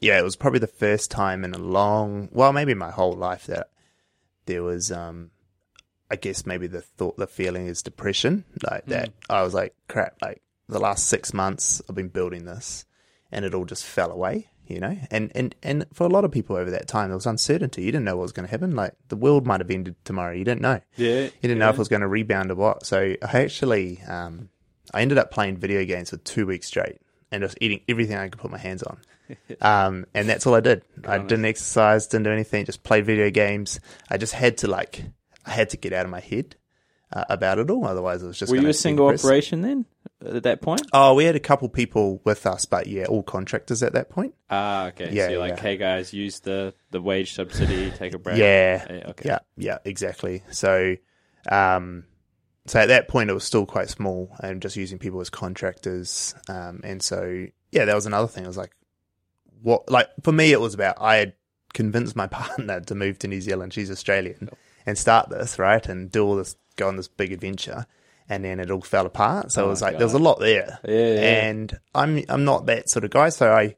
yeah, 0.00 0.18
it 0.18 0.24
was 0.24 0.36
probably 0.36 0.60
the 0.60 0.66
first 0.66 1.10
time 1.10 1.44
in 1.44 1.54
a 1.54 1.58
long, 1.58 2.28
well, 2.32 2.52
maybe 2.52 2.74
my 2.74 2.90
whole 2.90 3.12
life 3.12 3.46
that 3.46 3.70
there 4.46 4.62
was, 4.62 4.90
um, 4.90 5.30
I 6.10 6.16
guess 6.16 6.46
maybe 6.46 6.66
the 6.66 6.80
thought, 6.80 7.16
the 7.16 7.26
feeling 7.26 7.66
is 7.66 7.82
depression. 7.82 8.44
Like 8.68 8.86
that, 8.86 9.10
I 9.28 9.42
was 9.42 9.54
like, 9.54 9.74
crap. 9.88 10.16
Like 10.20 10.42
the 10.68 10.80
last 10.80 11.06
six 11.06 11.32
months, 11.32 11.80
I've 11.88 11.94
been 11.94 12.08
building 12.08 12.46
this, 12.46 12.84
and 13.30 13.44
it 13.44 13.54
all 13.54 13.64
just 13.64 13.84
fell 13.84 14.10
away. 14.10 14.48
You 14.66 14.78
know, 14.78 14.96
and 15.10 15.32
and 15.34 15.54
and 15.64 15.84
for 15.92 16.04
a 16.04 16.08
lot 16.08 16.24
of 16.24 16.30
people 16.30 16.54
over 16.54 16.70
that 16.70 16.86
time, 16.86 17.08
there 17.08 17.16
was 17.16 17.26
uncertainty. 17.26 17.82
You 17.82 17.90
didn't 17.90 18.04
know 18.04 18.16
what 18.16 18.22
was 18.22 18.32
going 18.32 18.46
to 18.46 18.50
happen. 18.50 18.76
Like 18.76 18.94
the 19.08 19.16
world 19.16 19.44
might 19.44 19.60
have 19.60 19.70
ended 19.70 19.96
tomorrow. 20.04 20.32
You 20.32 20.44
didn't 20.44 20.60
know. 20.60 20.80
Yeah. 20.96 21.22
You 21.22 21.30
didn't 21.42 21.58
know 21.58 21.70
if 21.70 21.74
it 21.74 21.78
was 21.78 21.88
going 21.88 22.02
to 22.02 22.08
rebound 22.08 22.52
or 22.52 22.54
what. 22.54 22.86
So 22.86 23.16
I 23.20 23.40
actually, 23.42 24.00
um, 24.06 24.48
I 24.94 25.02
ended 25.02 25.18
up 25.18 25.32
playing 25.32 25.56
video 25.56 25.84
games 25.84 26.10
for 26.10 26.18
two 26.18 26.46
weeks 26.46 26.68
straight 26.68 26.98
and 27.32 27.42
just 27.42 27.58
eating 27.60 27.80
everything 27.88 28.16
I 28.16 28.28
could 28.28 28.40
put 28.40 28.52
my 28.52 28.58
hands 28.58 28.84
on. 28.84 29.00
Um, 29.60 30.06
and 30.14 30.28
that's 30.28 30.46
all 30.46 30.54
I 30.54 30.60
did. 30.60 30.82
I 31.04 31.18
didn't 31.18 31.44
exercise, 31.44 32.06
didn't 32.06 32.24
do 32.24 32.30
anything, 32.30 32.64
just 32.64 32.82
played 32.82 33.06
video 33.06 33.30
games. 33.30 33.80
I 34.08 34.16
just 34.16 34.32
had 34.32 34.58
to 34.58 34.68
like, 34.68 35.04
I 35.44 35.50
had 35.50 35.70
to 35.70 35.76
get 35.76 35.92
out 35.92 36.04
of 36.04 36.10
my 36.10 36.20
head 36.20 36.56
uh, 37.12 37.24
about 37.28 37.58
it 37.58 37.70
all. 37.70 37.86
Otherwise, 37.86 38.22
it 38.22 38.26
was 38.26 38.38
just. 38.38 38.50
Were 38.50 38.58
you 38.58 38.68
a 38.68 38.72
single 38.72 39.08
depress- 39.08 39.24
operation 39.24 39.62
then 39.62 39.86
at 40.24 40.44
that 40.44 40.62
point? 40.62 40.82
Oh, 40.92 41.14
we 41.14 41.24
had 41.24 41.36
a 41.36 41.40
couple 41.40 41.68
people 41.68 42.20
with 42.24 42.46
us, 42.46 42.64
but 42.64 42.86
yeah, 42.86 43.06
all 43.06 43.22
contractors 43.22 43.82
at 43.82 43.94
that 43.94 44.10
point. 44.10 44.34
Ah, 44.48 44.88
okay. 44.88 45.10
Yeah, 45.12 45.26
so 45.26 45.32
you're 45.32 45.40
like, 45.40 45.56
yeah. 45.56 45.62
hey 45.62 45.76
guys, 45.76 46.12
use 46.12 46.40
the, 46.40 46.74
the 46.90 47.00
wage 47.00 47.32
subsidy, 47.32 47.90
take 47.90 48.14
a 48.14 48.18
break. 48.18 48.38
Yeah. 48.38 49.02
Okay. 49.08 49.28
Yeah, 49.28 49.38
yeah, 49.56 49.78
exactly. 49.84 50.42
So, 50.50 50.96
um, 51.50 52.04
so 52.66 52.78
at 52.78 52.86
that 52.86 53.08
point, 53.08 53.30
it 53.30 53.34
was 53.34 53.44
still 53.44 53.66
quite 53.66 53.88
small 53.88 54.36
and 54.42 54.62
just 54.62 54.76
using 54.76 54.98
people 54.98 55.20
as 55.20 55.30
contractors. 55.30 56.34
Um, 56.48 56.80
and 56.84 57.02
so, 57.02 57.46
yeah, 57.72 57.86
that 57.86 57.94
was 57.94 58.06
another 58.06 58.28
thing. 58.28 58.44
I 58.44 58.48
was 58.48 58.56
like, 58.56 58.72
what, 59.62 59.90
like, 59.90 60.08
for 60.22 60.32
me, 60.32 60.52
it 60.52 60.60
was 60.60 60.74
about, 60.74 60.96
I 61.00 61.16
had 61.16 61.34
convinced 61.72 62.16
my 62.16 62.26
partner 62.40 62.80
to 62.80 62.94
move 62.94 63.18
to 63.20 63.28
New 63.28 63.40
Zealand. 63.40 63.72
She's 63.72 63.90
Australian 63.90 64.50
and 64.86 64.96
start 64.98 65.28
this, 65.30 65.58
right? 65.58 65.86
And 65.88 66.10
do 66.10 66.24
all 66.24 66.36
this, 66.36 66.56
go 66.76 66.88
on 66.88 66.96
this 66.96 67.08
big 67.08 67.32
adventure. 67.32 67.86
And 68.28 68.44
then 68.44 68.60
it 68.60 68.70
all 68.70 68.80
fell 68.80 69.06
apart. 69.06 69.50
So 69.52 69.62
Oh 69.62 69.66
it 69.66 69.68
was 69.70 69.82
like, 69.82 69.96
there 69.98 70.06
was 70.06 70.14
a 70.14 70.18
lot 70.18 70.38
there. 70.38 70.78
Yeah, 70.84 70.94
yeah. 71.14 71.48
And 71.48 71.78
I'm, 71.94 72.22
I'm 72.28 72.44
not 72.44 72.66
that 72.66 72.88
sort 72.88 73.04
of 73.04 73.10
guy. 73.10 73.28
So 73.30 73.50
I, 73.52 73.74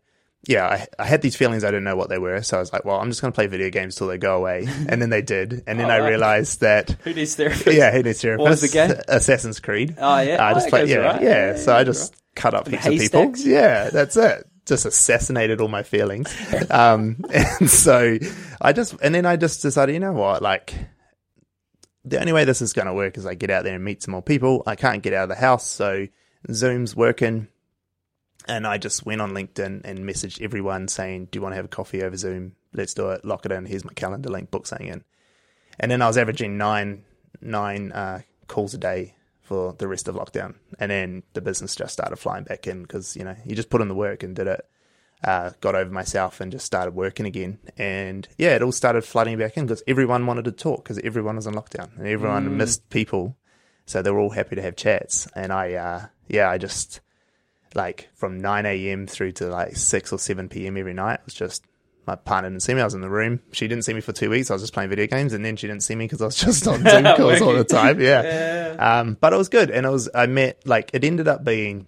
yeah, 0.47 0.66
I, 0.66 0.87
I 0.99 1.07
had 1.07 1.23
these 1.23 1.37
feelings 1.37 1.64
I 1.64 1.68
didn't 1.68 1.85
know 1.85 1.95
what 1.97 2.09
they 2.09 2.18
were, 2.18 2.42
so 2.42 2.57
I 2.57 2.61
was 2.61 2.73
like, 2.73 2.85
"Well, 2.85 2.99
I'm 2.99 3.09
just 3.11 3.21
going 3.23 3.31
to 3.33 3.35
play 3.35 3.47
video 3.47 3.71
games 3.71 3.95
till 3.95 4.09
they 4.09 4.18
go 4.18 4.37
away." 4.37 4.66
And 4.88 5.01
then 5.01 5.09
they 5.09 5.23
did, 5.23 5.62
and 5.68 5.79
then 5.79 5.88
oh, 5.88 5.95
I 5.95 5.99
Oh, 5.99 6.03
wow. 6.03 6.09
realized 6.09 6.61
that, 6.62 6.90
Who 7.05 7.14
needs 7.14 7.37
therapy? 7.37 7.77
yeah, 7.77 7.92
who 7.92 8.03
needs 8.03 8.21
therapy? 8.23 8.42
What 8.42 8.51
was 8.51 8.61
the 8.61 8.66
game? 8.68 8.92
Assassin's 9.07 9.61
Creed. 9.61 9.95
Oh, 9.99 10.18
yeah. 10.18 10.45
I 10.45 10.51
Oh, 10.51 10.55
just 10.55 10.66
that 10.66 10.71
played, 10.71 10.88
yeah, 10.88 10.97
alright. 10.99 11.23
yeah. 11.23 11.51
Yeah, 11.53 11.57
So 11.59 11.73
I 11.73 11.79
yeah, 11.79 11.85
just 11.85 12.14
cut 12.35 12.55
up 12.55 12.66
heaps 12.66 12.85
of 12.87 12.92
people. 12.99 13.33
Yeah, 13.37 13.90
that's 13.90 14.16
it. 14.16 14.45
Just 14.66 14.87
assassinated 14.87 15.61
all 15.61 15.68
my 15.68 15.83
feelings. 15.83 16.35
um, 16.70 17.25
and 17.33 17.68
so 17.68 18.18
I 18.61 18.72
just, 18.72 18.94
and 19.03 19.14
then 19.14 19.27
I 19.27 19.37
just 19.37 19.62
decided, 19.62 19.92
you 19.92 20.01
know 20.01 20.12
what, 20.12 20.42
like. 20.42 20.75
The 22.05 22.18
only 22.18 22.33
way 22.33 22.44
this 22.44 22.61
is 22.61 22.72
going 22.72 22.88
to 22.88 22.92
work 22.92 23.16
is 23.16 23.27
I 23.27 23.35
get 23.35 23.51
out 23.51 23.62
there 23.62 23.77
and 23.77 23.85
meet 23.85 24.03
some 24.03 24.11
more 24.11 24.22
people. 24.22 24.64
I 24.66 24.75
can't 24.75 25.05
get 25.05 25.12
out 25.12 25.22
of 25.22 25.29
the 25.29 25.37
house, 25.37 25.64
so 25.64 26.09
Zoom's 26.51 26.96
working. 26.96 27.46
And 28.48 28.66
I 28.66 28.79
just 28.79 29.07
went 29.07 29.20
on 29.20 29.31
LinkedIn 29.31 29.83
and 29.85 30.01
messaged 30.01 30.42
everyone 30.42 30.88
saying, 30.88 31.29
Do 31.31 31.38
you 31.38 31.42
want 31.42 31.53
to 31.53 31.57
have 31.57 31.66
a 31.66 31.68
coffee 31.68 32.03
over 32.03 32.16
Zoom? 32.16 32.57
Let's 32.72 32.94
do 32.94 33.11
it. 33.11 33.25
Lock 33.25 33.46
it 33.46 33.53
in. 33.53 33.66
Here's 33.66 33.85
my 33.85 33.92
calendar 33.92 34.31
link. 34.31 34.51
Book 34.51 34.66
something 34.66 34.88
in. 34.88 35.05
And 35.79 35.90
then 35.90 36.03
I 36.03 36.09
was 36.09 36.18
averaging 36.18 36.59
nine 36.59 37.05
nine 37.40 37.92
uh, 37.92 38.22
calls 38.48 38.75
a 38.75 38.79
day 38.79 39.14
for 39.42 39.74
the 39.74 39.88
rest 39.88 40.09
of 40.09 40.14
lockdown. 40.14 40.55
And 40.78 40.90
then 40.90 41.22
the 41.35 41.40
business 41.40 41.76
just 41.76 41.92
started 41.92 42.16
flying 42.16 42.44
back 42.44 42.66
in 42.66 42.83
because, 42.83 43.16
you 43.16 43.24
know, 43.24 43.37
you 43.44 43.55
just 43.55 43.70
put 43.70 43.81
in 43.81 43.88
the 43.88 43.94
work 43.94 44.22
and 44.22 44.35
did 44.35 44.46
it. 44.46 44.66
Uh, 45.24 45.50
got 45.61 45.76
over 45.76 45.90
myself 45.90 46.40
and 46.40 46.50
just 46.50 46.66
started 46.66 46.94
working 46.94 47.26
again. 47.26 47.59
And 47.78 48.26
yeah, 48.38 48.57
it 48.57 48.62
all 48.62 48.72
started 48.72 49.05
flooding 49.05 49.38
back 49.38 49.57
in 49.57 49.66
because 49.66 49.83
everyone 49.87 50.26
wanted 50.26 50.46
to 50.46 50.52
talk 50.52 50.83
because 50.83 50.98
everyone 50.98 51.37
was 51.37 51.46
in 51.46 51.55
lockdown 51.55 51.96
and 51.96 52.09
everyone 52.09 52.57
missed 52.57 52.90
people. 52.90 53.37
So 53.87 54.02
they 54.02 54.11
were 54.11 54.18
all 54.18 54.31
happy 54.31 54.57
to 54.57 54.62
have 54.62 54.74
chats. 54.74 55.28
And 55.37 55.52
I, 55.52 55.74
uh, 55.74 56.07
yeah, 56.28 56.50
I 56.50 56.59
just, 56.59 57.00
like 57.74 58.11
from 58.14 58.38
9 58.38 58.66
a.m. 58.66 59.07
through 59.07 59.33
to 59.33 59.46
like 59.46 59.76
6 59.76 60.12
or 60.12 60.18
7 60.18 60.48
p.m. 60.48 60.76
every 60.76 60.94
night. 60.94 61.20
It 61.20 61.24
was 61.24 61.35
just 61.35 61.64
my 62.07 62.17
partner 62.17 62.51
didn't 62.51 62.62
see 62.62 62.75
me. 62.75 62.81
I 62.81 62.85
was 62.85 62.95
in 62.95 63.01
the 63.01 63.09
room. 63.11 63.41
She 63.53 63.69
didn't 63.69 63.85
see 63.85 63.95
me 63.95 64.01
for 64.01 64.12
two 64.12 64.31
weeks. 64.31 64.51
I 64.51 64.55
was 64.55 64.62
just 64.62 64.73
playing 64.73 64.91
video 64.91 65.07
games, 65.07 65.33
and 65.33 65.45
then 65.45 65.57
she 65.57 65.67
didn't 65.67 65.83
see 65.83 65.95
me 65.95 66.05
because 66.05 66.21
I 66.21 66.27
was 66.27 66.37
just 66.37 66.67
on 66.67 66.85
Zoom 66.88 67.05
calls 67.17 67.41
all 67.41 67.53
the 67.55 67.65
time. 67.65 68.01
Yeah. 68.01 68.77
Um, 68.79 69.17
but 69.21 69.33
it 69.33 69.37
was 69.37 69.49
good, 69.49 69.71
and 69.71 69.87
it 69.87 69.88
was 69.91 70.09
I 70.15 70.27
met 70.27 70.67
like 70.67 70.91
it 70.93 71.05
ended 71.05 71.29
up 71.29 71.45
being 71.45 71.87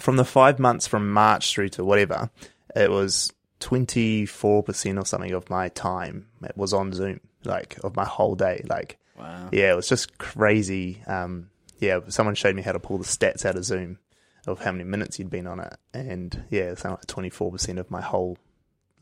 from 0.00 0.16
the 0.16 0.24
five 0.24 0.58
months 0.58 0.86
from 0.86 1.10
March 1.12 1.52
through 1.52 1.68
to 1.70 1.84
whatever. 1.84 2.30
It 2.74 2.90
was 2.90 3.32
24 3.60 4.62
percent 4.64 4.98
or 4.98 5.06
something 5.06 5.32
of 5.32 5.48
my 5.48 5.68
time 5.68 6.26
it 6.42 6.56
was 6.56 6.72
on 6.72 6.92
Zoom, 6.92 7.20
like 7.44 7.78
of 7.84 7.96
my 7.96 8.04
whole 8.04 8.34
day, 8.34 8.64
like. 8.68 8.98
Wow. 9.16 9.48
Yeah, 9.52 9.72
it 9.72 9.76
was 9.76 9.88
just 9.88 10.18
crazy. 10.18 11.00
Um, 11.06 11.50
yeah, 11.78 12.00
someone 12.08 12.34
showed 12.34 12.56
me 12.56 12.62
how 12.62 12.72
to 12.72 12.80
pull 12.80 12.98
the 12.98 13.04
stats 13.04 13.44
out 13.44 13.54
of 13.54 13.64
Zoom 13.64 13.98
of 14.46 14.60
how 14.60 14.72
many 14.72 14.84
minutes 14.84 15.18
you'd 15.18 15.30
been 15.30 15.46
on 15.46 15.60
it, 15.60 15.76
and 15.92 16.44
yeah, 16.50 16.70
something 16.74 16.90
like 16.90 17.06
twenty 17.06 17.30
four 17.30 17.52
percent 17.52 17.78
of 17.78 17.90
my 17.90 18.00
whole 18.00 18.36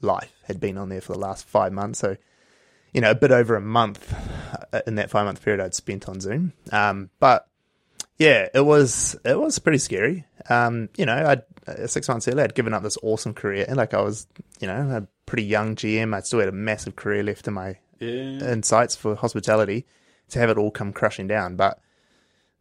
life 0.02 0.32
had 0.44 0.60
been 0.60 0.76
on 0.78 0.88
there 0.88 1.00
for 1.00 1.12
the 1.14 1.18
last 1.18 1.46
five 1.46 1.72
months. 1.72 1.98
So, 2.00 2.16
you 2.92 3.00
know, 3.00 3.10
a 3.10 3.14
bit 3.14 3.30
over 3.30 3.56
a 3.56 3.60
month 3.60 4.12
uh, 4.72 4.80
in 4.86 4.96
that 4.96 5.10
five 5.10 5.24
month 5.24 5.42
period 5.42 5.62
I'd 5.64 5.74
spent 5.74 6.08
on 6.08 6.20
Zoom. 6.20 6.52
Um, 6.70 7.10
but 7.20 7.48
yeah, 8.18 8.48
it 8.54 8.60
was 8.60 9.16
it 9.24 9.38
was 9.38 9.58
pretty 9.58 9.78
scary. 9.78 10.24
Um, 10.48 10.88
you 10.96 11.06
know, 11.06 11.14
I'd 11.14 11.42
uh, 11.66 11.86
six 11.86 12.08
months 12.08 12.26
earlier 12.28 12.44
I'd 12.44 12.54
given 12.54 12.74
up 12.74 12.82
this 12.82 12.98
awesome 13.02 13.34
career, 13.34 13.64
and 13.68 13.76
like 13.76 13.94
I 13.94 14.00
was, 14.02 14.26
you 14.60 14.66
know, 14.66 14.90
a 14.96 15.06
pretty 15.26 15.44
young 15.44 15.74
GM. 15.76 16.14
I 16.14 16.20
still 16.20 16.40
had 16.40 16.48
a 16.48 16.52
massive 16.52 16.96
career 16.96 17.22
left 17.22 17.48
in 17.48 17.54
my 17.54 17.78
Yeah. 18.00 18.52
insights 18.52 18.94
for 18.96 19.14
hospitality 19.14 19.86
to 20.30 20.38
have 20.38 20.50
it 20.50 20.58
all 20.58 20.70
come 20.70 20.92
crashing 20.92 21.26
down. 21.28 21.56
But 21.56 21.80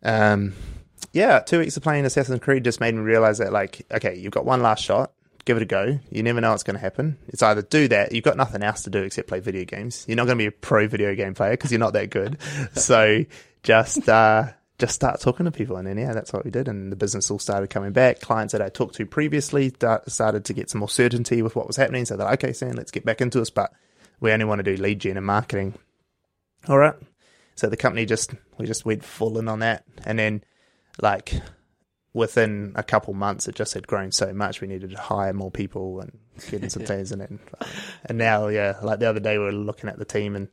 um, 0.04 0.54
yeah, 1.14 1.40
two 1.40 1.60
weeks 1.60 1.76
of 1.78 1.84
playing 1.84 2.06
Assassin's 2.06 2.40
Creed 2.40 2.64
just 2.64 2.80
made 2.80 2.96
me 2.96 3.02
realize 3.02 3.38
that 3.40 3.52
like, 3.52 3.86
okay, 3.92 4.16
you've 4.16 4.32
got 4.32 4.46
one 4.46 4.62
last 4.62 4.84
shot. 4.84 5.12
Give 5.46 5.58
it 5.58 5.64
a 5.64 5.66
go. 5.66 6.00
You 6.12 6.24
never 6.24 6.40
know 6.40 6.52
what's 6.52 6.64
going 6.64 6.76
to 6.76 6.82
happen. 6.82 7.18
It's 7.28 7.42
either 7.42 7.62
do 7.62 7.88
that. 7.88 8.12
You've 8.12 8.24
got 8.24 8.38
nothing 8.38 8.62
else 8.62 8.84
to 8.84 8.90
do 8.90 9.02
except 9.04 9.28
play 9.28 9.40
video 9.40 9.66
games. 9.66 10.06
You're 10.08 10.18
not 10.18 10.26
going 10.26 10.38
to 10.38 10.44
be 10.44 10.48
a 10.48 10.52
pro 10.52 10.88
video 10.88 11.16
game 11.16 11.34
player 11.34 11.52
because 11.52 11.72
you're 11.72 11.80
not 11.80 11.94
that 11.94 12.10
good. 12.12 12.38
so 12.74 13.26
just 13.64 14.08
uh, 14.08 14.52
just 14.82 14.96
start 14.96 15.20
talking 15.20 15.46
to 15.46 15.52
people, 15.52 15.78
and 15.78 15.88
then 15.88 15.98
yeah, 15.98 16.14
that's 16.14 16.34
what 16.34 16.44
we 16.44 16.52
did, 16.52 16.68
and 16.68 16.92
the 16.92 16.96
business 16.96 17.30
all 17.30 17.40
started 17.40 17.70
coming 17.70 17.92
back. 17.92 18.20
Clients 18.20 18.52
that 18.52 18.62
I 18.62 18.70
talked 18.70 18.96
to 18.96 19.06
previously 19.06 19.72
started 20.08 20.46
to 20.46 20.54
get 20.54 20.70
some 20.70 20.80
more 20.80 20.90
certainty 20.90 21.42
with 21.42 21.56
what 21.56 21.68
was 21.68 21.76
happening, 21.76 22.06
so 22.06 22.18
they're 22.18 22.26
like, 22.26 22.44
okay, 22.44 22.54
Sam, 22.54 22.72
let's 22.72 22.92
get 22.92 23.06
back 23.06 23.22
into 23.22 23.40
this, 23.40 23.52
but 23.52 23.72
we 24.20 24.32
only 24.32 24.46
want 24.46 24.60
to 24.60 24.76
do 24.76 24.82
lead 24.82 25.00
gen 25.00 25.18
and 25.18 25.26
marketing. 25.26 25.76
All 26.68 26.80
right, 26.80 26.96
so 27.56 27.68
the 27.68 27.78
company 27.78 28.06
just 28.08 28.34
we 28.58 28.66
just 28.66 28.86
went 28.86 29.04
full 29.04 29.38
in 29.38 29.48
on 29.48 29.60
that, 29.60 29.86
and 30.04 30.18
then 30.18 30.44
like 31.00 31.34
within 32.14 32.74
a 32.76 32.84
couple 32.84 33.14
months, 33.14 33.48
it 33.48 33.56
just 33.56 33.74
had 33.74 33.88
grown 33.88 34.12
so 34.12 34.34
much 34.34 34.62
we 34.62 34.68
needed 34.68 34.92
to 34.92 34.98
hire 34.98 35.34
more 35.34 35.52
people 35.52 36.02
and 36.02 36.18
get 36.50 36.64
in 36.64 36.70
some 36.70 36.84
teams 36.86 37.12
in 37.12 37.22
it. 37.22 37.32
and 38.06 38.18
now 38.18 38.48
yeah, 38.48 38.78
like 38.82 39.00
the 39.00 39.10
other 39.10 39.20
day 39.20 39.38
we 39.38 39.46
were 39.46 39.52
looking 39.52 39.90
at 39.90 39.98
the 39.98 40.06
team 40.06 40.36
and 40.36 40.48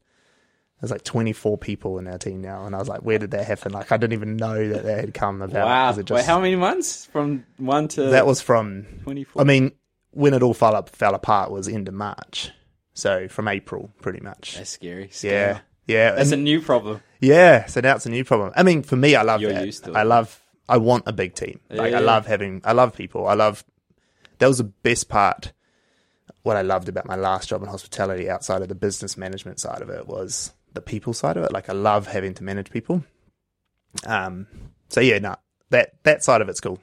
there's 0.80 0.92
like 0.92 1.02
24 1.02 1.58
people 1.58 1.98
in 1.98 2.06
our 2.06 2.18
team 2.18 2.40
now, 2.40 2.64
and 2.64 2.72
I 2.72 2.78
was 2.78 2.86
like, 2.88 3.00
where 3.00 3.18
did 3.18 3.32
that 3.32 3.44
happen? 3.44 3.72
Like 3.72 3.90
I 3.90 3.96
didn't 3.96 4.12
even 4.12 4.36
know 4.36 4.68
that 4.68 4.84
that 4.84 5.00
had 5.00 5.12
come 5.14 5.42
about. 5.42 5.66
Wow. 5.66 5.98
it 5.98 6.08
Wait, 6.08 6.24
how 6.24 6.38
many 6.40 6.54
months? 6.54 7.06
From 7.06 7.44
one 7.56 7.88
to 7.88 8.02
that 8.10 8.26
was 8.26 8.40
from. 8.40 8.86
24? 9.02 9.42
I 9.42 9.44
mean, 9.44 9.72
when 10.12 10.34
it 10.34 10.42
all 10.44 10.54
fell 10.54 10.76
up, 10.76 10.88
fell 10.90 11.16
apart 11.16 11.50
was 11.50 11.66
end 11.66 11.88
of 11.88 11.94
March, 11.94 12.52
so 12.94 13.26
from 13.26 13.48
April, 13.48 13.90
pretty 14.00 14.20
much. 14.20 14.54
That's 14.56 14.70
scary. 14.70 15.06
Yeah, 15.06 15.08
Scary. 15.10 15.58
yeah, 15.88 16.10
That's 16.12 16.30
a 16.30 16.36
new 16.36 16.60
problem. 16.60 17.00
yeah. 17.20 17.66
So 17.66 17.80
now 17.80 17.96
it's 17.96 18.06
a 18.06 18.10
new 18.10 18.22
problem. 18.24 18.52
I 18.54 18.62
mean, 18.62 18.84
for 18.84 18.94
me, 18.94 19.16
I 19.16 19.22
love 19.22 19.40
You're 19.40 19.52
that. 19.54 19.66
used 19.66 19.82
to 19.86 19.90
it. 19.90 19.96
I 19.96 20.04
love. 20.04 20.40
I 20.68 20.76
want 20.76 21.04
a 21.06 21.12
big 21.12 21.34
team. 21.34 21.60
Like 21.70 21.94
I 21.94 22.00
love 22.00 22.26
having. 22.26 22.60
I 22.64 22.72
love 22.72 22.94
people. 22.94 23.26
I 23.26 23.34
love. 23.34 23.64
That 24.38 24.48
was 24.48 24.58
the 24.58 24.64
best 24.64 25.08
part. 25.08 25.52
What 26.42 26.56
I 26.56 26.62
loved 26.62 26.88
about 26.88 27.06
my 27.06 27.16
last 27.16 27.48
job 27.48 27.62
in 27.62 27.68
hospitality, 27.68 28.30
outside 28.30 28.62
of 28.62 28.68
the 28.68 28.74
business 28.74 29.16
management 29.16 29.60
side 29.60 29.82
of 29.82 29.90
it, 29.90 30.06
was 30.06 30.52
the 30.74 30.80
people 30.80 31.12
side 31.12 31.36
of 31.36 31.44
it. 31.44 31.52
Like 31.52 31.68
I 31.68 31.72
love 31.72 32.06
having 32.06 32.34
to 32.34 32.44
manage 32.44 32.70
people. 32.70 33.04
Um. 34.06 34.46
So 34.88 35.00
yeah, 35.00 35.18
no, 35.18 35.36
that 35.70 36.02
that 36.04 36.22
side 36.22 36.40
of 36.40 36.48
it's 36.48 36.60
cool. 36.60 36.78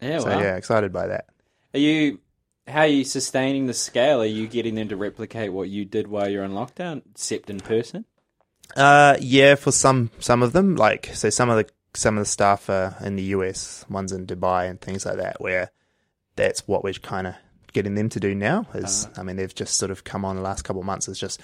Yeah, 0.00 0.20
so 0.20 0.28
wow. 0.28 0.40
yeah, 0.40 0.56
excited 0.56 0.92
by 0.92 1.08
that. 1.08 1.26
Are 1.74 1.80
you? 1.80 2.20
How 2.66 2.80
are 2.80 2.86
you 2.86 3.04
sustaining 3.04 3.66
the 3.66 3.74
scale? 3.74 4.22
Are 4.22 4.26
you 4.26 4.46
getting 4.46 4.74
them 4.74 4.88
to 4.88 4.96
replicate 4.96 5.52
what 5.52 5.68
you 5.68 5.84
did 5.84 6.06
while 6.06 6.28
you're 6.30 6.44
on 6.44 6.52
lockdown, 6.52 7.02
except 7.10 7.50
in 7.50 7.60
person? 7.60 8.06
Uh, 8.76 9.16
yeah, 9.20 9.54
for 9.54 9.72
some 9.72 10.10
some 10.18 10.42
of 10.42 10.52
them, 10.52 10.76
like 10.76 11.10
so, 11.14 11.30
some 11.30 11.50
of 11.50 11.58
the 11.58 11.66
some 11.94 12.18
of 12.18 12.22
the 12.22 12.30
staff 12.30 12.68
are 12.68 12.96
uh, 13.00 13.04
in 13.04 13.16
the 13.16 13.22
US, 13.24 13.84
one's 13.88 14.12
in 14.12 14.26
Dubai, 14.26 14.68
and 14.68 14.80
things 14.80 15.06
like 15.06 15.16
that, 15.16 15.40
where 15.40 15.70
that's 16.36 16.66
what 16.66 16.84
we're 16.84 16.92
kind 16.94 17.26
of 17.26 17.34
getting 17.72 17.94
them 17.94 18.08
to 18.10 18.20
do 18.20 18.34
now. 18.34 18.66
Is 18.74 19.06
uh-huh. 19.06 19.20
I 19.20 19.24
mean, 19.24 19.36
they've 19.36 19.54
just 19.54 19.76
sort 19.76 19.90
of 19.90 20.04
come 20.04 20.24
on 20.24 20.36
the 20.36 20.42
last 20.42 20.62
couple 20.62 20.80
of 20.80 20.86
months. 20.86 21.08
Is 21.08 21.18
just 21.18 21.40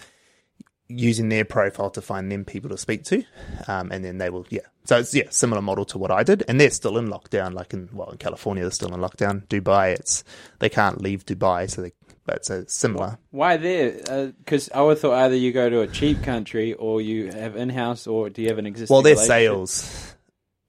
using 0.89 1.29
their 1.29 1.45
profile 1.45 1.91
to 1.91 2.03
find 2.03 2.31
them 2.31 2.45
people 2.45 2.71
to 2.71 2.77
speak 2.77 3.05
to, 3.05 3.23
um, 3.69 3.93
and 3.93 4.05
then 4.05 4.19
they 4.19 4.29
will, 4.29 4.47
yeah. 4.51 4.61
So 4.85 4.99
it's 4.99 5.15
yeah, 5.15 5.25
similar 5.31 5.63
model 5.63 5.85
to 5.87 5.99
what 5.99 6.11
I 6.11 6.25
did, 6.25 6.43
and 6.49 6.61
they're 6.61 6.71
still 6.71 6.99
in 6.99 7.09
lockdown. 7.09 7.55
Like 7.55 7.73
in 7.73 7.89
well, 7.93 8.11
in 8.11 8.19
California, 8.19 8.65
they're 8.65 8.71
still 8.71 8.93
in 8.93 9.01
lockdown. 9.01 9.47
Dubai, 9.47 9.93
it's 9.93 10.25
they 10.59 10.69
can't 10.69 11.01
leave 11.01 11.25
Dubai, 11.25 11.71
so 11.71 11.83
they 11.83 11.93
but 12.27 12.45
so 12.45 12.65
similar. 12.67 13.19
Why 13.31 13.57
there? 13.57 14.01
Uh, 14.09 14.27
because 14.27 14.71
I 14.71 14.83
would 14.83 14.91
have 14.91 15.01
thought 15.01 15.15
either 15.15 15.35
you 15.35 15.53
go 15.53 15.71
to 15.71 15.81
a 15.81 15.87
cheap 15.87 16.23
country 16.23 16.75
or 16.75 17.01
you 17.01 17.33
have 17.33 17.57
in-house, 17.57 18.07
or 18.07 18.31
do 18.31 18.43
you 18.43 18.49
have 18.49 18.59
an 18.59 18.67
existing? 18.67 18.95
Well, 18.95 19.03
they're 19.03 19.17
sales, 19.17 20.10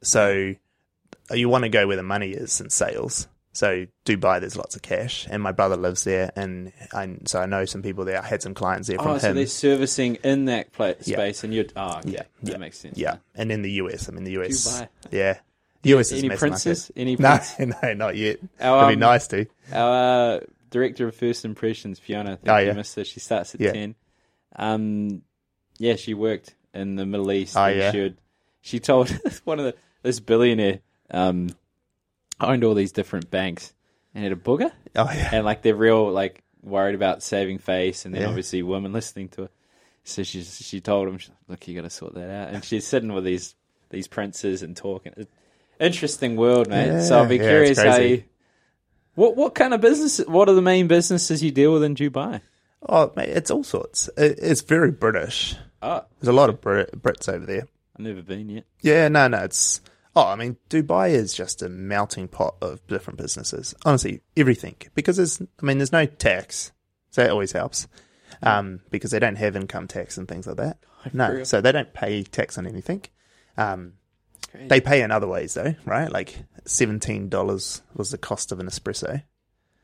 so 0.02 0.54
you 1.34 1.50
want 1.50 1.64
to 1.64 1.70
go 1.70 1.88
where 1.88 1.98
the 1.98 2.04
money 2.04 2.30
is 2.32 2.60
in 2.62 2.70
sales. 2.70 3.28
So 3.54 3.86
Dubai, 4.06 4.40
there's 4.40 4.56
lots 4.56 4.78
of 4.78 4.82
cash, 4.82 5.28
and 5.30 5.44
my 5.44 5.52
brother 5.52 5.76
lives 5.76 6.06
there, 6.06 6.32
and 6.38 6.72
I, 6.94 7.18
so 7.26 7.42
I 7.42 7.46
know 7.48 7.66
some 7.66 7.82
people 7.82 8.06
there. 8.06 8.22
I 8.24 8.26
had 8.26 8.42
some 8.42 8.54
clients 8.54 8.88
there 8.88 8.98
from 8.98 9.08
Oh, 9.10 9.18
so 9.18 9.30
him. 9.32 9.36
they're 9.36 9.46
servicing 9.46 10.16
in 10.24 10.46
that 10.46 10.72
pla- 10.72 10.94
Yeah. 11.04 11.18
space, 11.18 11.44
and 11.44 11.54
you're. 11.54 11.66
Oh, 11.76 11.98
okay. 11.98 12.12
Yeah, 12.12 12.24
that 12.44 12.52
yeah, 12.52 12.58
makes 12.58 12.78
sense. 12.78 12.98
yeah, 12.98 13.18
and 13.36 13.52
in 13.52 13.62
the 13.62 13.72
US, 13.74 14.08
I'm 14.08 14.18
in 14.18 14.24
the 14.24 14.32
US. 14.40 14.52
Dubai. 14.52 14.88
Yeah, 15.12 15.38
the 15.82 15.90
US 15.96 16.14
is 16.14 16.24
Any 16.24 16.38
princes? 16.38 16.92
market. 16.96 17.02
Any 17.02 17.16
No, 17.18 17.76
no, 17.84 17.94
not 17.94 18.16
yet. 18.16 18.38
Our, 18.62 18.86
It'd 18.86 19.00
be 19.00 19.04
um, 19.04 19.10
nice 19.12 19.28
to. 19.28 19.46
Our 19.74 20.36
uh, 20.36 20.40
director 20.70 21.10
of 21.10 21.16
first 21.16 21.44
impressions, 21.44 22.00
Fiona. 22.00 22.32
I 22.32 22.36
think 22.38 22.48
Oh, 22.50 22.58
you 22.58 22.68
yeah. 22.68 22.74
missed 22.74 22.96
her. 22.96 23.04
She 23.04 23.20
starts 23.20 23.54
at 23.54 23.60
Yeah. 23.60 23.74
ten. 23.74 23.96
Um, 24.56 25.24
yeah, 25.78 25.98
she 25.98 26.14
worked 26.14 26.56
in 26.74 26.96
the 26.96 27.06
Middle 27.06 27.32
East. 27.34 27.58
Oh, 27.58 27.68
yeah. 27.68 27.92
She, 27.92 28.00
would, 28.00 28.18
she 28.62 28.80
told 28.80 29.10
one 29.44 29.60
of 29.60 29.66
the 29.66 29.76
this 30.04 30.20
billionaire 30.20 30.80
um, 31.12 31.50
owned 32.40 32.64
all 32.64 32.74
these 32.74 32.92
different 32.92 33.30
banks 33.30 33.74
and 34.16 34.24
had 34.24 34.34
a 34.34 34.36
booger, 34.36 34.72
Oh 34.96 35.10
yeah, 35.12 35.30
and 35.34 35.46
like 35.46 35.62
they're 35.62 35.76
real 35.76 36.12
like 36.12 36.44
worried 36.64 36.96
about 36.96 37.24
saving 37.24 37.58
face, 37.60 38.06
and 38.06 38.14
then 38.14 38.22
Yeah. 38.24 38.28
obviously 38.30 38.62
women 38.64 38.94
listening 38.94 39.30
to 39.30 39.44
her. 39.44 39.50
So 40.04 40.24
she 40.24 40.44
she 40.44 40.82
told 40.82 41.08
him, 41.08 41.18
she's 41.18 41.30
like, 41.30 41.38
"Look, 41.48 41.68
you 41.68 41.76
got 41.76 41.84
to 41.84 41.90
sort 41.90 42.16
that 42.16 42.30
out." 42.30 42.50
And 42.54 42.64
she's 42.64 42.86
sitting 42.88 43.14
with 43.14 43.24
these 43.24 43.56
these 43.90 44.08
princes 44.08 44.64
and 44.64 44.76
talking. 44.76 45.14
Interesting 45.80 46.36
world, 46.36 46.68
mate. 46.70 47.04
so 47.04 47.18
I'll 47.20 47.26
be 47.28 47.36
Yeah, 47.38 47.42
yeah, 47.44 47.50
curious 47.50 47.78
how 47.78 47.96
crazy. 47.96 48.10
you. 48.10 48.24
What 49.16 49.36
what 49.36 49.56
kind 49.56 49.74
of 49.74 49.82
business? 49.82 50.18
What 50.20 50.50
are 50.50 50.54
the 50.54 50.62
main 50.62 50.88
businesses 50.88 51.44
you 51.44 51.52
deal 51.52 51.74
with 51.74 51.84
in 51.84 51.96
Dubai? 51.96 52.42
oh 52.88 53.12
mate, 53.16 53.30
it's 53.30 53.52
all 53.52 53.64
sorts. 53.64 54.10
It, 54.18 54.40
it's 54.42 54.62
very 54.62 54.92
British. 54.92 55.56
Oh, 55.84 56.04
There's 56.20 56.28
a 56.30 56.34
lot 56.34 56.50
of 56.50 56.62
Brit- 56.62 57.00
Brits 57.02 57.28
over 57.30 57.46
there. 57.46 57.68
I've 57.96 58.06
never 58.06 58.22
been 58.22 58.50
yet. 58.50 58.66
Yeah, 58.82 59.08
no, 59.08 59.28
no. 59.28 59.40
It's 59.40 59.82
oh, 60.16 60.28
I 60.28 60.36
mean, 60.36 60.58
Dubai 60.70 61.12
is 61.12 61.34
just 61.34 61.62
a 61.62 61.70
melting 61.70 62.28
pot 62.28 62.56
of 62.62 62.86
different 62.88 63.18
businesses. 63.18 63.74
Honestly, 63.86 64.22
everything 64.36 64.76
because 64.96 65.18
there's, 65.18 65.42
I 65.42 65.66
mean, 65.66 65.78
there's 65.78 65.92
no 65.92 66.06
tax, 66.06 66.72
so 67.10 67.24
it 67.24 67.32
always 67.32 67.52
helps. 67.52 67.88
Um, 68.44 68.80
because 68.90 69.12
they 69.12 69.20
don't 69.20 69.36
have 69.36 69.56
income 69.56 69.88
tax 69.88 70.18
and 70.18 70.28
things 70.28 70.48
like 70.48 70.58
that. 70.58 70.80
No, 71.14 71.44
so 71.44 71.62
they 71.62 71.72
don't 71.72 71.94
pay 71.94 72.24
tax 72.24 72.58
on 72.58 72.66
anything. 72.66 73.04
Um, 73.56 73.94
they 74.68 74.82
pay 74.82 75.02
in 75.02 75.12
other 75.12 75.28
ways 75.28 75.54
though, 75.54 75.76
right? 75.86 76.12
Like 76.12 76.44
seventeen 76.66 77.30
dollars 77.30 77.82
was 77.94 78.10
the 78.10 78.18
cost 78.18 78.52
of 78.52 78.60
an 78.60 78.68
espresso. 78.68 79.22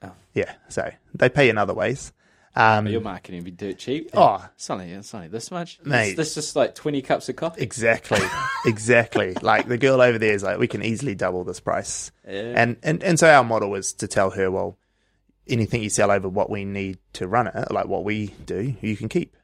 Oh. 0.01 0.13
Yeah, 0.33 0.53
so 0.69 0.91
they 1.13 1.29
pay 1.29 1.49
in 1.49 1.57
other 1.57 1.73
ways. 1.73 2.13
Um, 2.55 2.87
Your 2.87 3.01
marketing 3.01 3.43
would 3.43 3.45
be 3.45 3.51
dirt 3.51 3.77
cheap. 3.77 4.09
Oh. 4.13 4.43
it's 4.55 4.69
only 4.69 4.91
it's 4.91 5.13
only 5.13 5.27
this 5.27 5.51
much, 5.51 5.79
Mate. 5.83 6.17
This 6.17 6.33
just 6.33 6.55
like 6.55 6.73
twenty 6.73 7.01
cups 7.03 7.29
of 7.29 7.35
coffee. 7.35 7.61
Exactly, 7.61 8.19
exactly. 8.65 9.33
like 9.41 9.67
the 9.67 9.77
girl 9.77 10.01
over 10.01 10.17
there 10.17 10.33
is 10.33 10.41
like, 10.43 10.57
we 10.57 10.67
can 10.67 10.81
easily 10.83 11.13
double 11.13 11.43
this 11.43 11.59
price. 11.59 12.11
Yeah. 12.27 12.53
And, 12.55 12.77
and 12.81 13.03
and 13.03 13.19
so 13.19 13.29
our 13.29 13.43
model 13.43 13.75
is 13.75 13.93
to 13.93 14.07
tell 14.07 14.31
her, 14.31 14.49
well, 14.49 14.77
anything 15.47 15.83
you 15.83 15.89
sell 15.89 16.09
over 16.09 16.27
what 16.27 16.49
we 16.49 16.65
need 16.65 16.97
to 17.13 17.27
run 17.27 17.47
it, 17.47 17.71
like 17.71 17.85
what 17.87 18.03
we 18.03 18.27
do, 18.45 18.75
you 18.81 18.97
can 18.97 19.07
keep. 19.09 19.35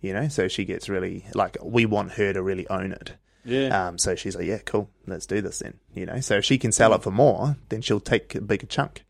You 0.00 0.12
know, 0.14 0.28
so 0.28 0.48
she 0.48 0.64
gets 0.64 0.88
really 0.88 1.26
like 1.34 1.58
we 1.62 1.84
want 1.86 2.12
her 2.12 2.32
to 2.32 2.42
really 2.42 2.66
own 2.68 2.92
it. 2.92 3.12
yeah. 3.44 3.86
Um, 3.88 3.98
so 3.98 4.14
she's 4.16 4.34
like, 4.34 4.46
yeah, 4.46 4.58
cool, 4.64 4.88
let's 5.06 5.26
do 5.26 5.40
this 5.40 5.58
then. 5.60 5.74
You 5.94 6.06
know, 6.06 6.20
so 6.20 6.38
if 6.38 6.44
she 6.44 6.58
can 6.58 6.72
sell 6.72 6.94
it 6.94 7.02
for 7.02 7.10
more, 7.12 7.56
then 7.68 7.82
she'll 7.82 8.00
take 8.00 8.34
a 8.34 8.40
bigger 8.40 8.66
chunk 8.66 9.04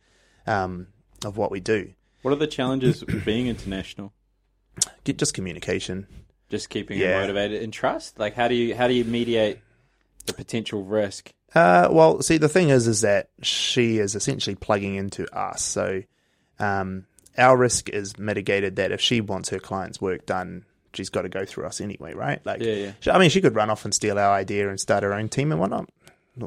um, 0.46 0.88
of 1.24 1.36
what 1.36 1.50
we 1.50 1.60
do. 1.60 1.92
What 2.22 2.32
are 2.32 2.36
the 2.36 2.46
challenges 2.46 3.04
with 3.04 3.24
being 3.26 3.46
international? 3.48 4.12
Get 5.04 5.18
just 5.18 5.34
communication. 5.34 6.06
Just 6.48 6.70
keeping 6.70 6.98
Yeah. 6.98 7.14
her 7.14 7.20
motivated 7.22 7.62
and 7.62 7.72
trust. 7.72 8.18
Like, 8.18 8.34
how 8.34 8.48
do 8.48 8.54
you 8.54 8.74
how 8.74 8.88
do 8.88 8.94
you 8.94 9.04
mediate 9.04 9.58
the 10.26 10.32
potential 10.32 10.82
risk? 10.84 11.32
Uh, 11.54 11.88
well, 11.90 12.22
see, 12.22 12.38
the 12.38 12.48
thing 12.48 12.70
is, 12.70 12.86
is 12.86 13.02
that 13.02 13.28
she 13.42 13.98
is 13.98 14.14
essentially 14.14 14.56
plugging 14.56 14.94
into 14.94 15.26
us. 15.36 15.60
So, 15.62 16.02
um, 16.58 17.04
our 17.36 17.56
risk 17.56 17.88
is 17.90 18.18
mitigated 18.18 18.76
that 18.76 18.92
if 18.92 19.00
she 19.00 19.20
wants 19.20 19.50
her 19.50 19.58
client's 19.58 20.00
work 20.00 20.24
done, 20.24 20.64
she's 20.94 21.10
got 21.10 21.22
to 21.22 21.28
go 21.28 21.44
through 21.44 21.66
us 21.66 21.80
anyway, 21.80 22.14
right? 22.14 22.44
Like, 22.46 22.62
Yeah, 22.62 22.72
yeah. 22.74 22.92
she- 23.00 23.10
I 23.10 23.18
mean, 23.18 23.28
she 23.30 23.40
could 23.42 23.54
run 23.54 23.68
off 23.70 23.84
and 23.84 23.94
steal 23.94 24.18
our 24.18 24.32
idea 24.32 24.68
and 24.70 24.78
start 24.80 25.02
her 25.02 25.12
own 25.12 25.28
team 25.28 25.50
and 25.52 25.60
whatnot. 25.60 25.90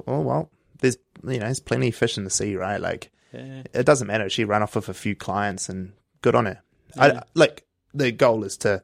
Oh 0.08 0.22
well, 0.22 0.50
there's 0.80 0.98
you 1.24 1.34
know, 1.34 1.46
there's 1.46 1.60
plenty 1.60 1.90
of 1.90 1.96
fish 1.96 2.18
in 2.18 2.24
the 2.24 2.30
sea, 2.32 2.56
right? 2.56 2.82
Like, 2.82 3.12
Yeah. 3.36 3.64
it 3.74 3.86
doesn't 3.86 4.08
matter. 4.08 4.30
She 4.30 4.44
ran 4.46 4.64
off 4.64 4.76
with 4.76 4.90
a 4.90 4.94
few 4.94 5.16
clients 5.16 5.70
and 5.70 5.94
good 6.22 6.36
on 6.36 6.46
her. 6.46 6.62
Yeah. 6.96 7.04
I, 7.04 7.22
like 7.34 7.66
the 7.94 8.12
goal 8.12 8.44
is 8.44 8.58
to 8.58 8.84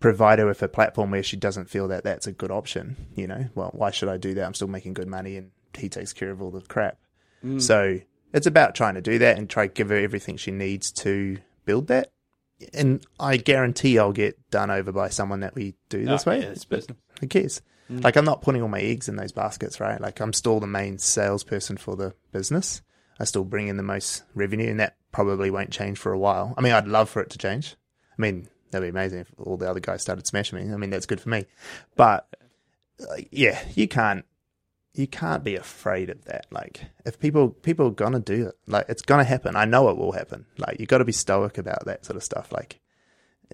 provide 0.00 0.38
her 0.38 0.46
with 0.46 0.62
a 0.62 0.68
platform 0.68 1.10
where 1.10 1.22
she 1.22 1.36
doesn't 1.36 1.70
feel 1.70 1.88
that 1.88 2.04
that's 2.04 2.26
a 2.26 2.32
good 2.32 2.50
option. 2.50 2.96
You 3.14 3.26
know, 3.26 3.46
well, 3.54 3.70
why 3.72 3.90
should 3.90 4.08
I 4.08 4.16
do 4.16 4.34
that? 4.34 4.44
I'm 4.44 4.54
still 4.54 4.68
making 4.68 4.94
good 4.94 5.08
money 5.08 5.36
and 5.36 5.50
he 5.76 5.88
takes 5.88 6.12
care 6.12 6.30
of 6.30 6.40
all 6.42 6.50
the 6.50 6.60
crap. 6.60 6.98
Mm. 7.44 7.60
So 7.60 8.00
it's 8.32 8.46
about 8.46 8.74
trying 8.74 8.94
to 8.94 9.00
do 9.02 9.18
that 9.18 9.38
and 9.38 9.48
try 9.48 9.66
to 9.68 9.72
give 9.72 9.88
her 9.88 9.96
everything 9.96 10.36
she 10.36 10.50
needs 10.50 10.90
to 10.92 11.38
build 11.64 11.88
that. 11.88 12.10
And 12.72 13.04
I 13.20 13.36
guarantee 13.36 13.98
I'll 13.98 14.12
get 14.12 14.50
done 14.50 14.70
over 14.70 14.90
by 14.92 15.10
someone 15.10 15.40
that 15.40 15.54
we 15.54 15.74
do 15.90 16.04
this 16.06 16.26
Oh, 16.26 16.30
way. 16.30 16.40
yeah, 16.40 16.46
it's 16.48 16.64
business. 16.64 16.98
Who 17.20 17.26
cares? 17.26 17.60
Mm. 17.90 18.02
Like 18.02 18.16
I'm 18.16 18.24
not 18.24 18.42
putting 18.42 18.62
all 18.62 18.68
my 18.68 18.80
eggs 18.80 19.08
in 19.08 19.16
those 19.16 19.32
baskets, 19.32 19.78
right? 19.80 20.00
Like 20.00 20.20
I'm 20.20 20.32
still 20.32 20.58
the 20.60 20.66
main 20.66 20.98
salesperson 20.98 21.76
for 21.76 21.96
the 21.96 22.14
business. 22.32 22.82
I 23.18 23.24
still 23.24 23.44
bring 23.44 23.68
in 23.68 23.76
the 23.76 23.82
most 23.82 24.24
revenue, 24.34 24.70
and 24.70 24.80
that 24.80 24.96
probably 25.12 25.50
won't 25.50 25.70
change 25.70 25.98
for 25.98 26.12
a 26.12 26.18
while. 26.18 26.54
I 26.56 26.60
mean, 26.60 26.72
I'd 26.72 26.88
love 26.88 27.08
for 27.08 27.22
it 27.22 27.30
to 27.30 27.38
change. 27.38 27.76
I 28.18 28.22
mean, 28.22 28.48
that'd 28.70 28.84
be 28.84 28.90
amazing 28.90 29.20
if 29.20 29.32
all 29.38 29.56
the 29.56 29.68
other 29.70 29.80
guys 29.80 30.02
started 30.02 30.26
smashing 30.26 30.58
me. 30.58 30.72
I 30.72 30.76
mean, 30.76 30.90
that's 30.90 31.06
good 31.06 31.20
for 31.20 31.28
me. 31.28 31.46
But 31.96 32.28
like, 32.98 33.28
yeah, 33.30 33.62
you 33.74 33.88
can't 33.88 34.24
you 34.94 35.06
can't 35.06 35.44
be 35.44 35.56
afraid 35.56 36.10
of 36.10 36.24
that. 36.24 36.46
Like 36.50 36.80
if 37.04 37.18
people 37.18 37.50
people 37.50 37.88
are 37.88 37.90
gonna 37.90 38.20
do 38.20 38.48
it, 38.48 38.54
like 38.66 38.86
it's 38.88 39.02
gonna 39.02 39.24
happen. 39.24 39.56
I 39.56 39.64
know 39.64 39.88
it 39.90 39.96
will 39.96 40.12
happen. 40.12 40.46
Like 40.58 40.80
you 40.80 40.86
got 40.86 40.98
to 40.98 41.04
be 41.04 41.12
stoic 41.12 41.58
about 41.58 41.84
that 41.84 42.04
sort 42.04 42.16
of 42.16 42.22
stuff. 42.22 42.50
Like 42.52 42.80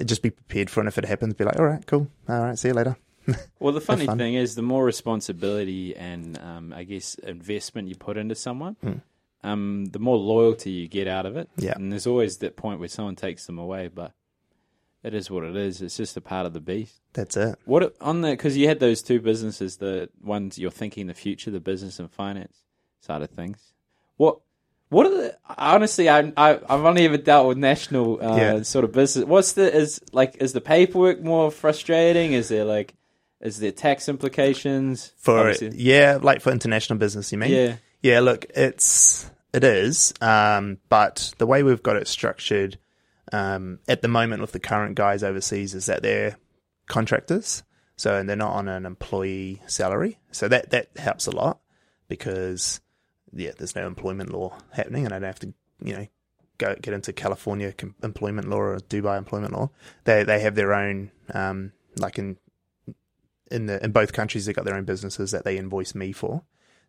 just 0.05 0.23
be 0.23 0.31
prepared 0.31 0.71
for 0.71 0.81
it. 0.81 0.83
And 0.83 0.89
if 0.89 0.99
it 0.99 1.05
happens, 1.05 1.35
be 1.35 1.45
like, 1.45 1.59
all 1.59 1.67
right, 1.67 1.85
cool, 1.87 2.09
all 2.29 2.41
right, 2.41 2.59
see 2.59 2.69
you 2.69 2.75
later. 2.75 2.97
Well, 3.61 3.73
the 3.73 3.81
funny 3.81 4.07
fun. 4.07 4.19
thing 4.19 4.35
is, 4.35 4.57
the 4.57 4.63
more 4.63 4.85
responsibility 4.85 5.95
and 5.95 6.37
um, 6.39 6.73
I 6.73 6.83
guess 6.83 7.15
investment 7.15 7.87
you 7.87 7.95
put 7.95 8.17
into 8.17 8.35
someone, 8.35 8.75
um, 9.43 9.87
the 9.87 9.99
more 9.99 10.17
loyalty 10.17 10.71
you 10.71 10.89
get 10.89 11.09
out 11.09 11.27
of 11.27 11.37
it. 11.37 11.49
Yeah. 11.57 11.73
And 11.77 11.91
there's 11.93 12.07
always 12.07 12.39
that 12.39 12.57
point 12.57 12.79
where 12.81 12.89
someone 12.89 13.17
takes 13.17 13.47
them 13.47 13.59
away, 13.59 13.89
but 13.89 14.13
it 15.03 15.15
is 15.15 15.31
what 15.31 15.43
it 15.45 15.57
is. 15.57 15.83
It's 15.83 15.97
just 15.97 16.17
a 16.17 16.21
part 16.21 16.47
of 16.47 16.53
the 16.53 16.61
beast. 16.61 17.01
That's 17.13 17.37
it. 17.37 17.59
What 17.65 17.95
on 18.01 18.21
the 18.21 18.31
because 18.31 18.57
you 18.57 18.69
had 18.69 18.79
those 18.81 19.03
two 19.03 19.21
businesses, 19.21 19.79
the 19.79 20.09
ones 20.23 20.59
you're 20.59 20.71
thinking 20.71 21.07
the 21.09 21.15
future, 21.15 21.51
the 21.51 21.61
business 21.61 21.99
and 21.99 22.11
finance 22.11 22.59
side 23.01 23.23
of 23.23 23.31
things. 23.31 23.73
What 24.17 24.39
what 24.91 25.07
are 25.07 25.11
the 25.11 25.37
honestly? 25.59 26.09
I, 26.09 26.33
I 26.37 26.55
I've 26.69 26.85
only 26.85 27.05
ever 27.05 27.17
dealt 27.17 27.49
with 27.49 27.59
national 27.59 28.25
uh, 28.25 28.37
Yeah. 28.37 28.63
sort 28.63 28.85
of 28.85 28.93
business. 28.93 29.25
What's 29.25 29.53
the 29.55 29.75
is 29.75 30.01
like 30.13 30.37
is 30.41 30.53
the 30.53 30.61
paperwork 30.61 31.21
more 31.23 31.51
frustrating? 31.51 32.33
Is 32.35 32.49
there 32.49 32.65
like 32.65 32.95
is 33.41 33.59
there 33.59 33.73
tax 33.73 34.09
implications 34.09 35.13
For 35.17 35.39
Obviously. 35.41 35.73
yeah, 35.77 36.19
like 36.23 36.41
for 36.43 36.53
international 36.53 36.99
business, 37.01 37.33
you 37.33 37.39
mean? 37.39 37.51
Yeah. 37.51 37.77
Yeah, 38.03 38.21
look, 38.21 38.47
it's 38.55 39.31
it 39.53 39.63
is, 39.63 40.13
um, 40.21 40.79
but 40.89 41.35
the 41.39 41.47
way 41.47 41.63
we've 41.63 41.83
got 41.83 41.97
it 41.97 42.09
structured 42.09 42.79
um, 43.33 43.79
at 43.87 44.03
the 44.03 44.09
moment 44.09 44.41
with 44.41 44.53
the 44.53 44.61
current 44.61 44.97
guys 44.97 45.23
overseas 45.23 45.75
is 45.75 45.87
that 45.87 46.03
they're 46.03 46.37
contractors, 46.89 47.63
so 47.97 48.17
and 48.17 48.29
they're 48.29 48.37
not 48.37 48.55
on 48.55 48.69
an 48.69 48.87
employee 48.87 49.63
salary, 49.67 50.19
so 50.33 50.49
that 50.49 50.71
that 50.71 50.89
helps 50.97 51.27
a 51.27 51.31
lot 51.31 51.61
because 52.09 52.81
yeah, 53.33 53.53
there's 53.57 53.77
no 53.77 53.87
employment 53.87 54.33
law 54.33 54.59
happening, 54.73 55.05
and 55.05 55.15
I 55.15 55.21
don't 55.21 55.27
have 55.27 55.41
to 55.41 55.55
you 55.85 55.97
know 55.97 56.07
go 56.59 56.75
get 56.81 56.95
into 56.95 57.13
California 57.13 57.73
employment 58.03 58.49
law 58.49 58.59
or 58.59 58.79
Dubai 58.79 59.17
employment 59.17 59.53
law. 59.53 59.71
They 60.05 60.25
they 60.25 60.41
have 60.41 60.57
their 60.57 60.75
own 60.75 61.13
um, 61.33 61.73
like 61.97 62.19
in 62.19 62.37
in 63.51 63.67
the 63.67 63.83
in 63.85 63.93
both 63.93 64.13
countries 64.13 64.47
they've 64.47 64.57
got 64.57 64.65
their 64.65 64.77
own 64.77 64.85
businesses 64.85 65.31
that 65.31 65.45
they 65.45 65.57
invoice 65.57 65.95
me 65.95 66.11
for. 66.11 66.43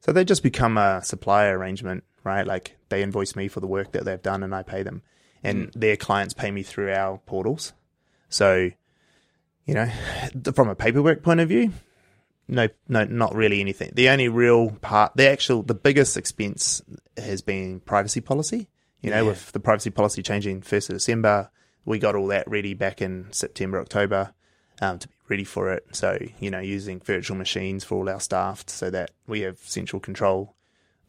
So 0.03 0.11
they 0.11 0.25
just 0.25 0.43
become 0.43 0.77
a 0.77 1.01
supplier 1.01 1.57
arrangement, 1.57 2.03
right? 2.25 2.45
Like 2.45 2.75
they 2.89 3.01
invoice 3.01 3.37
me 3.37 3.47
for 3.47 3.61
the 3.61 3.67
work 3.67 3.93
that 3.93 4.03
they've 4.03 4.21
done 4.21 4.43
and 4.43 4.53
I 4.53 4.61
pay 4.61 4.83
them. 4.83 5.01
And 5.41 5.67
mm. 5.67 5.73
their 5.73 5.95
clients 5.95 6.33
pay 6.33 6.51
me 6.51 6.61
through 6.61 6.91
our 6.91 7.19
portals. 7.19 7.71
So, 8.27 8.69
you 9.65 9.73
know, 9.73 9.89
from 10.53 10.67
a 10.67 10.75
paperwork 10.75 11.23
point 11.23 11.39
of 11.39 11.47
view, 11.47 11.71
no, 12.49 12.67
no, 12.89 13.05
not 13.05 13.33
really 13.33 13.61
anything. 13.61 13.91
The 13.93 14.09
only 14.09 14.27
real 14.27 14.71
part, 14.71 15.13
the 15.15 15.29
actual, 15.29 15.63
the 15.63 15.73
biggest 15.73 16.17
expense 16.17 16.81
has 17.15 17.41
been 17.41 17.79
privacy 17.79 18.19
policy. 18.19 18.67
You 18.99 19.09
know, 19.11 19.23
Yeah. 19.23 19.29
with 19.29 19.53
the 19.53 19.61
privacy 19.61 19.89
policy 19.89 20.21
changing 20.21 20.63
1st 20.63 20.89
of 20.89 20.95
December, 20.97 21.49
we 21.85 21.97
got 21.97 22.15
all 22.15 22.27
that 22.27 22.49
ready 22.49 22.73
back 22.73 23.01
in 23.01 23.27
September, 23.31 23.79
October 23.79 24.33
um, 24.83 24.99
to 24.99 25.07
be 25.07 25.13
ready 25.29 25.43
for 25.43 25.71
it. 25.71 25.85
So, 25.93 26.17
you 26.39 26.51
know, 26.51 26.59
using 26.59 26.99
virtual 26.99 27.37
machines 27.37 27.83
for 27.83 27.95
all 27.95 28.09
our 28.09 28.19
staff 28.19 28.63
so 28.67 28.89
that 28.89 29.11
we 29.27 29.41
have 29.41 29.59
central 29.59 29.99
control 29.99 30.55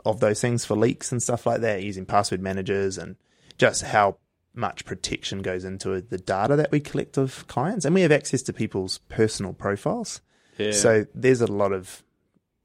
of 0.05 0.20
those 0.20 0.41
things 0.41 0.64
for 0.64 0.77
leaks 0.77 1.11
and 1.12 1.22
stuff 1.22 1.47
like 1.47 1.61
that, 1.62 1.83
using 1.83 2.07
password 2.07 2.41
managers 2.41 2.99
and 2.99 3.16
just 3.59 3.83
how 3.83 4.18
much 4.55 4.85
protection 4.85 5.43
goes 5.43 5.64
into 5.64 6.01
the 6.01 6.18
data 6.18 6.55
that 6.57 6.70
we 6.70 6.79
collect 6.79 7.18
of 7.18 7.47
clients. 7.49 7.85
And 7.85 7.95
we 7.95 8.03
have 8.03 8.12
access 8.12 8.43
to 8.43 8.53
people's 8.53 8.99
personal 9.09 9.53
profiles. 9.53 10.20
Yeah. 10.59 10.72
So 10.72 11.07
there's 11.14 11.41
a 11.41 11.51
lot 11.51 11.72
of 11.72 12.05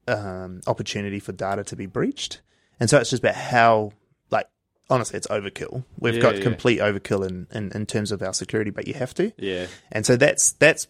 um, 0.06 0.60
opportunity 0.66 1.18
for 1.18 1.32
data 1.32 1.64
to 1.64 1.76
be 1.76 1.86
breached. 1.86 2.40
And 2.78 2.88
so 2.88 2.98
it's 2.98 3.10
just 3.10 3.22
about 3.22 3.34
how, 3.34 3.92
honestly, 4.90 5.16
it's 5.16 5.26
overkill. 5.28 5.84
We've 5.98 6.16
Yeah, 6.16 6.20
got 6.22 6.36
yeah. 6.36 6.42
complete 6.42 6.80
overkill 6.80 7.26
in, 7.28 7.46
in, 7.52 7.70
in 7.74 7.86
terms 7.86 8.12
of 8.12 8.22
our 8.22 8.32
security, 8.34 8.70
but 8.70 8.86
you 8.88 8.94
have 8.94 9.14
to. 9.14 9.32
yeah. 9.38 9.66
And 9.92 10.04
so 10.04 10.16
that's 10.16 10.52
that's 10.52 10.88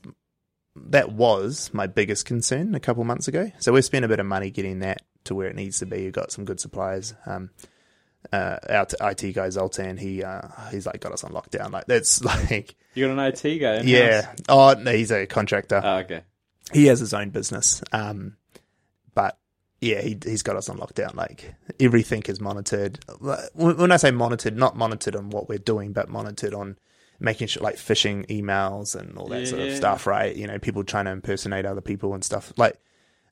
that 0.77 1.13
was 1.13 1.71
my 1.73 1.87
biggest 1.87 2.25
concern 2.27 2.75
a 2.75 2.81
couple 2.81 3.05
months 3.05 3.29
ago. 3.29 3.51
So 3.59 3.73
we've 3.73 3.85
spent 3.85 4.05
a 4.05 4.09
bit 4.09 4.21
of 4.21 4.27
money 4.27 4.51
getting 4.51 4.79
that 4.81 5.03
to 5.25 5.35
where 5.35 5.49
it 5.49 5.57
needs 5.57 5.79
to 5.81 5.87
be. 5.87 6.05
We've 6.05 6.13
got 6.13 6.33
some 6.33 6.45
good 6.45 6.61
suppliers. 6.61 7.15
Um, 7.27 7.51
uh, 8.33 8.57
our 8.69 8.87
t- 8.87 8.97
IT 9.01 9.33
guy 9.35 9.49
Zoltan, 9.51 9.97
he 9.97 10.23
uh, 10.23 10.43
he's 10.71 10.87
like 10.87 11.01
got 11.01 11.13
us 11.13 11.25
on 11.25 11.33
lockdown. 11.33 11.73
Like 11.73 11.87
that's 11.87 12.23
like 12.51 12.77
You 12.95 13.07
got 13.09 13.19
an 13.19 13.33
IT 13.35 13.59
guy. 13.59 13.81
yeah. 13.83 14.33
Oh 14.49 14.75
no, 14.79 14.93
he's 14.93 15.11
a 15.11 15.27
contractor. 15.27 15.81
Oh, 15.83 15.97
okay. 15.99 16.23
he 16.73 16.87
has 16.87 17.01
his 17.01 17.15
own 17.15 17.31
business. 17.31 17.83
Um, 17.93 18.37
yeah, 19.81 20.01
he 20.03 20.19
he's 20.25 20.43
got 20.43 20.57
us 20.57 20.69
on 20.69 20.79
lockdown. 20.79 21.15
Like 21.15 21.55
everything 21.79 22.23
is 22.27 22.41
monitored. 22.41 22.99
When 23.55 23.93
I 23.93 23.97
say 23.97 24.11
monitored, 24.11 24.57
not 24.57 24.77
monitored 24.77 25.17
on 25.17 25.31
what 25.31 25.49
we're 25.49 25.59
doing, 25.59 25.93
but 25.93 26.09
monitored 26.09 26.55
on 26.55 26.79
making 27.19 27.49
sure 27.49 27.63
like 27.63 27.77
phishing 27.77 28.27
emails 28.29 28.95
and 28.99 29.17
all 29.19 29.29
that 29.29 29.47
sort 29.47 29.61
of 29.63 29.69
Yeah. 29.69 29.75
stuff. 29.77 30.07
Right? 30.07 30.35
You 30.37 30.47
know, 30.47 30.59
people 30.59 30.85
trying 30.85 31.05
to 31.07 31.11
impersonate 31.13 31.65
other 31.67 31.81
people 31.81 32.15
and 32.15 32.25
stuff. 32.25 32.53
Like 32.57 32.79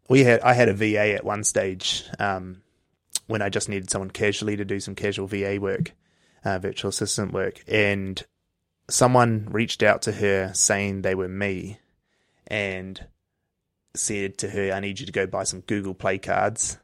we 0.09 0.25
had, 0.25 0.41
I 0.41 0.55
had 0.55 0.69
a 0.71 0.75
VA 0.75 1.15
at 1.15 1.25
one 1.25 1.45
stage 1.45 2.05
um, 2.19 2.63
when 3.27 3.43
I 3.43 3.51
just 3.51 3.69
needed 3.69 3.91
someone 3.91 4.11
casually 4.11 4.57
to 4.57 4.65
do 4.65 4.81
some 4.81 4.95
casual 4.95 5.27
VA 5.27 5.59
work, 5.61 5.93
uh, 6.47 6.59
virtual 6.59 6.89
assistant 6.89 7.33
work, 7.33 7.63
and 7.69 8.25
someone 8.89 9.49
reached 9.51 9.83
out 9.83 10.01
to 10.03 10.13
her 10.13 10.51
saying 10.55 11.03
they 11.03 11.15
were 11.15 11.29
me, 11.29 11.79
and 12.47 13.05
said 13.95 14.39
to 14.39 14.51
her, 14.51 14.73
I 14.73 14.81
need 14.81 15.01
you 15.01 15.07
to 15.07 15.13
go 15.13 15.27
buy 15.27 15.45
some 15.45 15.61
Google 15.61 15.95
Play 15.95 16.19
cards, 16.19 16.79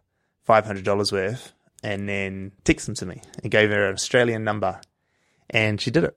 $500 0.49 1.13
worth, 1.13 1.53
and 1.83 2.09
then 2.09 2.53
text 2.65 2.87
them 2.87 2.95
to 2.97 3.07
me. 3.07 3.21
And 3.43 3.51
gave 3.51 3.71
her 3.71 3.87
an 3.89 3.95
Australian 3.95 4.45
number. 4.45 4.81
And 5.51 5.81
she 5.81 5.91
did 5.91 6.05
it. 6.05 6.17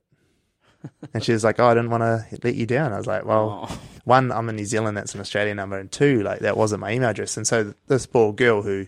And 1.14 1.24
she 1.24 1.34
was 1.34 1.44
like, 1.44 1.60
Oh, 1.60 1.66
I 1.68 1.74
didn't 1.74 1.90
want 1.90 2.02
to 2.04 2.26
let 2.44 2.56
you 2.56 2.66
down. 2.66 2.94
I 2.94 2.98
was 2.98 3.08
like, 3.08 3.26
Well, 3.26 3.68
Oh. 3.70 3.80
one, 4.06 4.32
I'm 4.32 4.48
in 4.50 4.56
New 4.56 4.66
Zealand, 4.66 4.96
that's 4.96 5.16
an 5.16 5.22
Australian 5.22 5.58
number. 5.58 5.78
And 5.78 5.92
two, 5.92 6.22
like, 6.24 6.40
that 6.42 6.56
wasn't 6.56 6.82
my 6.82 6.92
email 6.94 7.10
address. 7.10 7.36
And 7.36 7.46
so 7.48 7.74
this 7.88 8.06
poor 8.06 8.32
girl 8.32 8.62
who, 8.62 8.86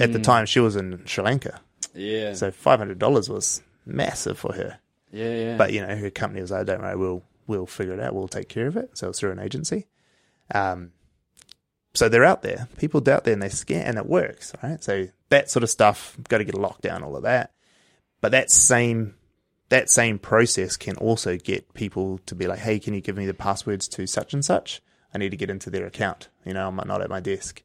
at 0.00 0.12
the 0.12 0.20
time, 0.20 0.46
she 0.46 0.60
was 0.60 0.76
in 0.76 1.04
Sri 1.06 1.24
Lanka. 1.24 1.60
Yeah. 1.94 2.34
So 2.34 2.50
$500 2.50 3.28
was 3.28 3.62
massive 3.86 4.38
for 4.38 4.52
her. 4.54 4.78
yeah. 5.10 5.34
Yeah. 5.34 5.56
But 5.56 5.72
you 5.72 5.84
know, 5.84 5.96
her 5.96 6.10
company 6.10 6.40
was 6.42 6.50
like, 6.50 6.66
"Don't 6.66 6.82
worry, 6.82 6.96
we'll 6.96 7.22
we'll 7.46 7.66
figure 7.66 7.94
it 7.94 8.00
out. 8.00 8.14
We'll 8.14 8.28
take 8.28 8.48
care 8.48 8.66
of 8.66 8.76
it." 8.76 8.90
So 8.98 9.08
it's 9.08 9.18
through 9.20 9.30
an 9.32 9.38
agency. 9.40 9.86
Um, 10.54 10.90
so 11.94 12.08
they're 12.08 12.24
out 12.24 12.42
there. 12.42 12.68
People 12.78 12.98
out 13.08 13.24
there 13.24 13.32
and 13.32 13.42
they 13.42 13.48
scan, 13.48 13.86
and 13.86 13.98
it 13.98 14.06
works, 14.06 14.52
right? 14.62 14.82
So 14.82 15.08
that 15.30 15.50
sort 15.50 15.62
of 15.62 15.70
stuff, 15.70 16.16
got 16.28 16.38
to 16.38 16.44
get 16.44 16.54
a 16.54 16.58
lockdown, 16.58 17.02
all 17.02 17.16
of 17.16 17.22
that. 17.22 17.52
But 18.20 18.32
that 18.32 18.50
same 18.50 19.14
that 19.70 19.88
same 19.88 20.18
process 20.18 20.76
can 20.76 20.96
also 20.98 21.36
get 21.36 21.72
people 21.74 22.20
to 22.26 22.34
be 22.34 22.46
like, 22.46 22.58
"Hey, 22.60 22.78
can 22.78 22.94
you 22.94 23.00
give 23.00 23.16
me 23.16 23.26
the 23.26 23.34
passwords 23.34 23.88
to 23.88 24.06
such 24.06 24.34
and 24.34 24.44
such? 24.44 24.82
I 25.12 25.18
need 25.18 25.30
to 25.30 25.36
get 25.36 25.50
into 25.50 25.70
their 25.70 25.86
account. 25.86 26.28
You 26.44 26.52
know, 26.52 26.68
I'm 26.68 26.76
not 26.86 27.00
at 27.00 27.08
my 27.08 27.20
desk." 27.20 27.62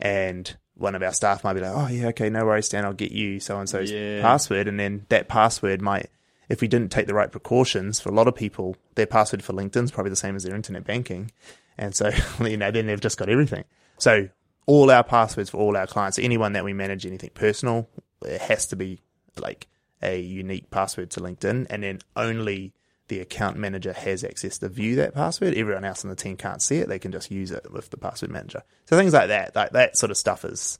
And 0.00 0.56
one 0.74 0.94
of 0.94 1.02
our 1.02 1.12
staff 1.12 1.44
might 1.44 1.54
be 1.54 1.60
like, 1.60 1.72
"Oh 1.74 1.88
yeah, 1.88 2.08
okay, 2.08 2.28
no 2.30 2.44
worries, 2.44 2.68
Dan. 2.68 2.84
I'll 2.84 2.92
get 2.92 3.12
you 3.12 3.40
so 3.40 3.58
and 3.58 3.68
so's 3.68 3.90
Yeah. 3.90 4.20
password." 4.20 4.68
And 4.68 4.78
then 4.78 5.06
that 5.08 5.28
password 5.28 5.80
might, 5.80 6.10
if 6.48 6.60
we 6.60 6.68
didn't 6.68 6.90
take 6.92 7.06
the 7.06 7.14
right 7.14 7.30
precautions, 7.30 8.00
for 8.00 8.08
a 8.10 8.14
lot 8.14 8.28
of 8.28 8.34
people, 8.34 8.76
their 8.94 9.06
password 9.06 9.42
for 9.42 9.52
LinkedIn's 9.52 9.90
probably 9.90 10.10
the 10.10 10.16
same 10.16 10.36
as 10.36 10.44
their 10.44 10.54
internet 10.54 10.84
banking, 10.84 11.30
and 11.78 11.94
so 11.94 12.10
you 12.40 12.56
know 12.56 12.70
then 12.70 12.86
they've 12.86 13.00
just 13.00 13.18
got 13.18 13.28
everything. 13.28 13.64
So 13.98 14.28
all 14.66 14.90
our 14.90 15.04
passwords 15.04 15.50
for 15.50 15.58
all 15.58 15.76
our 15.76 15.86
clients, 15.86 16.18
anyone 16.18 16.52
that 16.52 16.64
we 16.64 16.72
manage 16.72 17.06
anything 17.06 17.30
personal, 17.34 17.88
it 18.24 18.40
has 18.42 18.66
to 18.66 18.76
be 18.76 19.00
like 19.38 19.66
a 20.02 20.20
unique 20.20 20.70
password 20.70 21.10
to 21.10 21.20
LinkedIn, 21.20 21.66
and 21.70 21.82
then 21.82 22.00
only 22.16 22.74
the 23.08 23.20
account 23.20 23.56
manager 23.56 23.92
has 23.92 24.22
access 24.22 24.58
to 24.58 24.68
view 24.68 24.96
that 24.96 25.14
password. 25.14 25.54
Everyone 25.54 25.84
else 25.84 26.04
on 26.04 26.10
the 26.10 26.16
team 26.16 26.36
can't 26.36 26.62
see 26.62 26.78
it; 26.78 26.88
they 26.88 26.98
can 26.98 27.12
just 27.12 27.30
use 27.30 27.50
it 27.50 27.72
with 27.72 27.90
the 27.90 27.96
password 27.96 28.30
manager. 28.30 28.62
So 28.86 28.96
things 28.96 29.12
like 29.12 29.28
that, 29.28 29.56
like 29.56 29.72
that 29.72 29.96
sort 29.96 30.10
of 30.10 30.16
stuff 30.16 30.44
is, 30.44 30.78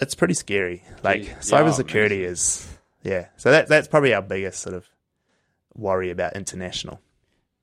it's 0.00 0.14
pretty 0.14 0.34
scary. 0.34 0.82
Like 1.02 1.26
Yeah, 1.26 1.34
cybersecurity 1.36 2.24
is, 2.24 2.68
yeah. 3.02 3.28
So 3.36 3.50
that 3.50 3.68
that's 3.68 3.88
probably 3.88 4.14
our 4.14 4.22
biggest 4.22 4.60
sort 4.60 4.74
of 4.74 4.86
worry 5.74 6.10
about 6.10 6.36
international. 6.36 7.00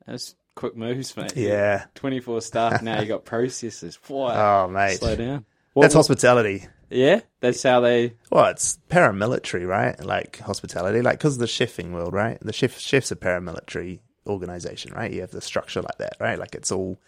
That's 0.07 0.35
quick 0.55 0.75
moves, 0.75 1.15
mate. 1.17 1.35
Yeah. 1.35 1.85
24 1.95 2.41
staff 2.41 2.81
now. 2.81 3.01
You 3.01 3.07
got 3.07 3.25
processes. 3.25 3.99
Wow. 4.09 4.65
Oh 4.65 4.67
mate, 4.69 4.97
Slow 4.99 5.15
down. 5.15 5.45
that's 5.75 5.93
What- 5.93 5.93
hospitality. 5.93 6.67
Yeah. 6.89 7.21
That's 7.41 7.61
how 7.63 7.79
they. 7.81 8.13
Well, 8.31 8.45
it's 8.45 8.77
paramilitary, 8.89 9.67
right? 9.67 9.99
Like 10.03 10.37
hospitality, 10.39 11.01
like 11.01 11.17
because 11.17 11.37
the 11.37 11.45
chefing 11.47 11.91
world, 11.91 12.13
right? 12.13 12.37
The 12.41 12.53
chef 12.53 12.77
chef's 12.79 13.11
a 13.11 13.15
paramilitary 13.15 13.99
organization, 14.27 14.93
right? 14.93 15.11
You 15.11 15.21
have 15.21 15.31
the 15.31 15.41
structure 15.41 15.81
like 15.81 15.97
that, 15.97 16.13
right? 16.19 16.37
Like 16.39 16.55
it's 16.55 16.71
all 16.71 16.99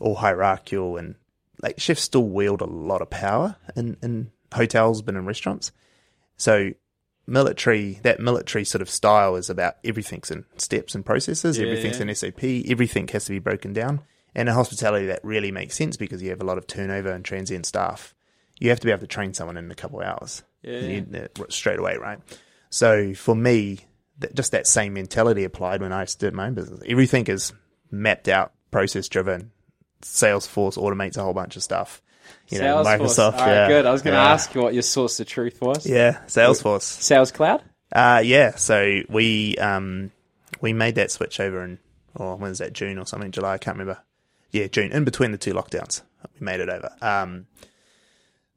all 0.00 0.14
hierarchical 0.14 0.96
and 0.96 1.16
like 1.62 1.78
chefs 1.80 2.02
still 2.02 2.26
wield 2.28 2.60
a 2.60 2.66
lot 2.66 3.02
of 3.02 3.10
power 3.10 3.56
in 3.76 3.96
in 4.02 4.30
hotels, 4.52 5.02
but 5.02 5.14
in 5.16 5.26
restaurants. 5.26 5.72
So 6.36 6.70
military, 7.26 8.00
that 8.02 8.20
military 8.20 8.64
sort 8.64 8.82
of 8.82 8.90
style 8.90 9.36
is 9.36 9.50
about 9.50 9.76
everything's 9.84 10.30
in 10.30 10.44
steps 10.56 10.94
and 10.94 11.04
processes. 11.04 11.58
Yeah, 11.58 11.66
everything's 11.66 11.98
yeah. 11.98 12.06
in 12.06 12.14
SOP. 12.14 12.44
Everything 12.70 13.08
has 13.08 13.24
to 13.26 13.32
be 13.32 13.38
broken 13.38 13.72
down. 13.72 14.00
And 14.34 14.48
in 14.48 14.54
hospitality, 14.54 15.06
that 15.06 15.24
really 15.24 15.52
makes 15.52 15.76
sense 15.76 15.96
because 15.96 16.22
you 16.22 16.30
have 16.30 16.40
a 16.40 16.44
lot 16.44 16.58
of 16.58 16.66
turnover 16.66 17.10
and 17.10 17.24
transient 17.24 17.66
staff. 17.66 18.14
You 18.58 18.70
have 18.70 18.80
to 18.80 18.86
be 18.86 18.90
able 18.90 19.00
to 19.00 19.06
train 19.06 19.34
someone 19.34 19.56
in 19.56 19.70
a 19.70 19.74
couple 19.74 20.00
of 20.00 20.06
hours 20.06 20.42
Yeah. 20.62 20.80
you 20.80 21.28
straight 21.48 21.78
away, 21.78 21.96
right? 21.96 22.18
So 22.70 23.14
for 23.14 23.34
me, 23.34 23.80
that, 24.18 24.34
just 24.34 24.52
that 24.52 24.66
same 24.66 24.94
mentality 24.94 25.44
applied 25.44 25.80
when 25.82 25.92
I 25.92 26.04
started 26.04 26.34
my 26.34 26.46
own 26.46 26.54
business. 26.54 26.80
Everything 26.86 27.26
is 27.26 27.52
mapped 27.90 28.28
out, 28.28 28.52
process 28.70 29.08
driven, 29.08 29.52
Salesforce 30.02 30.76
automates 30.76 31.16
a 31.16 31.22
whole 31.22 31.32
bunch 31.32 31.56
of 31.56 31.62
stuff. 31.62 32.02
You 32.48 32.58
know, 32.58 32.82
Salesforce. 32.82 32.98
Microsoft. 32.98 33.32
All 33.34 33.46
right, 33.46 33.48
yeah, 33.48 33.68
good. 33.68 33.86
I 33.86 33.92
was 33.92 34.02
going 34.02 34.14
to 34.14 34.20
yeah. 34.20 34.32
ask 34.32 34.54
you 34.54 34.62
what 34.62 34.74
your 34.74 34.82
source 34.82 35.18
of 35.20 35.26
truth 35.26 35.60
was. 35.60 35.86
Yeah, 35.86 36.20
Salesforce. 36.26 36.82
Sales 36.82 37.32
Cloud. 37.32 37.62
Uh, 37.92 38.22
yeah. 38.24 38.56
So 38.56 39.02
we 39.08 39.56
um 39.58 40.10
we 40.60 40.72
made 40.72 40.96
that 40.96 41.10
switch 41.10 41.40
over 41.40 41.64
in 41.64 41.78
or 42.14 42.36
when 42.36 42.50
was 42.50 42.58
that 42.58 42.72
June 42.72 42.98
or 42.98 43.06
something 43.06 43.30
July 43.30 43.54
I 43.54 43.58
can't 43.58 43.78
remember. 43.78 44.00
Yeah, 44.50 44.66
June 44.66 44.92
in 44.92 45.04
between 45.04 45.32
the 45.32 45.38
two 45.38 45.54
lockdowns 45.54 46.02
we 46.38 46.44
made 46.44 46.60
it 46.60 46.68
over. 46.68 46.90
Um, 47.00 47.46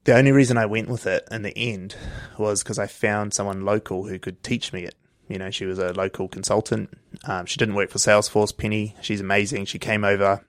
the 0.04 0.16
only 0.16 0.32
reason 0.32 0.58
I 0.58 0.66
went 0.66 0.88
with 0.88 1.06
it 1.06 1.28
in 1.32 1.42
the 1.42 1.58
end 1.58 1.96
was 2.38 2.64
because 2.64 2.80
I 2.80 2.88
found 2.88 3.34
someone 3.34 3.66
local 3.66 4.08
who 4.08 4.20
could 4.20 4.42
teach 4.42 4.72
me 4.72 4.84
it. 4.84 4.96
You 5.28 5.38
know, 5.38 5.52
she 5.52 5.66
was 5.66 5.80
a 5.80 5.92
local 5.92 6.30
consultant. 6.30 6.98
Um, 7.26 7.46
she 7.46 7.58
didn't 7.58 7.76
work 7.76 7.90
for 7.90 7.98
Salesforce. 7.98 8.56
Penny, 8.56 8.96
she's 9.02 9.20
amazing. 9.20 9.66
She 9.66 9.80
came 9.80 10.06
over. 10.06 10.46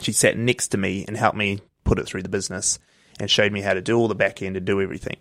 She 0.00 0.12
sat 0.12 0.38
next 0.38 0.68
to 0.68 0.78
me 0.78 1.04
and 1.06 1.16
helped 1.16 1.36
me 1.36 1.60
put 1.84 1.98
it 1.98 2.06
through 2.06 2.22
the 2.22 2.28
business 2.28 2.78
and 3.20 3.30
showed 3.30 3.52
me 3.52 3.60
how 3.60 3.74
to 3.74 3.80
do 3.82 3.96
all 3.98 4.08
the 4.08 4.14
back 4.14 4.42
end 4.42 4.56
and 4.56 4.64
do 4.66 4.80
everything 4.80 5.16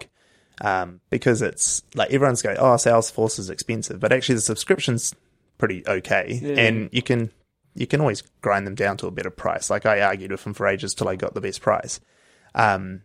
um, 0.62 1.02
because 1.10 1.42
it's 1.42 1.82
like 1.96 2.12
everyone's 2.12 2.42
going, 2.42 2.58
oh, 2.58 2.76
Salesforce 2.76 3.40
is 3.40 3.50
expensive, 3.50 4.00
but 4.00 4.12
actually 4.12 4.36
the 4.36 4.42
subscription's 4.42 5.16
pretty 5.58 5.84
okay, 5.88 6.40
Yeah. 6.42 6.60
and 6.62 6.90
you 6.92 7.02
can 7.02 7.32
you 7.74 7.88
can 7.88 8.02
always 8.02 8.22
grind 8.42 8.68
them 8.68 8.76
down 8.76 8.98
to 8.98 9.08
a 9.08 9.12
better 9.12 9.30
price. 9.30 9.70
Like 9.70 9.86
I 9.86 10.02
argued 10.02 10.32
with 10.32 10.44
them 10.44 10.54
for 10.54 10.68
ages 10.68 10.94
till 10.94 11.08
I 11.08 11.16
got 11.16 11.34
the 11.34 11.42
best 11.42 11.62
price. 11.62 12.00
Um, 12.54 13.04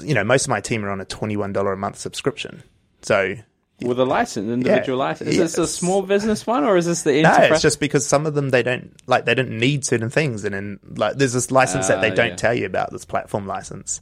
you 0.00 0.14
know, 0.14 0.24
most 0.24 0.44
of 0.44 0.50
my 0.50 0.60
team 0.60 0.84
are 0.84 0.90
on 0.90 1.00
a 1.00 1.04
twenty 1.04 1.36
one 1.36 1.52
dollar 1.52 1.72
a 1.72 1.76
month 1.76 1.98
subscription, 1.98 2.62
so 3.02 3.36
With 3.80 4.00
a 4.00 4.04
license, 4.04 4.50
individual 4.50 4.98
Yeah. 4.98 5.04
license. 5.04 5.30
Is 5.30 5.36
this 5.38 5.58
a 5.58 5.66
small 5.66 6.02
business 6.02 6.46
one 6.46 6.64
or 6.64 6.76
is 6.76 6.86
this 6.86 7.02
the 7.02 7.22
no, 7.22 7.28
enterprise? 7.28 7.52
it's 7.52 7.62
just 7.62 7.78
because 7.80 8.04
some 8.04 8.26
of 8.26 8.34
them 8.34 8.50
they 8.50 8.62
don't 8.64 8.92
like 9.06 9.24
they 9.24 9.34
don't 9.34 9.50
need 9.58 9.84
certain 9.84 10.10
things, 10.10 10.44
and 10.44 10.54
then 10.54 10.80
like 10.96 11.16
there's 11.16 11.32
this 11.32 11.50
license 11.52 11.86
that 11.88 12.00
they 12.00 12.10
Ah, 12.10 12.14
don't 12.14 12.30
yeah. 12.30 12.36
tell 12.36 12.54
you 12.54 12.66
about 12.66 12.90
this 12.90 13.04
platform 13.04 13.46
license, 13.46 14.00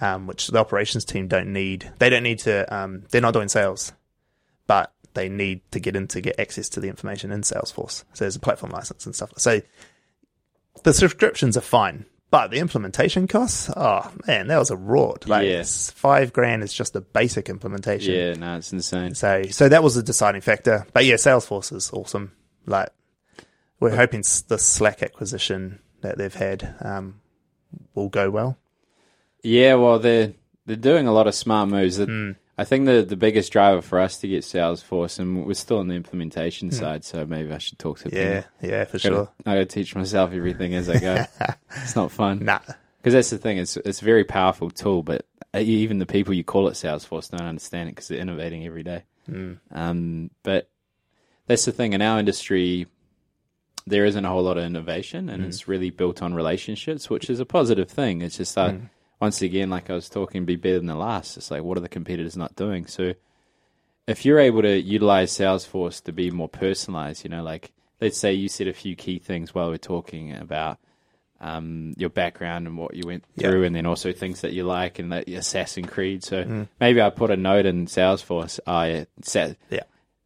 um, 0.00 0.26
which 0.28 0.46
the 0.46 0.58
operations 0.58 1.04
team 1.04 1.26
don't 1.26 1.52
need. 1.52 1.90
They 1.98 2.08
don't 2.08 2.22
need 2.22 2.38
to. 2.40 2.72
Um, 2.72 3.02
they're 3.10 3.20
not 3.20 3.32
doing 3.34 3.48
sales, 3.48 3.92
but 4.68 4.92
they 5.14 5.28
need 5.28 5.60
to 5.72 5.80
get 5.80 5.96
in 5.96 6.06
to 6.08 6.20
get 6.20 6.38
access 6.38 6.68
to 6.68 6.80
the 6.80 6.88
information 6.88 7.32
in 7.32 7.40
Salesforce. 7.40 8.04
So 8.12 8.24
there's 8.24 8.36
a 8.36 8.40
platform 8.40 8.70
license 8.70 9.06
and 9.06 9.14
stuff. 9.14 9.32
So 9.38 9.60
the 10.84 10.92
subscriptions 10.92 11.56
are 11.56 11.62
fine, 11.62 12.04
but 12.30 12.48
the 12.50 12.58
implementation 12.58 13.26
costs, 13.28 13.70
oh 13.76 14.10
man, 14.26 14.48
that 14.48 14.58
was 14.58 14.70
a 14.70 14.76
rort. 14.76 15.26
Like 15.28 15.46
Yeah. 15.46 15.62
five 15.64 16.32
grand 16.32 16.62
is 16.62 16.72
just 16.72 16.92
the 16.92 17.00
basic 17.00 17.48
implementation. 17.48 18.14
yeah, 18.14 18.34
no, 18.34 18.56
it's 18.56 18.72
insane. 18.72 19.14
So, 19.14 19.42
so 19.50 19.68
that 19.68 19.82
was 19.82 19.94
the 19.94 20.02
deciding 20.02 20.40
factor. 20.40 20.86
But 20.92 21.04
yeah, 21.04 21.14
Salesforce 21.14 21.72
is 21.72 21.90
awesome. 21.92 22.32
Like, 22.66 22.88
we're 23.78 23.94
hoping 23.94 24.22
the 24.48 24.58
Slack 24.58 25.02
acquisition 25.02 25.78
that 26.00 26.18
they've 26.18 26.34
had 26.34 26.74
um, 26.80 27.20
will 27.94 28.08
go 28.08 28.30
well. 28.30 28.58
Yeah, 29.42 29.74
well, 29.74 29.98
they're 29.98 30.32
they're 30.66 30.76
doing 30.76 31.06
a 31.06 31.12
lot 31.12 31.26
of 31.28 31.34
smart 31.34 31.68
moves. 31.68 31.98
That- 31.98 32.08
Hmm. 32.08 32.32
I 32.58 32.64
think 32.64 32.86
the 32.86 33.02
the 33.02 33.16
biggest 33.16 33.52
driver 33.52 33.82
for 33.82 34.00
us 34.00 34.16
to 34.18 34.28
get 34.28 34.42
Salesforce, 34.42 35.18
and 35.18 35.44
we're 35.46 35.54
still 35.54 35.78
on 35.78 35.88
the 35.88 35.94
Hmm. 35.94 35.98
implementation 35.98 36.70
side, 36.70 37.04
so 37.04 37.26
maybe 37.26 37.52
I 37.52 37.58
should 37.58 37.78
talk 37.78 37.98
to 38.00 38.10
Yeah, 38.10 38.24
them. 38.40 38.44
yeah, 38.62 38.84
for 38.84 38.98
Gotta- 38.98 39.08
sure. 39.14 39.28
I 39.44 39.54
got 39.54 39.60
to 39.60 39.66
teach 39.66 39.94
myself 39.94 40.32
everything 40.32 40.74
as 40.74 40.88
I 40.88 40.98
go. 40.98 41.24
it's 41.82 41.94
not 41.96 42.10
fun. 42.10 42.44
Nah, 42.44 42.60
Because 42.98 43.12
that's 43.12 43.30
the 43.30 43.38
thing. 43.38 43.58
It's 43.58 43.76
it's 43.76 44.00
a 44.00 44.04
very 44.04 44.24
powerful 44.24 44.70
tool, 44.70 45.02
but 45.02 45.26
uh, 45.54 45.58
even 45.58 45.98
the 45.98 46.06
people 46.06 46.32
you 46.34 46.44
call 46.44 46.66
it 46.68 46.72
Salesforce 46.72 47.30
don't 47.30 47.42
understand 47.46 47.88
it 47.88 47.92
because 47.94 48.08
they're 48.08 48.18
innovating 48.20 48.64
every 48.66 48.82
day. 48.82 49.04
Um, 49.70 50.30
but 50.42 50.70
that's 51.46 51.64
the 51.64 51.72
thing 51.72 51.92
in 51.92 52.00
our 52.02 52.18
industry. 52.18 52.86
There 53.88 54.04
isn't 54.04 54.24
a 54.24 54.28
whole 54.28 54.42
lot 54.42 54.56
of 54.58 54.64
innovation, 54.64 55.28
and 55.28 55.44
it's 55.44 55.68
really 55.68 55.90
built 55.90 56.20
on 56.22 56.34
relationships, 56.34 57.08
which 57.08 57.30
is 57.30 57.38
a 57.38 57.46
positive 57.46 57.88
thing. 57.88 58.20
It's 58.22 58.38
just 58.38 58.54
that 58.56 58.74
once 59.20 59.40
again, 59.42 59.70
like 59.70 59.88
I 59.90 59.94
was 59.94 60.08
talking, 60.08 60.44
be 60.44 60.56
better 60.56 60.76
than 60.78 60.86
the 60.86 60.94
last. 60.94 61.36
It's 61.36 61.50
like 61.50 61.62
what 61.62 61.78
are 61.78 61.82
the 61.82 61.88
competitors 61.88 62.36
not 62.36 62.54
doing? 62.56 62.86
So 62.86 63.14
if 64.06 64.24
you're 64.24 64.38
able 64.38 64.62
to 64.62 64.78
utilize 64.80 65.32
Salesforce 65.32 66.02
to 66.04 66.12
be 66.12 66.30
more 66.30 66.48
personalized, 66.48 67.24
you 67.24 67.30
know, 67.30 67.42
like 67.42 67.72
let's 68.00 68.18
say 68.18 68.32
you 68.32 68.48
said 68.48 68.68
a 68.68 68.72
few 68.72 68.94
key 68.94 69.18
things 69.18 69.54
while 69.54 69.68
we're 69.68 69.78
talking 69.78 70.32
about 70.34 70.78
um, 71.40 71.92
your 71.98 72.08
background 72.10 72.66
and 72.66 72.78
what 72.78 72.94
you 72.94 73.02
went 73.06 73.24
Yeah. 73.34 73.50
through, 73.50 73.64
and 73.64 73.74
then 73.76 73.84
also 73.86 74.12
things 74.12 74.40
that 74.40 74.52
you 74.52 74.64
like 74.64 74.98
and 74.98 75.12
that 75.12 75.28
Assassin's 75.28 75.88
Creed. 75.90 76.24
So 76.24 76.44
Mm. 76.44 76.68
maybe 76.80 77.00
I 77.02 77.10
put 77.10 77.30
a 77.30 77.36
note 77.36 77.66
in 77.66 77.86
Salesforce. 77.86 78.58
I 78.66 79.06
said, 79.22 79.56
yeah, 79.68 79.82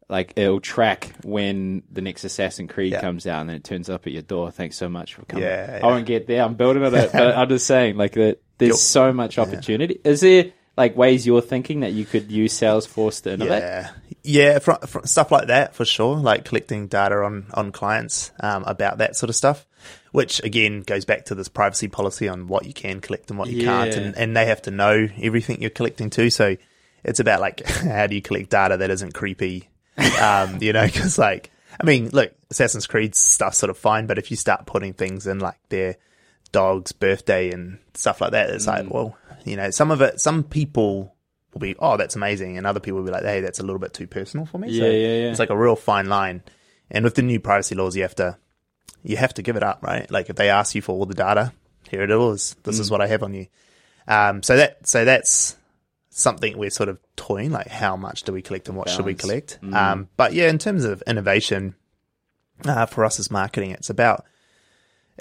like 0.08 0.32
it'll 0.36 0.60
track 0.60 1.12
when 1.24 1.82
the 1.90 2.00
next 2.00 2.22
Assassin's 2.24 2.70
Creed 2.70 2.92
Yeah. 2.92 3.00
comes 3.00 3.26
out, 3.26 3.40
and 3.40 3.48
then 3.48 3.56
it 3.56 3.64
turns 3.64 3.90
up 3.90 4.06
at 4.06 4.12
your 4.12 4.22
door. 4.22 4.50
Thanks 4.52 4.76
so 4.76 4.88
much 4.88 5.14
for 5.14 5.24
coming. 5.24 5.44
Yeah, 5.48 5.80
I 5.82 5.86
won't 5.86 6.06
get 6.06 6.26
there. 6.28 6.42
I'm 6.44 6.54
building 6.54 6.82
it, 6.84 6.90
but 7.12 7.14
I'm 7.36 7.48
just 7.48 7.66
saying, 7.66 7.96
like 7.96 8.12
that. 8.12 8.40
There's 8.66 8.82
so 8.82 9.12
much 9.12 9.38
opportunity. 9.38 10.00
Is 10.04 10.20
there 10.20 10.52
like 10.76 10.96
ways 10.96 11.26
you're 11.26 11.42
thinking 11.42 11.80
that 11.80 11.92
you 11.92 12.04
could 12.04 12.30
use 12.30 12.52
Salesforce 12.52 13.22
to 13.22 13.32
innovate? 13.32 13.62
yeah, 13.62 13.90
yeah. 14.22 14.58
For, 14.58 14.74
for 14.86 15.06
stuff 15.06 15.30
like 15.30 15.48
that, 15.48 15.74
for 15.74 15.84
sure. 15.84 16.16
Like 16.16 16.44
collecting 16.44 16.86
data 16.86 17.16
on 17.16 17.46
on 17.54 17.72
clients 17.72 18.32
um, 18.40 18.64
about 18.64 18.98
that 18.98 19.16
sort 19.16 19.30
of 19.30 19.36
stuff, 19.36 19.66
which 20.12 20.42
again 20.42 20.82
goes 20.82 21.04
back 21.04 21.26
to 21.26 21.34
this 21.34 21.48
privacy 21.48 21.88
policy 21.88 22.28
on 22.28 22.46
what 22.46 22.66
you 22.66 22.72
can 22.72 23.00
collect 23.00 23.30
and 23.30 23.38
what 23.38 23.48
you 23.48 23.64
can't, 23.64 23.94
and, 23.94 24.16
and 24.16 24.36
they 24.36 24.46
have 24.46 24.62
to 24.62 24.70
know 24.70 25.08
everything 25.20 25.60
you're 25.60 25.70
collecting 25.70 26.10
too. 26.10 26.30
So 26.30 26.56
it's 27.04 27.20
about 27.20 27.40
like 27.40 27.66
how 27.66 28.06
do 28.06 28.14
you 28.14 28.22
collect 28.22 28.50
data 28.50 28.76
that 28.78 28.90
isn't 28.90 29.14
creepy, 29.14 29.68
um, 30.20 30.58
you 30.60 30.72
know? 30.72 30.86
Because 30.86 31.18
like, 31.18 31.50
I 31.80 31.84
mean, 31.84 32.10
look, 32.10 32.32
Assassin's 32.50 32.86
Creed 32.86 33.14
stuff 33.14 33.54
sort 33.54 33.70
of 33.70 33.78
fine, 33.78 34.06
but 34.06 34.18
if 34.18 34.30
you 34.30 34.36
start 34.36 34.66
putting 34.66 34.92
things 34.92 35.26
in 35.26 35.38
like 35.38 35.58
their 35.68 35.96
dog's 36.52 36.92
birthday 36.92 37.50
and 37.50 37.78
stuff 37.94 38.20
like 38.20 38.32
that, 38.32 38.50
it's 38.50 38.64
Mm. 38.66 38.68
like, 38.68 38.90
well, 38.94 39.16
you 39.44 39.56
know, 39.56 39.70
some 39.70 39.90
of 39.90 40.00
it, 40.00 40.20
some 40.20 40.42
people 40.44 41.14
will 41.52 41.60
be, 41.60 41.74
oh, 41.78 41.96
that's 41.96 42.16
amazing, 42.16 42.56
and 42.58 42.66
other 42.66 42.80
people 42.80 42.98
will 43.00 43.06
be 43.06 43.12
like, 43.12 43.24
hey, 43.24 43.40
that's 43.40 43.58
a 43.60 43.62
little 43.62 43.78
bit 43.78 43.92
too 43.92 44.06
personal 44.06 44.46
for 44.46 44.58
me. 44.58 44.68
Yeah, 44.70 44.84
yeah, 44.86 44.90
yeah. 44.90 45.30
It's 45.30 45.38
like 45.38 45.50
a 45.50 45.56
real 45.56 45.76
fine 45.76 46.08
line, 46.08 46.42
and 46.90 47.04
with 47.04 47.14
the 47.14 47.22
new 47.22 47.40
privacy 47.40 47.74
laws, 47.74 47.96
you 47.96 48.02
have 48.02 48.14
to, 48.16 48.36
you 49.02 49.16
have 49.16 49.34
to 49.34 49.42
give 49.42 49.56
it 49.56 49.62
up, 49.62 49.82
right? 49.82 50.10
Like 50.10 50.30
if 50.30 50.36
they 50.36 50.50
ask 50.50 50.74
you 50.74 50.82
for 50.82 50.92
all 50.92 51.06
the 51.06 51.14
data, 51.14 51.52
here 51.88 52.02
it 52.02 52.10
is. 52.10 52.54
This 52.64 52.76
Mm. 52.76 52.80
is 52.80 52.90
what 52.90 53.00
I 53.00 53.06
have 53.06 53.22
on 53.22 53.34
you. 53.34 53.46
Um, 54.06 54.42
so 54.42 54.56
that, 54.56 54.86
so 54.86 55.04
that's 55.04 55.56
something 56.10 56.58
we're 56.58 56.70
sort 56.70 56.88
of 56.88 56.98
toying, 57.16 57.50
like 57.50 57.68
how 57.68 57.96
much 57.96 58.24
do 58.24 58.32
we 58.32 58.42
collect 58.42 58.68
and 58.68 58.76
what 58.76 58.88
should 58.88 59.04
we 59.06 59.14
Balance. 59.14 59.20
collect? 59.20 59.58
Um, 59.72 60.08
but 60.16 60.32
yeah, 60.34 60.48
in 60.48 60.58
terms 60.58 60.84
of 60.84 61.02
innovation, 61.06 61.74
uh, 62.66 62.86
for 62.86 63.04
us 63.04 63.18
as 63.18 63.30
marketing, 63.30 63.70
it's 63.70 63.88
about 63.90 64.24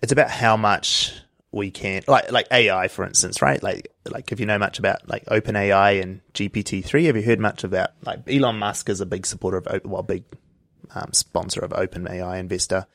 it's 0.02 0.12
about 0.12 0.30
how 0.32 0.58
much 0.58 1.14
we 1.52 1.72
can 1.72 2.04
like 2.08 2.32
like 2.32 2.48
AI 2.52 2.88
for 2.90 3.06
instance, 3.06 3.42
right? 3.42 3.62
Like 3.62 3.92
like 4.06 4.32
if 4.32 4.40
you 4.40 4.46
know 4.46 4.60
much 4.60 4.78
about 4.80 5.10
like 5.10 5.26
OpenAI 5.26 6.02
and 6.02 6.22
GPT 6.34 6.84
three, 6.86 7.06
have 7.06 7.16
you 7.16 7.24
heard 7.24 7.40
much 7.40 7.64
about 7.64 7.92
like 8.06 8.20
Elon 8.30 8.60
Musk 8.60 8.90
is 8.90 9.02
a 9.02 9.06
big 9.06 9.26
supporter 9.26 9.58
of 9.58 9.68
Open- 9.68 9.90
well 9.90 10.04
big 10.04 10.24
um, 10.94 11.12
sponsor 11.14 11.62
of 11.62 11.72
OpenAI 11.72 12.40
investor, 12.40 12.86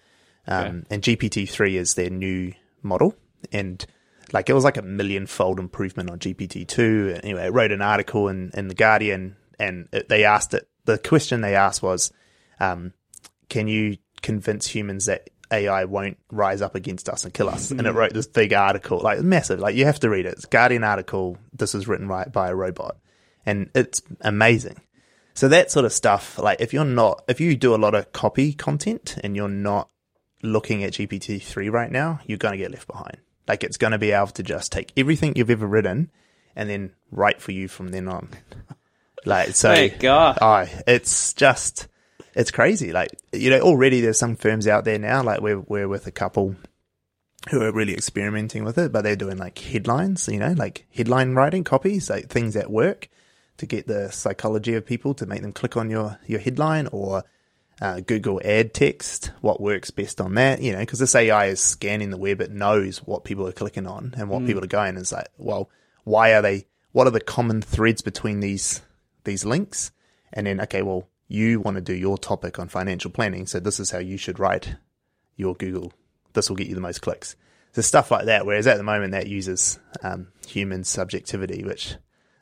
um, 0.47 0.65
Okay. 0.65 0.83
and 0.91 1.03
GPT 1.03 1.49
three 1.49 1.77
is 1.77 1.95
their 1.95 2.11
new 2.11 2.53
model, 2.83 3.15
and 3.53 3.85
like 4.33 4.49
it 4.49 4.53
was 4.55 4.65
like 4.65 4.77
a 4.77 4.83
million 4.83 5.27
fold 5.27 5.59
improvement 5.59 6.11
on 6.11 6.19
GPT 6.19 6.67
two. 6.67 7.19
Anyway, 7.23 7.43
I 7.43 7.49
wrote 7.49 7.73
an 7.73 7.83
article 7.83 8.29
in 8.29 8.51
in 8.55 8.69
the 8.69 8.75
Guardian, 8.75 9.37
and 9.59 9.89
it, 9.93 10.09
they 10.09 10.25
asked 10.25 10.55
it. 10.55 10.69
The 10.85 10.99
question 10.99 11.41
they 11.41 11.55
asked 11.57 11.83
was, 11.83 12.13
um, 12.61 12.93
"Can 13.49 13.67
you 13.69 13.97
convince 14.23 14.67
humans 14.69 15.07
that 15.07 15.29
AI 15.51 15.85
won't 15.85 16.19
rise 16.31 16.63
up 16.63 16.75
against 16.75 17.09
us 17.09 17.25
and 17.25 17.35
kill 17.35 17.49
us?" 17.49 17.71
and 17.71 17.81
it 17.81 17.91
hmm. 17.91 17.97
wrote 17.97 18.13
this 18.13 18.27
big 18.27 18.53
article, 18.53 19.01
like 19.01 19.21
massive. 19.21 19.61
Like 19.61 19.77
you 19.77 19.85
have 19.85 20.01
to 20.01 20.11
read 20.11 20.27
it. 20.27 20.35
It's 20.35 20.47
Guardian 20.47 20.85
article. 20.85 21.39
This 21.53 21.75
is 21.75 21.89
written 21.89 22.09
right 22.09 22.31
by 22.31 22.51
a 22.51 22.55
robot, 22.55 22.97
and 23.47 23.71
it's 23.75 24.03
amazing. 24.21 24.81
So 25.35 25.49
that 25.49 25.71
sort 25.71 25.85
of 25.85 25.93
stuff, 25.93 26.39
like 26.39 26.61
if 26.61 26.73
you're 26.73 26.85
not, 26.85 27.25
if 27.27 27.41
you 27.41 27.57
do 27.57 27.75
a 27.75 27.77
lot 27.77 27.95
of 27.95 28.13
copy 28.13 28.53
content 28.53 29.17
and 29.23 29.35
you're 29.35 29.49
not 29.49 29.91
looking 30.43 30.85
at 30.85 30.93
GPT 30.93 31.43
three 31.43 31.69
right 31.69 31.91
now, 31.91 32.21
you're 32.27 32.39
going 32.39 32.53
to 32.53 32.59
get 32.59 32.71
left 32.71 32.87
behind. 32.87 33.19
Like 33.49 33.65
it's 33.65 33.77
going 33.77 33.91
to 33.91 33.99
be 33.99 34.13
able 34.13 34.29
to 34.29 34.43
just 34.43 34.71
take 34.71 34.93
everything 34.97 35.35
you've 35.35 35.51
ever 35.51 35.67
written 35.67 36.11
and 36.55 36.71
then 36.71 36.93
write 37.11 37.43
for 37.43 37.53
you 37.53 37.69
from 37.69 37.89
then 37.89 38.09
on. 38.09 38.29
Like 39.27 39.55
so, 39.55 39.89
God. 40.01 40.39
oh, 40.43 40.67
it's 40.87 41.33
just 41.33 41.89
it's 42.35 42.51
crazy. 42.51 42.93
Like 42.93 43.11
you 43.33 43.51
know, 43.51 43.61
already 43.61 44.01
there's 44.01 44.19
some 44.19 44.37
firms 44.37 44.67
out 44.67 44.85
there 44.85 44.99
now. 44.99 45.23
Like 45.23 45.41
we're 45.41 45.61
we're 45.61 45.89
with 45.89 46.07
a 46.07 46.13
couple 46.13 46.57
who 47.51 47.63
are 47.63 47.73
really 47.73 47.93
experimenting 47.93 48.65
with 48.65 48.79
it, 48.79 48.91
but 48.93 49.03
they're 49.03 49.17
doing 49.17 49.39
like 49.39 49.59
headlines. 49.59 50.29
You 50.29 50.39
know, 50.39 50.53
like 50.53 50.87
headline 50.95 51.35
writing 51.35 51.65
copies, 51.65 52.11
like 52.11 52.29
things 52.29 52.55
that 52.55 52.71
work 52.71 53.09
to 53.57 53.67
get 53.67 53.87
the 53.87 54.11
psychology 54.11 54.75
of 54.75 54.85
people 54.85 55.15
to 55.15 55.27
make 55.27 55.43
them 55.43 55.53
click 55.53 55.77
on 55.77 55.91
your 55.91 56.19
your 56.27 56.41
headline 56.41 56.89
or 56.89 57.25
uh, 57.81 58.01
Google 58.01 58.41
ad 58.45 58.73
text, 58.73 59.33
what 59.41 59.61
works 59.61 59.91
best 59.91 60.21
on 60.21 60.35
that, 60.35 60.63
you 60.63 60.73
know, 60.73 60.79
because 60.79 60.99
this 60.99 61.15
AI 61.15 61.47
is 61.47 61.61
scanning 61.61 62.11
the 62.11 62.17
web, 62.17 62.41
it 62.41 62.51
knows 62.51 62.99
what 62.99 63.25
people 63.25 63.47
are 63.49 63.53
clicking 63.53 63.87
on 63.87 64.15
and 64.17 64.29
what 64.29 64.47
people 64.47 64.63
are 64.63 64.69
going. 64.69 64.97
It's 64.97 65.13
like, 65.13 65.29
well, 65.39 65.69
why 66.05 66.35
are 66.35 66.43
they? 66.43 66.67
What 66.93 67.07
are 67.07 67.11
the 67.11 67.21
common 67.21 67.61
threads 67.61 68.03
between 68.03 68.41
these 68.41 68.81
these 69.25 69.45
links? 69.45 69.91
And 70.33 70.47
then, 70.47 70.61
okay, 70.63 70.83
well, 70.83 71.09
you 71.29 71.61
want 71.61 71.77
to 71.77 71.81
do 71.81 71.95
your 71.95 72.19
topic 72.19 72.59
on 72.59 72.69
financial 72.69 73.11
planning, 73.11 73.47
so 73.47 73.61
this 73.61 73.81
is 73.81 73.91
how 73.91 73.99
you 73.99 74.17
should 74.17 74.39
write 74.39 74.77
your 75.37 75.55
Google. 75.55 75.93
This 76.33 76.49
will 76.49 76.57
get 76.57 76.67
you 76.67 76.75
the 76.75 76.81
most 76.81 77.01
clicks. 77.03 77.37
So 77.73 77.83
stuff 77.83 78.11
like 78.11 78.27
that. 78.27 78.47
Whereas 78.47 78.67
at 78.67 78.77
the 78.77 78.85
moment 78.85 79.13
that 79.13 79.27
uses 79.27 79.79
um, 80.03 80.29
human 80.47 80.85
subjectivity, 80.85 81.65
which 81.65 81.97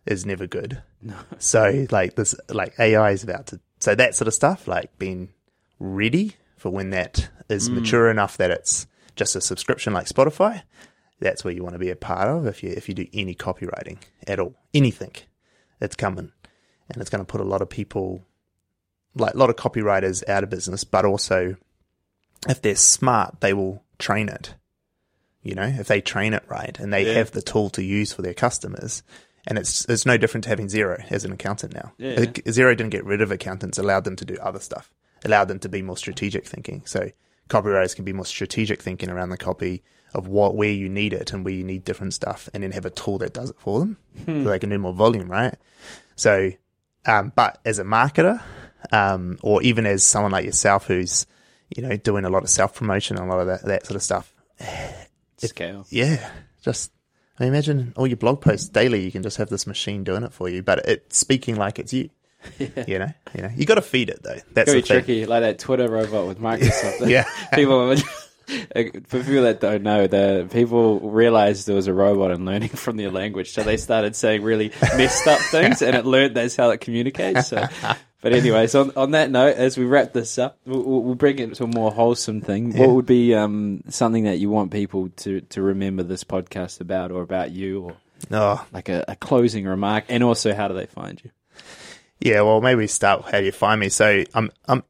is 0.04 0.26
never 0.26 0.46
good. 0.46 0.82
No. 1.00 1.16
So 1.38 1.86
like 1.90 2.16
this, 2.16 2.34
like 2.48 2.78
AI 2.78 3.12
is 3.12 3.22
about 3.22 3.46
to. 3.48 3.60
So 3.80 3.94
that 3.94 4.14
sort 4.14 4.28
of 4.28 4.34
stuff, 4.34 4.68
like 4.68 4.98
being 4.98 5.30
ready 5.78 6.36
for 6.56 6.70
when 6.70 6.90
that 6.90 7.28
is 7.48 7.68
mature 7.68 8.10
enough 8.10 8.36
that 8.36 8.50
it's 8.50 8.86
just 9.16 9.36
a 9.36 9.40
subscription 9.40 9.92
like 9.92 10.06
Spotify. 10.06 10.62
That's 11.18 11.44
where 11.44 11.54
you 11.54 11.62
want 11.62 11.74
to 11.74 11.78
be 11.78 11.90
a 11.90 11.96
part 11.96 12.28
of 12.28 12.46
if 12.46 12.62
you 12.62 12.70
if 12.70 12.88
you 12.88 12.94
do 12.94 13.06
any 13.12 13.34
copywriting 13.34 13.98
at 14.26 14.40
all, 14.40 14.54
anything, 14.74 15.12
it's 15.80 15.96
coming, 15.96 16.32
and 16.88 17.00
it's 17.00 17.10
going 17.10 17.24
to 17.24 17.30
put 17.30 17.40
a 17.40 17.44
lot 17.44 17.62
of 17.62 17.68
people, 17.68 18.24
like 19.14 19.34
a 19.34 19.36
lot 19.38 19.50
of 19.50 19.56
copywriters, 19.56 20.26
out 20.28 20.42
of 20.42 20.50
business. 20.50 20.84
But 20.84 21.04
also, 21.04 21.56
if 22.48 22.62
they're 22.62 22.76
smart, 22.76 23.40
they 23.40 23.52
will 23.52 23.82
train 23.98 24.28
it. 24.28 24.54
You 25.42 25.54
know, 25.54 25.64
if 25.64 25.88
they 25.88 26.00
train 26.00 26.34
it 26.34 26.44
right 26.48 26.78
and 26.78 26.92
they 26.92 27.06
Yeah. 27.06 27.14
have 27.14 27.32
the 27.32 27.42
tool 27.42 27.68
to 27.70 27.82
use 27.82 28.12
for 28.12 28.22
their 28.22 28.34
customers, 28.34 29.02
and 29.46 29.58
it's 29.58 29.84
it's 29.88 30.06
no 30.06 30.16
different 30.16 30.44
to 30.44 30.50
having 30.50 30.68
Xero 30.68 31.04
as 31.10 31.24
an 31.24 31.32
accountant 31.32 31.74
now. 31.74 31.92
Yeah. 31.98 32.16
Xero 32.26 32.76
didn't 32.76 32.90
get 32.90 33.04
rid 33.04 33.20
of 33.20 33.30
accountants, 33.32 33.76
allowed 33.78 34.04
them 34.04 34.14
to 34.16 34.24
do 34.24 34.36
other 34.40 34.60
stuff, 34.60 34.92
allowed 35.24 35.48
them 35.48 35.58
to 35.60 35.68
be 35.68 35.82
more 35.82 35.96
strategic 35.96 36.46
thinking. 36.46 36.82
So 36.84 37.10
copywriters 37.48 37.96
can 37.96 38.04
be 38.04 38.12
more 38.12 38.24
strategic 38.24 38.80
thinking 38.80 39.10
around 39.10 39.30
the 39.30 39.36
copy 39.36 39.82
of 40.14 40.28
what 40.28 40.54
where 40.54 40.70
you 40.70 40.88
need 40.88 41.12
it 41.12 41.32
and 41.32 41.44
where 41.44 41.54
you 41.54 41.64
need 41.64 41.84
different 41.84 42.14
stuff, 42.14 42.48
and 42.54 42.62
then 42.62 42.70
have 42.70 42.86
a 42.86 42.90
tool 42.90 43.18
that 43.18 43.32
does 43.32 43.50
it 43.50 43.56
for 43.58 43.80
them, 43.80 43.96
so 44.26 44.44
they 44.44 44.58
can 44.60 44.70
do 44.70 44.78
more 44.78 44.92
volume, 44.92 45.28
right? 45.28 45.54
So, 46.14 46.52
um, 47.06 47.32
but 47.34 47.58
as 47.64 47.80
a 47.80 47.84
marketer, 47.84 48.40
um, 48.90 49.38
or 49.42 49.62
even 49.62 49.86
as 49.86 50.02
someone 50.02 50.32
like 50.32 50.44
yourself 50.44 50.86
who's 50.86 51.26
you 51.74 51.82
know 51.82 51.96
doing 51.96 52.24
a 52.24 52.30
lot 52.30 52.42
of 52.42 52.50
self 52.50 52.74
promotion 52.74 53.16
and 53.16 53.26
a 53.26 53.32
lot 53.32 53.40
of 53.40 53.46
that, 53.46 53.62
that 53.64 53.86
sort 53.86 53.96
of 53.96 54.02
stuff, 54.02 54.34
Scale. 55.38 55.86
yeah, 55.90 56.30
just 56.62 56.90
I 57.38 57.44
mean, 57.44 57.54
imagine 57.54 57.92
all 57.96 58.06
your 58.06 58.16
blog 58.16 58.40
posts 58.40 58.68
daily. 58.68 59.04
You 59.04 59.10
can 59.10 59.22
just 59.22 59.38
have 59.38 59.48
this 59.48 59.66
machine 59.66 60.04
doing 60.04 60.22
it 60.22 60.32
for 60.32 60.48
you, 60.48 60.62
but 60.62 60.86
it's 60.86 61.16
speaking 61.16 61.56
like 61.56 61.78
it's 61.78 61.92
you. 61.92 62.10
You 62.88 62.98
know, 62.98 63.12
you 63.36 63.42
know, 63.42 63.50
you 63.54 63.64
got 63.66 63.76
to 63.76 63.82
feed 63.82 64.10
it 64.10 64.22
though. 64.22 64.38
That's 64.52 64.68
Very 64.68 64.82
tricky, 64.82 65.26
like 65.26 65.42
that 65.42 65.60
Twitter 65.60 65.88
robot 65.88 66.26
with 66.26 66.40
Microsoft. 66.40 67.06
Yeah. 67.08 67.24
people. 67.54 67.96
For 67.96 69.20
people 69.22 69.42
that 69.42 69.60
don't 69.60 69.82
know, 69.82 70.08
the 70.08 70.48
people 70.50 70.98
realized 70.98 71.68
there 71.68 71.76
was 71.76 71.86
a 71.86 71.94
robot 71.94 72.32
and 72.32 72.44
learning 72.44 72.70
from 72.70 72.96
their 72.96 73.10
language, 73.10 73.52
so 73.52 73.62
they 73.62 73.76
started 73.76 74.16
saying 74.16 74.42
really 74.42 74.72
messed 74.96 75.26
up 75.28 75.40
things, 75.40 75.80
and 75.80 75.96
it 75.96 76.04
learned 76.04 76.34
that's 76.36 76.56
how 76.56 76.70
it 76.70 76.80
communicates. 76.80 77.48
So, 77.48 77.64
but 78.22 78.32
anyways, 78.32 78.74
on 78.74 78.92
on 78.96 79.10
that 79.10 79.30
note, 79.30 79.56
as 79.56 79.76
we 79.76 79.84
wrap 79.84 80.14
this 80.14 80.38
up, 80.38 80.56
we'll, 80.64 81.02
we'll 81.02 81.14
bring 81.14 81.38
it 81.38 81.54
to 81.56 81.64
a 81.64 81.66
more 81.66 81.92
wholesome 81.92 82.40
thing. 82.40 82.74
What 82.74 82.88
would 82.90 83.06
be 83.06 83.34
um, 83.34 83.82
something 83.90 84.24
that 84.24 84.38
you 84.38 84.48
want 84.48 84.70
people 84.70 85.10
to 85.18 85.42
to 85.42 85.60
remember 85.60 86.02
this 86.02 86.24
podcast 86.24 86.80
about, 86.80 87.10
or 87.10 87.20
about 87.22 87.50
you, 87.50 87.82
or 87.82 87.96
Oh, 88.30 88.64
like 88.72 88.88
a, 88.88 89.04
a 89.08 89.16
closing 89.16 89.66
remark, 89.66 90.04
and 90.08 90.22
also 90.22 90.54
how 90.54 90.68
do 90.68 90.74
they 90.74 90.86
find 90.86 91.20
you? 91.22 91.30
yeah. 92.20 92.40
Well, 92.42 92.60
maybe 92.60 92.86
start. 92.86 93.24
with 93.24 93.32
How 93.32 93.40
do 93.40 93.44
you 93.44 93.52
find 93.52 93.80
me? 93.80 93.88
So 93.90 94.24
I'm 94.34 94.50
I'm 94.66 94.84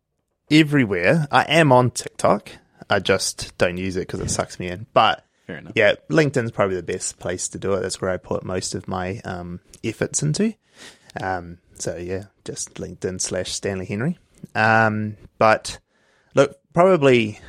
everywhere. 0.51 1.27
I 1.31 1.43
am 1.45 1.73
on 1.73 1.91
TikTok. 1.91 2.51
I 2.91 2.99
just 2.99 3.57
don't 3.57 3.79
use 3.79 3.97
it 3.97 4.01
because 4.07 4.21
it 4.21 4.31
sucks 4.31 4.59
me 4.61 4.69
in. 4.69 4.87
But 4.93 5.25
yeah, 5.75 5.95
LinkedIn's 6.11 6.51
probably 6.51 6.77
the 6.77 6.83
best 6.83 7.19
place 7.19 7.49
to 7.49 7.59
do 7.59 7.73
it. 7.75 7.81
That's 7.81 8.01
where 8.01 8.11
I 8.11 8.17
put 8.19 8.45
most 8.45 8.75
of 8.75 8.87
my 8.87 9.21
um, 9.25 9.61
efforts 9.83 10.23
into. 10.23 10.55
Um, 11.21 11.59
so 11.75 11.97
yeah, 11.97 12.25
just 12.45 12.75
LinkedIn 12.75 13.21
slash 13.21 13.53
Stanley 13.53 13.87
Henry. 13.87 14.19
Um, 14.55 15.17
but 15.39 15.79
look, 16.35 16.59
probably 16.73 17.41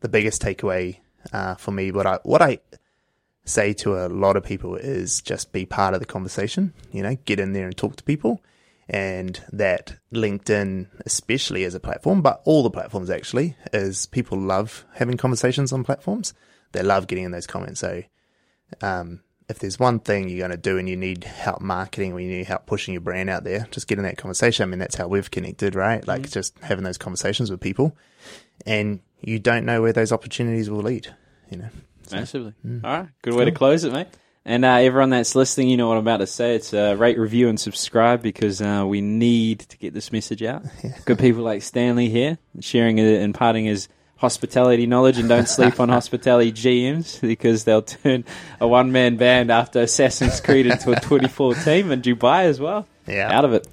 the 0.00 0.08
biggest 0.08 0.42
takeaway 0.42 0.98
uh, 1.32 1.54
for 1.56 1.72
me, 1.72 1.90
what 1.90 2.06
I 2.06 2.18
what 2.22 2.42
I 2.42 2.60
say 3.44 3.72
to 3.72 4.04
a 4.04 4.08
lot 4.08 4.36
of 4.36 4.44
people 4.44 4.76
is 4.76 5.20
just 5.22 5.52
be 5.52 5.64
part 5.66 5.94
of 5.94 6.00
the 6.00 6.06
conversation. 6.06 6.72
You 6.92 7.02
know, 7.02 7.16
get 7.24 7.40
in 7.40 7.52
there 7.52 7.66
and 7.66 7.76
talk 7.76 7.96
to 7.96 8.04
people. 8.04 8.42
And 8.90 9.38
that 9.52 9.98
LinkedIn, 10.14 10.88
especially 11.04 11.64
as 11.64 11.74
a 11.74 11.80
platform, 11.80 12.22
but 12.22 12.40
all 12.46 12.62
the 12.62 12.70
platforms 12.70 13.10
actually, 13.10 13.54
is 13.70 14.06
people 14.06 14.38
love 14.38 14.86
having 14.94 15.18
conversations 15.18 15.74
on 15.74 15.84
platforms. 15.84 16.32
They 16.72 16.82
love 16.82 17.06
getting 17.06 17.24
in 17.24 17.30
those 17.30 17.46
comments. 17.46 17.80
So, 17.80 18.02
um, 18.80 19.20
if 19.48 19.58
there's 19.58 19.78
one 19.78 19.98
thing 19.98 20.28
you're 20.28 20.38
going 20.38 20.50
to 20.50 20.56
do 20.56 20.76
and 20.76 20.88
you 20.88 20.96
need 20.96 21.24
help 21.24 21.60
marketing 21.60 22.12
or 22.12 22.20
you 22.20 22.28
need 22.28 22.46
help 22.46 22.66
pushing 22.66 22.92
your 22.92 23.00
brand 23.00 23.30
out 23.30 23.44
there, 23.44 23.66
just 23.70 23.88
get 23.88 23.98
in 23.98 24.04
that 24.04 24.18
conversation. 24.18 24.62
I 24.62 24.66
mean, 24.66 24.78
that's 24.78 24.94
how 24.94 25.08
we've 25.08 25.30
connected, 25.30 25.74
right? 25.74 26.06
Like 26.06 26.30
just 26.30 26.58
having 26.60 26.84
those 26.84 26.98
conversations 26.98 27.50
with 27.50 27.60
people 27.60 27.96
and 28.66 29.00
you 29.20 29.38
don't 29.38 29.64
know 29.64 29.80
where 29.80 29.92
those 29.92 30.12
opportunities 30.12 30.68
will 30.68 30.82
lead, 30.82 31.14
you 31.50 31.58
know? 31.58 31.68
Massively. 32.12 32.54
All 32.84 32.90
right. 32.90 33.08
Good 33.22 33.34
way 33.34 33.46
to 33.46 33.52
close 33.52 33.84
it, 33.84 33.92
mate. 33.92 34.08
And 34.44 34.64
uh, 34.64 34.76
everyone 34.76 35.10
that's 35.10 35.34
listening, 35.34 35.68
you 35.68 35.76
know 35.76 35.88
what 35.88 35.98
I'm 35.98 36.04
about 36.04 36.18
to 36.18 36.26
say. 36.26 36.54
It's 36.54 36.72
uh, 36.72 36.96
rate, 36.98 37.18
review, 37.18 37.50
and 37.50 37.60
subscribe 37.60 38.22
because 38.22 38.62
uh, 38.62 38.84
we 38.86 39.02
need 39.02 39.60
to 39.60 39.76
get 39.76 39.92
this 39.92 40.10
message 40.10 40.42
out. 40.42 40.62
Good 41.04 41.18
people 41.18 41.42
like 41.42 41.62
Stanley 41.62 42.08
here 42.08 42.38
sharing 42.60 42.98
it 42.98 43.06
and 43.06 43.24
imparting 43.24 43.66
his 43.66 43.88
hospitality 44.18 44.86
knowledge 44.86 45.18
and 45.18 45.28
don't 45.28 45.48
sleep 45.48 45.80
on 45.80 45.88
hospitality 45.98 46.52
GMs 46.52 47.20
because 47.20 47.64
they'll 47.64 47.82
turn 47.82 48.24
a 48.60 48.68
one 48.68 48.92
man 48.92 49.16
band 49.16 49.50
after 49.50 49.80
Assassin's 49.80 50.40
Creed 50.40 50.66
into 50.66 50.92
a 50.92 51.00
24 51.00 51.54
team 51.56 51.90
in 51.90 52.02
Dubai 52.02 52.44
as 52.44 52.60
well. 52.60 52.86
Yeah. 53.06 53.36
Out 53.36 53.44
of 53.44 53.52
it. 53.54 53.66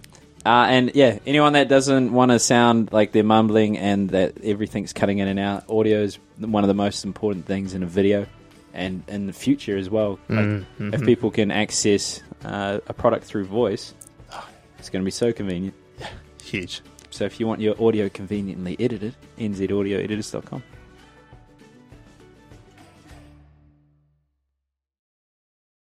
Uh, 0.46 0.68
and 0.70 0.92
yeah, 0.94 1.18
anyone 1.26 1.54
that 1.54 1.68
doesn't 1.68 2.14
want 2.14 2.30
to 2.30 2.38
sound 2.38 2.94
like 2.94 3.12
they're 3.12 3.24
mumbling 3.24 3.80
and 3.80 4.12
that 4.12 4.36
everything's 4.44 4.94
cutting 4.94 5.18
in 5.18 5.28
and 5.28 5.40
out, 5.40 5.68
audio 5.70 6.02
is 6.04 6.20
one 6.38 6.64
of 6.64 6.68
the 6.68 6.76
most 6.76 7.04
important 7.04 7.46
things 7.48 7.74
in 7.74 7.82
a 7.82 7.88
video 7.88 8.28
and 8.72 9.04
in 9.08 9.26
the 9.26 9.34
future 9.34 9.76
as 9.76 9.90
well. 9.90 10.20
Like, 10.30 10.64
If 10.80 11.04
people 11.04 11.32
can 11.32 11.50
access 11.50 12.22
uh, 12.44 12.80
a 12.86 12.94
product 12.94 13.26
through 13.26 13.46
voice, 13.46 13.96
it's 14.78 14.90
going 14.90 15.02
to 15.02 15.06
be 15.06 15.12
so 15.12 15.34
convenient. 15.34 15.74
Huge. 16.44 16.82
So 17.16 17.24
if 17.24 17.40
you 17.40 17.48
want 17.48 17.62
your 17.62 17.82
audio 17.82 18.10
conveniently 18.10 18.76
edited, 18.78 19.16
nzaudioeditors.com. 19.38 20.75